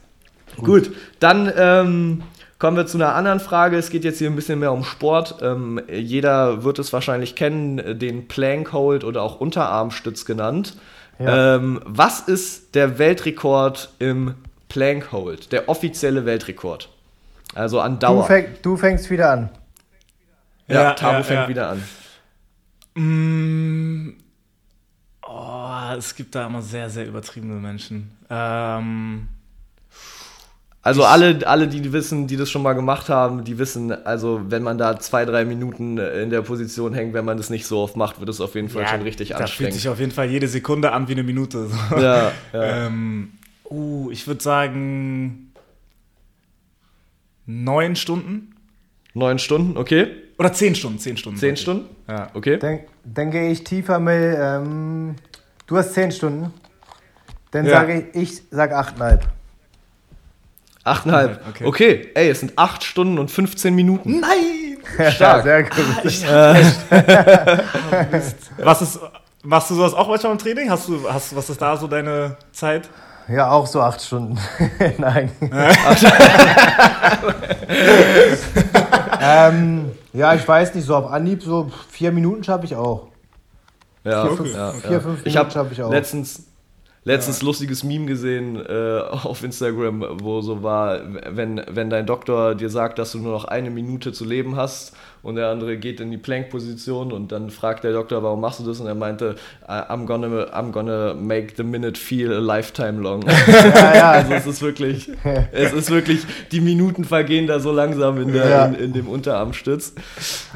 Gut, 0.56 0.90
dann 1.20 1.52
ähm, 1.56 2.22
kommen 2.58 2.76
wir 2.76 2.86
zu 2.86 2.98
einer 2.98 3.14
anderen 3.14 3.40
Frage. 3.40 3.76
Es 3.76 3.90
geht 3.90 4.04
jetzt 4.04 4.18
hier 4.18 4.28
ein 4.28 4.36
bisschen 4.36 4.58
mehr 4.58 4.72
um 4.72 4.84
Sport. 4.84 5.36
Ähm, 5.42 5.80
jeder 5.90 6.64
wird 6.64 6.78
es 6.78 6.92
wahrscheinlich 6.92 7.34
kennen, 7.36 7.98
den 7.98 8.28
Plank 8.28 8.72
Hold 8.72 9.04
oder 9.04 9.22
auch 9.22 9.40
Unterarmstütz 9.40 10.24
genannt. 10.24 10.76
Ja. 11.18 11.56
Ähm, 11.56 11.80
was 11.84 12.20
ist 12.20 12.74
der 12.74 12.98
Weltrekord 12.98 13.90
im 13.98 14.34
Plank 14.68 15.12
Hold? 15.12 15.52
Der 15.52 15.68
offizielle 15.68 16.24
Weltrekord? 16.26 16.88
Also 17.54 17.80
an 17.80 17.94
Du, 17.94 17.98
Dauer. 18.06 18.24
fäng, 18.26 18.46
du 18.62 18.76
fängst 18.76 19.08
wieder 19.10 19.30
an. 19.30 19.50
ja, 20.68 20.82
Ja, 20.82 20.94
Tabo 20.94 21.18
ja, 21.18 21.22
fängt 21.22 21.40
ja. 21.42 21.48
wieder 21.48 21.68
an. 21.70 21.82
Mm, 22.94 24.16
oh, 25.26 25.94
es 25.96 26.14
gibt 26.14 26.34
da 26.34 26.46
immer 26.46 26.62
sehr, 26.62 26.90
sehr 26.90 27.06
übertriebene 27.06 27.54
Menschen. 27.54 28.16
Ähm, 28.28 29.28
Also 30.80 31.04
alle, 31.04 31.46
alle, 31.46 31.66
die 31.68 31.92
wissen, 31.92 32.28
die 32.28 32.36
das 32.36 32.50
schon 32.50 32.62
mal 32.62 32.72
gemacht 32.72 33.08
haben, 33.08 33.44
die 33.44 33.58
wissen, 33.58 33.90
also 34.06 34.40
wenn 34.48 34.62
man 34.62 34.78
da 34.78 34.98
zwei, 34.98 35.24
drei 35.24 35.44
Minuten 35.44 35.98
äh, 35.98 36.22
in 36.22 36.30
der 36.30 36.42
Position 36.42 36.94
hängt, 36.94 37.12
wenn 37.14 37.24
man 37.24 37.36
das 37.36 37.50
nicht 37.50 37.66
so 37.66 37.80
oft 37.80 37.96
macht, 37.96 38.20
wird 38.20 38.28
es 38.28 38.40
auf 38.40 38.54
jeden 38.54 38.68
Fall 38.68 38.86
schon 38.86 39.02
richtig 39.02 39.30
da 39.30 39.34
fühlt 39.36 39.42
anstrengend. 39.48 39.74
sich 39.74 39.88
auf 39.88 39.98
jeden 39.98 40.12
Fall 40.12 40.30
jede 40.30 40.46
Sekunde 40.48 40.92
an 40.92 41.08
wie 41.08 41.12
eine 41.12 41.24
Minute. 41.24 41.66
So. 41.66 41.96
Ja, 42.00 42.32
ja. 42.52 42.86
Ähm, 42.86 43.32
uh, 43.68 44.10
ich 44.12 44.26
würde 44.26 44.42
sagen 44.42 45.52
neun 47.46 47.96
Stunden 47.96 48.54
Neun 49.14 49.38
Stunden, 49.40 49.76
okay. 49.76 50.06
oder 50.38 50.52
zehn 50.52 50.74
Stunden, 50.76 50.98
zehn 51.00 51.16
Stunden. 51.16 51.38
Zehn. 51.38 51.56
Stunden, 51.56 51.86
Ja. 52.08 52.30
okay. 52.34 52.58
Dann, 52.58 52.80
dann 53.04 53.30
gehe 53.32 53.50
ich 53.50 53.64
tiefer 53.64 53.98
mit. 53.98 54.14
Ähm, 54.38 55.16
du 55.66 55.76
hast 55.76 55.94
10 55.94 56.12
Stunden. 56.12 56.52
Dann 57.50 57.66
Ja. 57.66 57.80
sage 57.80 58.06
ich, 58.12 58.22
ich 58.22 58.42
sag 58.50 58.72
8,5. 58.72 59.20
Achteinhalb. 60.88 61.40
Okay. 61.50 61.64
Okay. 61.66 62.10
ey, 62.14 62.30
es 62.30 62.40
sind 62.40 62.52
acht 62.56 62.82
Stunden 62.84 63.18
und 63.18 63.30
15 63.30 63.74
Minuten. 63.74 64.20
Nein! 64.20 65.10
Stark. 65.12 65.42
sehr 65.44 65.62
gut. 65.64 65.72
Was 68.58 68.82
ist, 68.82 68.98
machst 69.42 69.70
du 69.70 69.74
sowas 69.74 69.94
auch 69.94 70.08
manchmal 70.08 70.32
im 70.32 70.38
Training? 70.38 70.70
Hast 70.70 70.88
du, 70.88 71.00
hast, 71.12 71.36
was 71.36 71.50
ist 71.50 71.60
da 71.60 71.76
so 71.76 71.86
deine 71.86 72.36
Zeit? 72.52 72.88
Ja, 73.28 73.50
auch 73.50 73.66
so 73.66 73.82
8 73.82 74.00
Stunden. 74.00 74.38
Nein. 74.96 75.30
ähm, 79.20 79.92
ja, 80.12 80.34
ich 80.34 80.46
weiß 80.46 80.74
nicht, 80.74 80.86
so 80.86 80.96
auf 80.96 81.10
Anhieb, 81.10 81.42
so 81.42 81.70
4 81.90 82.12
Minuten 82.12 82.42
schaffe 82.44 82.64
ich 82.64 82.74
auch. 82.74 83.08
Ja, 84.04 84.26
Vier, 84.26 84.36
fünf- 84.36 84.54
ja, 84.54 84.72
vier, 84.72 84.90
ja. 84.92 85.00
fünf 85.00 85.18
Ich 85.18 85.24
Minuten 85.34 85.50
schaff 85.50 85.56
habe 85.56 85.72
ich 85.74 85.82
auch. 85.82 85.90
letztens, 85.90 86.44
letztens 87.08 87.40
lustiges 87.40 87.84
Meme 87.84 88.04
gesehen 88.04 88.56
äh, 88.56 89.00
auf 89.00 89.42
Instagram, 89.42 90.20
wo 90.20 90.42
so 90.42 90.62
war, 90.62 91.00
wenn, 91.30 91.62
wenn 91.66 91.88
dein 91.88 92.04
Doktor 92.04 92.54
dir 92.54 92.68
sagt, 92.68 92.98
dass 92.98 93.12
du 93.12 93.18
nur 93.18 93.32
noch 93.32 93.46
eine 93.46 93.70
Minute 93.70 94.12
zu 94.12 94.26
leben 94.26 94.56
hast 94.56 94.94
und 95.22 95.34
der 95.36 95.48
andere 95.48 95.76
geht 95.76 96.00
in 96.00 96.10
die 96.10 96.16
Plank-Position 96.18 97.12
und 97.12 97.32
dann 97.32 97.50
fragt 97.50 97.84
der 97.84 97.92
Doktor, 97.92 98.22
warum 98.22 98.40
machst 98.40 98.60
du 98.60 98.64
das? 98.64 98.80
Und 98.80 98.86
er 98.86 98.94
meinte, 98.94 99.36
I'm 99.68 100.06
gonna, 100.06 100.44
I'm 100.54 100.70
gonna 100.72 101.14
make 101.14 101.54
the 101.56 101.62
minute 101.64 101.98
feel 101.98 102.32
a 102.32 102.38
lifetime 102.38 103.00
long. 103.00 103.22
Ja, 103.48 103.94
ja, 103.94 104.10
Also 104.18 104.32
es 104.34 104.46
ist 104.46 104.62
wirklich, 104.62 105.10
es 105.52 105.72
ist 105.72 105.90
wirklich, 105.90 106.20
die 106.52 106.60
Minuten 106.60 107.04
vergehen 107.04 107.46
da 107.46 107.60
so 107.60 107.72
langsam 107.72 108.20
in, 108.20 108.32
der, 108.32 108.48
Ja. 108.48 108.64
in, 108.66 108.74
in 108.74 108.92
dem 108.92 109.08
Unterarmstütz. 109.08 109.94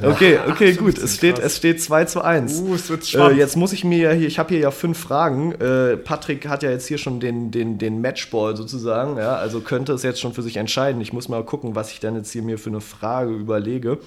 Okay, 0.02 0.38
okay, 0.48 0.72
gut. 0.74 0.98
15, 0.98 1.04
Es 1.04 1.14
steht, 1.16 1.34
krass. 1.36 1.44
es 1.46 1.56
steht 1.58 1.82
2 1.82 2.04
zu 2.06 2.22
1. 2.22 2.60
Uh, 2.60 2.74
es 2.74 2.90
wird 2.90 3.02
Äh, 3.02 3.06
spannend. 3.06 3.38
jetzt 3.38 3.56
muss 3.56 3.72
ich 3.72 3.84
mir 3.84 3.98
ja 3.98 4.10
hier, 4.12 4.26
ich 4.28 4.38
habe 4.38 4.50
hier 4.50 4.58
ja 4.60 4.70
fünf 4.70 4.98
Fragen. 4.98 5.52
Äh, 5.52 5.96
Patrick 5.96 6.48
hat 6.48 6.62
ja 6.62 6.70
jetzt 6.70 6.86
hier 6.86 6.98
schon 6.98 7.20
den, 7.20 7.50
den, 7.50 7.78
den 7.78 8.00
Matchball 8.00 8.56
sozusagen, 8.56 9.16
ja, 9.18 9.34
also 9.36 9.60
könnte 9.60 9.92
es 9.92 10.02
jetzt 10.02 10.20
schon 10.20 10.32
für 10.32 10.42
sich 10.42 10.56
entscheiden. 10.56 11.00
Ich 11.00 11.12
muss 11.12 11.28
mal 11.28 11.44
gucken, 11.44 11.74
was 11.74 11.92
ich 11.92 12.00
dann 12.00 12.16
jetzt 12.16 12.30
hier 12.32 12.42
mir 12.42 12.58
für 12.58 12.70
eine 12.70 12.80
Frage 12.80 13.30
überlege, 13.32 13.98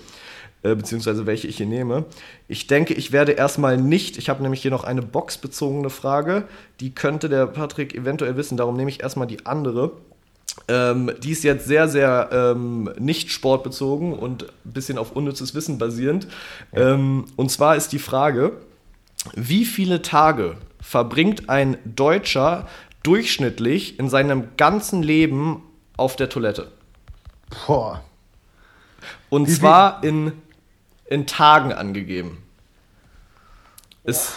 äh, 0.66 0.76
beziehungsweise 0.76 1.26
welche 1.26 1.48
ich 1.48 1.58
hier 1.58 1.66
nehme. 1.68 2.06
Ich 2.48 2.68
denke, 2.68 2.94
ich 2.96 3.12
werde 3.12 3.34
erstmal 3.34 3.78
nicht, 3.78 4.18
ich 4.18 4.30
habe 4.30 4.42
nämlich 4.42 4.62
hier 4.62 4.72
noch 4.72 4.84
eine 4.84 5.02
boxbezogene 5.02 5.90
Frage, 5.90 6.46
die 6.80 6.94
könnte 6.94 7.30
der 7.30 7.46
Patrick 7.48 7.94
eventuell 7.94 8.36
wissen, 8.36 8.58
darum 8.58 8.76
nehme 8.76 8.90
ich 8.90 9.02
erstmal 9.04 9.28
die 9.28 9.46
andere. 9.46 9.92
Ähm, 10.68 11.12
die 11.22 11.32
ist 11.32 11.44
jetzt 11.44 11.66
sehr, 11.68 11.88
sehr 11.88 12.30
ähm, 12.32 12.90
nicht 12.98 13.30
sportbezogen 13.32 14.14
und 14.14 14.44
ein 14.66 14.72
bisschen 14.74 14.98
auf 14.98 15.12
unnützes 15.12 15.54
Wissen 15.54 15.78
basierend. 15.78 16.28
Ähm, 16.74 17.26
und 17.36 17.52
zwar 17.52 17.76
ist 17.76 17.92
die 17.92 18.00
Frage, 18.00 18.54
wie 19.36 19.66
viele 19.66 20.02
Tage 20.02 20.56
verbringt 20.82 21.50
ein 21.50 21.78
Deutscher 21.84 22.68
durchschnittlich 23.04 24.00
in 24.00 24.10
seinem 24.10 24.50
ganzen 24.58 25.04
Leben 25.04 25.62
auf 25.98 26.16
der 26.16 26.30
Toilette? 26.30 26.72
Boah. 27.68 28.02
Und 29.30 29.44
Wie 29.48 29.52
viel- 29.52 29.60
zwar 29.60 30.04
in, 30.04 30.32
in 31.08 31.28
Tagen 31.28 31.72
angegeben. 31.74 32.38
Ist 34.04 34.34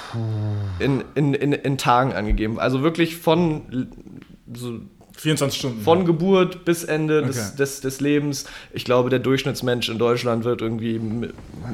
in, 0.79 1.05
in, 1.15 1.35
in, 1.35 1.53
in 1.53 1.77
Tagen 1.79 2.13
angegeben. 2.15 2.59
Also 2.59 2.83
wirklich 2.83 3.17
von, 3.19 3.87
so 4.55 4.79
24 5.19 5.59
Stunden. 5.59 5.83
von 5.83 6.07
Geburt 6.07 6.65
bis 6.65 6.85
Ende 6.85 7.21
des, 7.23 7.39
Okay. 7.49 7.57
des, 7.59 7.81
des 7.83 8.01
Lebens. 8.01 8.47
Ich 8.73 8.87
glaube, 8.87 9.11
der 9.11 9.19
Durchschnittsmensch 9.19 9.91
in 9.91 9.99
Deutschland 9.99 10.45
wird 10.45 10.63
irgendwie 10.63 10.99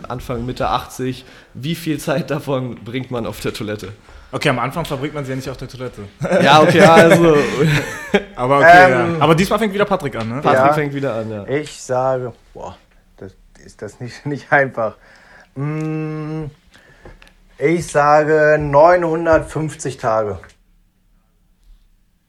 Anfang, 0.09 0.45
Mitte 0.45 0.69
80. 0.71 1.25
Wie 1.55 1.77
viel 1.77 1.99
Zeit 2.01 2.31
davon 2.33 2.77
bringt 2.85 3.13
man 3.13 3.27
auf 3.27 3.39
der 3.41 3.53
Toilette? 3.53 3.93
Okay, 4.33 4.49
am 4.49 4.59
Anfang 4.59 4.85
verbringt 4.85 5.15
man 5.15 5.25
sie 5.25 5.31
ja 5.31 5.37
nicht 5.37 5.49
auf 5.49 5.57
der 5.59 5.69
Toilette. 5.69 6.03
Ja, 6.43 6.63
okay, 6.63 6.81
also 6.81 7.37
Aber 8.35 8.59
okay, 8.59 8.87
Ähm, 8.87 9.15
ja. 9.15 9.21
Aber 9.21 9.37
diesmal 9.37 9.61
fängt 9.61 9.73
wieder 9.73 9.85
Patrick 9.85 10.17
an, 10.17 10.29
ne? 10.29 10.41
Patrick 10.43 10.67
Ja. 10.67 10.73
fängt 10.73 10.95
wieder 10.95 11.15
an, 11.15 11.31
ja. 11.31 11.47
Ich 11.47 11.81
sage, 11.81 12.33
boah, 12.53 12.77
ist 13.65 13.83
das 13.83 14.01
nicht, 14.01 14.25
nicht 14.27 14.53
einfach. 14.53 14.97
Mm, 15.57 16.45
Ich 17.59 17.87
sage 17.87 18.59
950 18.61 19.97
Tage. 19.97 20.39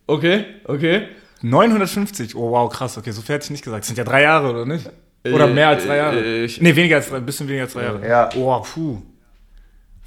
Okay, 0.07 0.45
okay. 0.65 1.07
950. 1.41 2.36
Oh 2.36 2.51
wow, 2.51 2.71
krass. 2.71 2.97
Okay, 2.97 3.11
so 3.11 3.21
viel 3.21 3.36
hätte 3.36 3.45
ich 3.45 3.49
nicht 3.51 3.63
gesagt. 3.63 3.81
Das 3.81 3.88
sind 3.88 3.97
ja 3.97 4.03
drei 4.03 4.21
Jahre, 4.23 4.49
oder 4.51 4.65
nicht? 4.65 4.89
Oder 5.25 5.47
mehr 5.47 5.69
als 5.69 5.86
drei 5.86 5.97
Jahre. 5.97 6.21
ich- 6.23 6.61
nee, 6.61 6.75
weniger 6.75 6.97
als 6.97 7.09
drei, 7.09 7.17
ein 7.17 7.25
bisschen 7.25 7.47
weniger 7.47 7.63
als 7.63 7.73
drei 7.73 7.83
Jahre. 7.83 8.07
Ja. 8.07 8.29
Oh, 8.36 8.59
puh. 8.61 9.01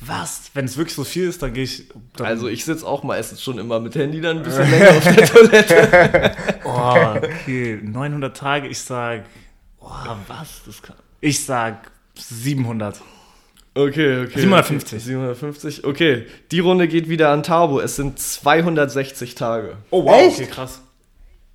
Was? 0.01 0.53
Wenn 0.55 0.64
es 0.66 0.76
wirklich 0.76 0.95
so 0.95 1.03
viel 1.03 1.29
ist, 1.29 1.43
dann 1.43 1.53
gehe 1.53 1.64
ich. 1.64 1.89
Dann, 2.16 2.29
Also 2.29 2.47
ich 2.47 2.64
sitze 2.64 2.87
auch 2.87 3.03
meistens 3.03 3.43
schon 3.43 3.59
immer 3.59 3.81
mit 3.81 3.97
Handy 3.97 4.20
dann 4.20 4.37
ein 4.39 4.43
bisschen 4.45 4.70
länger 4.70 4.91
auf 4.91 5.03
der 5.03 5.26
Toilette. 5.26 6.37
Oh, 6.64 7.16
okay. 7.16 7.81
900 7.83 8.37
Tage, 8.37 8.68
ich 8.68 8.79
sag. 8.81 9.24
Oh, 9.81 9.91
was? 10.29 10.62
Das 10.66 10.81
kann, 10.83 10.95
ich 11.21 11.45
sag 11.45 11.91
700. 12.16 13.01
Okay, 13.75 14.23
okay. 14.25 14.41
750. 14.41 15.05
750, 15.05 15.85
okay. 15.85 16.27
Die 16.51 16.59
Runde 16.61 16.89
geht 16.89 17.09
wieder 17.09 17.31
an 17.31 17.43
Taubo. 17.43 17.79
Es 17.81 17.97
sind 17.97 18.19
260 18.19 19.35
Tage. 19.37 19.77
Oh, 19.91 20.05
wow. 20.05 20.21
Echt? 20.27 20.41
Okay, 20.41 20.51
krass. 20.51 20.81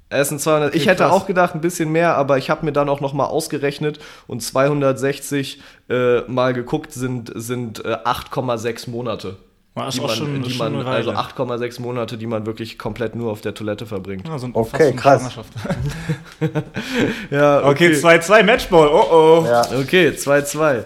Es 0.09 0.29
sind 0.29 0.39
200. 0.39 0.73
ich 0.75 0.83
Okay, 0.83 0.91
hätte 0.91 1.03
krass. 1.03 1.11
auch 1.11 1.25
gedacht, 1.25 1.55
ein 1.55 1.61
bisschen 1.61 1.91
mehr, 1.91 2.15
aber 2.15 2.37
ich 2.37 2.49
habe 2.49 2.65
mir 2.65 2.71
dann 2.71 2.87
auch 2.87 3.01
noch 3.01 3.13
mal 3.13 3.25
ausgerechnet 3.25 3.99
und 4.27 4.41
260 4.41 5.59
äh, 5.89 6.21
mal 6.21 6.53
geguckt 6.53 6.93
sind, 6.93 7.31
sind 7.35 7.83
äh, 7.83 7.95
8,6 8.05 8.89
Monate. 8.89 9.37
War 9.75 9.89
Die 9.89 10.01
man, 10.01 10.09
schon, 10.11 10.43
die 10.43 10.51
schon 10.51 10.73
man, 10.75 10.85
also 10.85 11.11
8,6 11.13 11.81
Monate, 11.81 12.15
die 12.19 12.27
man 12.27 12.45
wirklich 12.45 12.77
komplett 12.77 13.15
nur 13.15 13.31
auf 13.31 13.41
der 13.41 13.55
Toilette 13.55 13.87
verbringt. 13.87 14.27
Ja, 14.27 14.37
so 14.37 14.45
ein, 14.45 14.51
Okay, 14.53 14.93
krass. 14.93 15.19
Schwangerschaft. 15.21 15.51
Ja, 17.31 17.65
Okay, 17.65 17.89
2-2 17.93 18.43
Matchball. 18.43 18.87
Oh 18.87 19.41
oh. 19.41 19.45
Ja. 19.47 19.61
Okay, 19.79 20.09
2-2. 20.09 20.83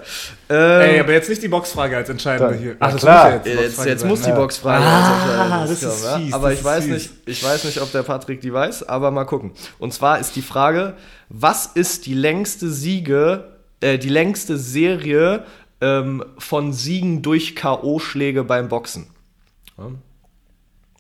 Ey, 0.50 0.96
Ähm, 0.96 1.00
aber 1.02 1.12
jetzt 1.12 1.28
nicht 1.28 1.44
die 1.44 1.50
Boxfrage 1.50 1.98
als 1.98 2.08
entscheidende 2.08 2.54
Ja, 2.56 2.60
hier. 2.62 2.72
ja, 2.72 2.92
das 2.92 2.96
klar. 3.02 3.32
muss 3.38 3.46
ja 3.46 3.52
jetzt, 3.62 3.86
jetzt 3.86 4.00
sein, 4.02 4.10
muss 4.10 4.22
die? 4.22 4.32
Boxfrage 4.32 4.86
Ah, 4.86 5.62
als 5.62 5.70
entscheidendes 5.72 5.80
das 5.82 5.82
ist 5.82 6.04
kommen, 6.04 6.14
ja? 6.14 6.26
fies, 6.26 6.34
Aber 6.34 6.44
das 6.50 6.54
ich 6.54 6.60
ist 6.60 6.66
weiß, 6.66 6.84
fies. 6.86 6.94
nicht, 6.94 7.12
ich 7.26 7.44
weiß 7.44 7.64
nicht, 7.66 7.82
ob 7.82 7.92
der 7.92 8.04
Patrick 8.04 8.40
die 8.42 8.54
weiß, 8.54 8.88
aber 8.88 9.12
mal 9.12 9.26
gucken. 9.26 9.52
Und 9.80 9.94
zwar 9.94 10.20
ist 10.20 10.38
die 10.38 10.42
Frage, 10.42 10.94
was 11.28 11.66
ist 11.66 12.06
die 12.06 12.14
längste 12.14 12.70
Siege, 12.70 13.44
äh, 13.82 13.98
die 13.98 14.08
längste 14.10 14.58
Serie 14.58 15.44
ähm, 15.82 16.24
von 16.38 16.74
Siegen 16.74 17.22
durch 17.22 17.56
K.O.-Schläge 17.56 18.44
beim 18.44 18.70
Boxen? 18.70 19.08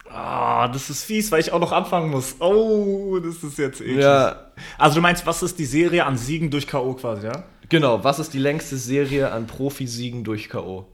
Ah, 0.09 0.67
das 0.67 0.89
ist 0.89 1.03
fies, 1.03 1.31
weil 1.31 1.41
ich 1.41 1.51
auch 1.51 1.59
noch 1.59 1.71
anfangen 1.71 2.09
muss. 2.11 2.35
Oh, 2.39 3.19
das 3.19 3.43
ist 3.43 3.57
jetzt 3.57 3.81
eklig. 3.81 3.99
Ja, 4.03 4.51
Also 4.77 4.95
du 4.95 5.01
meinst, 5.01 5.25
was 5.25 5.43
ist 5.43 5.59
die 5.59 5.65
Serie 5.65 6.05
an 6.05 6.17
Siegen 6.17 6.49
durch 6.49 6.67
K.O. 6.67 6.93
quasi, 6.93 7.27
ja? 7.27 7.43
genau. 7.69 8.03
Was 8.03 8.19
ist 8.19 8.33
die 8.33 8.39
längste 8.39 8.77
Serie 8.77 9.31
an 9.31 9.47
Profisiegen 9.47 10.23
durch 10.23 10.49
K.O.? 10.49 10.87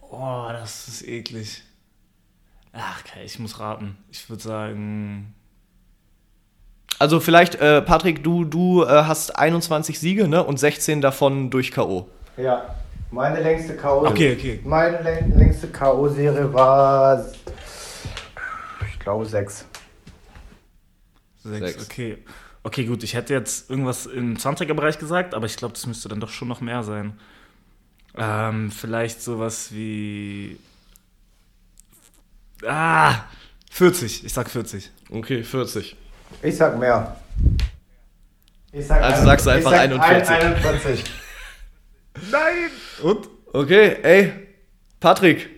Oh, 0.00 0.46
das 0.50 0.88
ist 0.88 1.06
eklig. 1.06 1.62
Ach, 2.72 3.00
okay, 3.00 3.24
ich 3.24 3.38
muss 3.38 3.58
raten. 3.58 3.96
Ich 4.10 4.28
würde 4.30 4.42
sagen. 4.42 5.34
Also 6.98 7.20
vielleicht, 7.20 7.56
äh, 7.56 7.82
Patrick, 7.82 8.24
du, 8.24 8.44
du 8.44 8.82
äh, 8.84 8.86
hast 8.88 9.36
21 9.38 9.98
Siege 9.98 10.28
ne? 10.28 10.42
und 10.42 10.58
16 10.58 11.00
davon 11.00 11.50
durch 11.50 11.70
K.O. 11.72 12.08
Ja. 12.36 12.74
Meine 13.10 13.40
längste 13.42 13.76
K.O. 13.76 14.06
Okay, 14.06 14.34
okay. 14.36 14.60
Meine 14.64 14.98
läng- 15.02 15.36
längste 15.36 15.68
K.O.-Serie 15.68 16.52
war. 16.52 17.24
Ich 18.90 18.98
glaube 18.98 19.24
sechs. 19.26 19.64
Sechs, 21.44 21.72
Sechs. 21.74 21.84
okay. 21.84 22.18
Okay, 22.64 22.84
gut, 22.84 23.04
ich 23.04 23.14
hätte 23.14 23.32
jetzt 23.32 23.70
irgendwas 23.70 24.06
im 24.06 24.36
20er-Bereich 24.36 24.98
gesagt, 24.98 25.34
aber 25.34 25.46
ich 25.46 25.56
glaube, 25.56 25.74
das 25.74 25.86
müsste 25.86 26.08
dann 26.08 26.18
doch 26.18 26.30
schon 26.30 26.48
noch 26.48 26.60
mehr 26.60 26.82
sein. 26.82 27.12
Ähm, 28.16 28.72
vielleicht 28.72 29.22
sowas 29.22 29.68
wie. 29.72 30.58
Ah! 32.66 33.14
40, 33.70 34.24
ich 34.24 34.32
sag 34.32 34.50
40. 34.50 34.90
Okay, 35.10 35.44
40. 35.44 35.96
Ich 36.42 36.56
sag 36.56 36.78
mehr. 36.78 37.16
Ich 38.72 38.86
sag 38.86 39.02
Also 39.02 39.20
ein- 39.20 39.26
sagst 39.26 39.46
du 39.46 39.50
ich 39.50 39.56
einfach 39.56 39.70
sag 39.70 39.80
41. 39.80 40.28
ein- 40.34 40.42
41. 40.54 41.04
Nein! 42.30 42.70
Und? 43.02 43.28
Okay, 43.52 43.96
ey, 44.02 44.32
Patrick, 45.00 45.48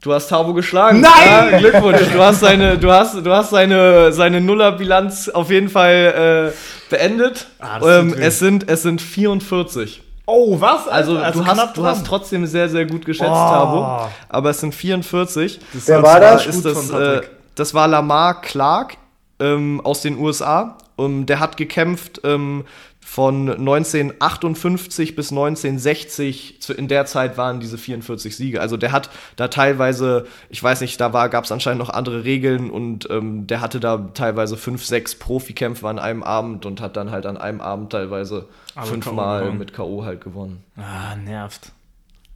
du 0.00 0.12
hast 0.12 0.28
Tabo 0.28 0.54
geschlagen. 0.54 1.00
Nein! 1.00 1.50
Ja, 1.52 1.58
Glückwunsch, 1.58 2.00
du 2.12 2.20
hast 2.20 2.40
seine, 2.40 2.78
du 2.78 2.90
hast, 2.92 3.14
du 3.14 3.30
hast 3.32 3.50
seine, 3.50 4.12
seine 4.12 4.40
Nullerbilanz 4.40 5.28
auf 5.28 5.50
jeden 5.50 5.68
Fall 5.68 6.52
äh, 6.54 6.90
beendet. 6.90 7.46
Ah, 7.58 7.78
das 7.80 7.88
ähm, 8.00 8.14
es 8.18 8.38
sind, 8.38 8.68
es 8.68 8.82
sind 8.82 9.00
44. 9.00 10.02
Oh, 10.26 10.60
was? 10.60 10.86
Also, 10.88 11.16
Alter? 11.18 11.38
du, 11.38 11.46
hast, 11.46 11.76
du 11.76 11.86
hast 11.86 12.06
trotzdem 12.06 12.44
sehr, 12.46 12.68
sehr 12.68 12.84
gut 12.86 13.04
geschätzt, 13.06 13.30
Oh. 13.30 13.34
Tabo. 13.34 14.08
Aber 14.28 14.50
es 14.50 14.60
sind 14.60 14.74
44. 14.74 15.58
Das 15.72 15.88
Wer 15.88 16.02
war 16.02 16.20
das? 16.20 16.44
gut 16.44 16.54
Ist 16.54 16.64
das, 16.64 16.90
äh, 16.90 17.20
das 17.54 17.72
war 17.72 17.88
Lamar 17.88 18.40
Clark 18.42 18.94
ähm, 19.40 19.80
aus 19.82 20.02
den 20.02 20.18
USA. 20.18 20.78
Um, 20.96 21.26
der 21.26 21.38
hat 21.38 21.56
gekämpft 21.56 22.22
ähm, 22.24 22.64
von 23.00 23.48
1958 23.48 25.16
bis 25.16 25.30
1960. 25.30 26.60
Zu, 26.60 26.74
in 26.74 26.88
der 26.88 27.06
Zeit 27.06 27.38
waren 27.38 27.60
diese 27.60 27.78
44 27.78 28.36
Siege. 28.36 28.60
Also 28.60 28.76
der 28.76 28.92
hat 28.92 29.08
da 29.36 29.48
teilweise, 29.48 30.26
ich 30.50 30.62
weiß 30.62 30.80
nicht, 30.82 31.00
da 31.00 31.08
gab 31.28 31.44
es 31.44 31.52
anscheinend 31.52 31.78
noch 31.78 31.90
andere 31.90 32.24
Regeln 32.24 32.68
und 32.68 33.08
ähm, 33.10 33.46
der 33.46 33.60
hatte 33.60 33.80
da 33.80 34.10
teilweise 34.12 34.56
fünf, 34.56 34.84
sechs 34.84 35.14
Profikämpfe 35.14 35.88
an 35.88 35.98
einem 35.98 36.22
Abend 36.22 36.66
und 36.66 36.80
hat 36.80 36.96
dann 36.96 37.10
halt 37.10 37.24
an 37.24 37.36
einem 37.36 37.60
Abend 37.60 37.92
teilweise 37.92 38.46
Alle 38.74 38.86
fünfmal 38.86 39.52
mit 39.52 39.72
K.O. 39.72 40.04
halt 40.04 40.20
gewonnen. 40.20 40.62
Ah, 40.76 41.16
nervt. 41.16 41.72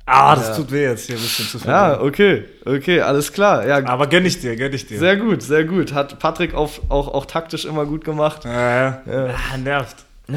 Ah, 0.05 0.35
das 0.35 0.49
Ja. 0.49 0.55
tut 0.57 0.73
weh 0.73 0.83
jetzt 0.85 1.07
hier 1.07 1.15
ein 1.17 1.23
bisschen 1.23 1.47
zu 1.47 1.59
viel. 1.61 1.71
Ja, 1.71 2.01
okay, 2.01 2.45
okay, 2.67 3.01
alles 3.01 3.33
klar. 3.33 3.65
Ja, 3.67 3.85
Aber 3.87 4.07
gönn 4.09 4.27
ich 4.27 4.41
dir, 4.41 4.57
gönn 4.57 4.73
ich 4.73 4.87
dir. 4.87 4.99
sehr 4.99 5.17
gut, 5.17 5.43
sehr 5.43 5.65
gut. 5.65 5.93
Hat 5.95 6.19
Patrick 6.19 6.55
auf, 6.55 6.81
auch, 6.89 7.09
auch 7.15 7.25
taktisch 7.27 7.65
immer 7.65 7.87
gut 7.87 8.05
gemacht. 8.05 8.45
Ja, 8.45 9.01
ja. 9.07 9.27
Ah, 9.53 9.57
nervt. 9.57 9.97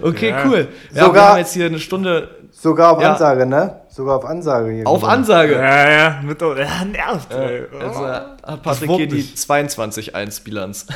Okay, 0.00 0.30
Ja. 0.30 0.44
cool. 0.46 0.68
Ja, 0.92 1.04
Sogar- 1.06 1.14
wir 1.14 1.28
haben 1.30 1.38
jetzt 1.38 1.52
hier 1.54 1.66
eine 1.66 1.78
Stunde 1.78 2.28
Sogar 2.52 2.92
auf 2.92 3.02
Ja. 3.02 3.12
Ansage, 3.12 3.44
ne? 3.46 3.80
Sogar 3.88 4.16
auf 4.18 4.24
Ansage 4.24 4.70
hier. 4.70 4.86
auf. 4.86 5.02
Ansage. 5.04 5.54
Ja, 5.54 5.90
ja, 5.90 6.20
mit, 6.22 6.40
ja 6.40 6.84
nervt. 6.84 7.32
ey. 7.32 7.62
Also 7.80 8.06
hat 8.06 8.62
Patrick 8.62 8.88
wurmt 8.88 8.98
hier 9.00 9.08
die 9.08 9.16
mich. 9.16 9.34
22-1-Bilanz. 9.34 10.86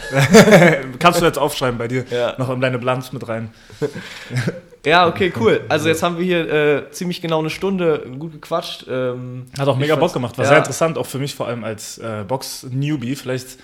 Kannst 1.00 1.20
du 1.20 1.24
jetzt 1.24 1.38
aufschreiben 1.38 1.78
bei 1.78 1.88
dir. 1.88 2.04
Ja. 2.10 2.34
Noch 2.38 2.50
in 2.50 2.60
deine 2.60 2.78
Bilanz 2.78 3.12
mit 3.12 3.26
rein. 3.26 3.52
ja, 4.86 5.08
okay, 5.08 5.32
cool. 5.40 5.62
Also 5.68 5.88
jetzt 5.88 6.02
haben 6.02 6.16
wir 6.16 6.24
hier 6.24 6.48
äh, 6.48 6.90
ziemlich 6.90 7.20
genau 7.20 7.40
eine 7.40 7.50
Stunde 7.50 8.06
gut 8.18 8.32
gequatscht. 8.32 8.86
Ähm, 8.88 9.46
Hat 9.58 9.66
auch 9.68 9.76
mega 9.76 9.96
Bock 9.96 10.12
gemacht. 10.12 10.38
War 10.38 10.44
ja. 10.44 10.50
sehr 10.50 10.58
interessant, 10.58 10.96
auch 10.96 11.06
für 11.06 11.18
mich 11.18 11.34
vor 11.34 11.48
allem 11.48 11.64
als 11.64 11.98
äh, 11.98 12.24
Box-Newbie. 12.26 13.16
Vielleicht 13.16 13.58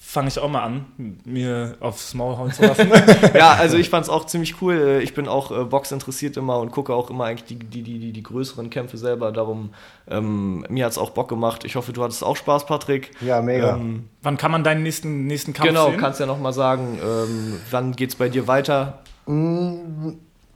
fange 0.00 0.28
ich 0.28 0.38
auch 0.38 0.48
mal 0.48 0.62
an, 0.62 0.86
mir 1.26 1.76
aufs 1.80 2.14
Maul 2.14 2.38
hauen 2.38 2.50
zu 2.50 2.62
lassen. 2.62 2.88
ja, 3.34 3.52
also 3.52 3.76
ich 3.76 3.90
fand 3.90 4.04
es 4.04 4.08
auch 4.08 4.24
ziemlich 4.24 4.62
cool. 4.62 4.74
Äh, 4.74 5.02
Ich 5.02 5.12
bin 5.12 5.28
auch 5.28 5.50
äh, 5.50 5.64
Box 5.64 5.92
interessiert 5.92 6.38
immer 6.38 6.60
und 6.60 6.70
gucke 6.70 6.94
auch 6.94 7.10
immer 7.10 7.24
eigentlich 7.24 7.44
die, 7.44 7.56
die, 7.56 7.82
die, 7.82 7.98
die, 7.98 8.12
die 8.12 8.22
größeren 8.22 8.70
Kämpfe 8.70 8.96
selber. 8.96 9.32
Darum, 9.32 9.70
ähm, 10.08 10.64
mir 10.70 10.86
hat 10.86 10.92
es 10.92 10.98
auch 10.98 11.10
Bock 11.10 11.28
gemacht. 11.28 11.64
Ich 11.64 11.76
hoffe, 11.76 11.92
du 11.92 12.02
hattest 12.02 12.24
auch 12.24 12.36
Spaß, 12.36 12.64
Patrick. 12.64 13.10
Ja, 13.20 13.42
mega. 13.42 13.76
Ähm, 13.76 14.08
Wann 14.22 14.38
kann 14.38 14.50
man 14.50 14.64
deinen 14.64 14.82
nächsten, 14.82 15.26
nächsten 15.26 15.52
Kampf 15.52 15.68
genau, 15.68 15.90
sehen? 15.90 16.00
kannst 16.00 16.20
ja 16.20 16.26
noch 16.26 16.40
mal 16.40 16.54
sagen, 16.54 16.98
ähm, 17.04 17.60
wann 17.70 17.92
geht's 17.92 18.14
bei 18.14 18.30
dir 18.30 18.46
weiter? 18.46 19.00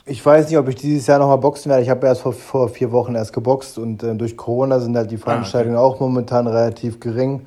Ich 0.04 0.24
weiß 0.24 0.48
nicht, 0.48 0.58
ob 0.58 0.68
ich 0.68 0.74
dieses 0.74 1.06
Jahr 1.06 1.18
nochmal 1.18 1.38
boxen 1.38 1.70
werde. 1.70 1.82
Ich 1.82 1.90
habe 1.90 2.06
erst 2.06 2.22
vor, 2.22 2.32
vor 2.32 2.68
vier 2.68 2.90
Wochen 2.90 3.14
erst 3.14 3.32
geboxt 3.32 3.78
und 3.78 4.02
äh, 4.02 4.14
durch 4.14 4.36
Corona 4.36 4.80
sind 4.80 4.96
halt 4.96 5.10
die 5.10 5.16
Veranstaltungen 5.16 5.76
auch 5.76 6.00
momentan 6.00 6.46
relativ 6.48 6.98
gering. 6.98 7.46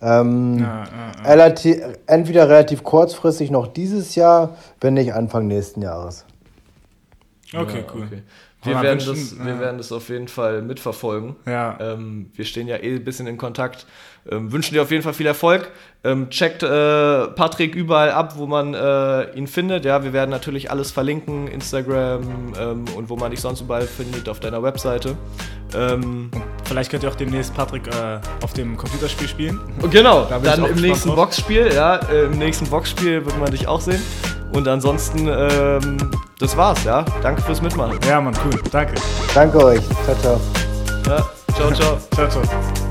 Ähm, 0.00 0.58
Ja, 0.58 0.84
ja, 0.84 0.84
ja. 0.84 1.30
relativ, 1.30 1.82
entweder 2.06 2.48
relativ 2.48 2.84
kurzfristig 2.84 3.50
noch 3.50 3.66
dieses 3.66 4.14
Jahr, 4.14 4.56
wenn 4.80 4.94
nicht 4.94 5.14
Anfang 5.14 5.46
nächsten 5.46 5.82
Jahres. 5.82 6.24
Okay, 7.54 7.78
Ja, 7.78 7.94
cool. 7.94 8.08
Wir, 8.62 8.74
Aber 8.74 8.82
werden 8.84 9.06
wünschen, 9.06 9.36
das, 9.38 9.46
wir 9.46 9.54
äh, 9.54 9.60
werden 9.60 9.78
das 9.78 9.92
auf 9.92 10.08
jeden 10.08 10.28
Fall 10.28 10.62
mitverfolgen. 10.62 11.36
Ja. 11.46 11.78
Ähm, 11.80 12.30
wir 12.34 12.44
stehen 12.44 12.66
ja 12.66 12.76
eh 12.76 12.96
ein 12.96 13.04
bisschen 13.04 13.26
in 13.26 13.38
Kontakt. 13.38 13.86
Ähm, 14.30 14.52
wünschen 14.52 14.74
dir 14.74 14.82
auf 14.82 14.90
jeden 14.90 15.02
Fall 15.02 15.14
viel 15.14 15.26
Erfolg. 15.26 15.70
Ähm, 16.04 16.30
checkt 16.30 16.62
äh, 16.62 17.28
Patrick 17.28 17.74
überall 17.74 18.10
ab, 18.10 18.34
wo 18.36 18.46
man 18.46 18.74
äh, 18.74 19.30
ihn 19.34 19.46
findet. 19.46 19.84
Ja, 19.84 20.04
wir 20.04 20.12
werden 20.12 20.30
natürlich 20.30 20.70
alles 20.70 20.90
verlinken, 20.90 21.48
Instagram 21.48 22.52
ähm, 22.58 22.84
und 22.96 23.08
wo 23.08 23.16
man 23.16 23.30
dich 23.30 23.40
sonst 23.40 23.60
überall 23.62 23.86
findet, 23.86 24.28
auf 24.28 24.38
deiner 24.40 24.62
Webseite. 24.62 25.16
Ähm, 25.74 26.30
Vielleicht 26.64 26.90
könnt 26.90 27.02
ihr 27.02 27.08
auch 27.08 27.14
demnächst 27.14 27.54
Patrick 27.54 27.86
äh, 27.88 28.20
auf 28.44 28.52
dem 28.52 28.76
Computerspiel 28.76 29.26
spielen. 29.26 29.58
und 29.80 29.90
genau, 29.90 30.26
Da 30.28 30.38
dann 30.38 30.64
im 30.66 30.76
nächsten 30.76 31.08
drauf. 31.08 31.16
Boxspiel, 31.16 31.72
ja, 31.74 31.96
äh, 31.96 32.24
im 32.26 32.38
nächsten 32.38 32.66
Boxspiel 32.66 33.24
wird 33.24 33.38
man 33.38 33.50
dich 33.50 33.66
auch 33.66 33.80
sehen. 33.80 34.02
Und 34.52 34.68
ansonsten, 34.68 35.28
ähm, 35.28 35.96
das 36.38 36.56
war's, 36.56 36.84
ja. 36.84 37.04
Danke 37.22 37.42
fürs 37.42 37.60
Mitmachen. 37.62 37.98
Ja, 38.06 38.20
Mann, 38.20 38.34
cool. 38.44 38.60
Danke. 38.70 38.94
Danke 39.34 39.64
euch. 39.64 39.80
Ciao, 40.04 40.16
ciao. 40.20 40.40
Ja, 41.06 41.26
ciao, 41.54 41.72
ciao. 41.72 41.98
Ciao, 42.14 42.28
ciao. 42.28 42.87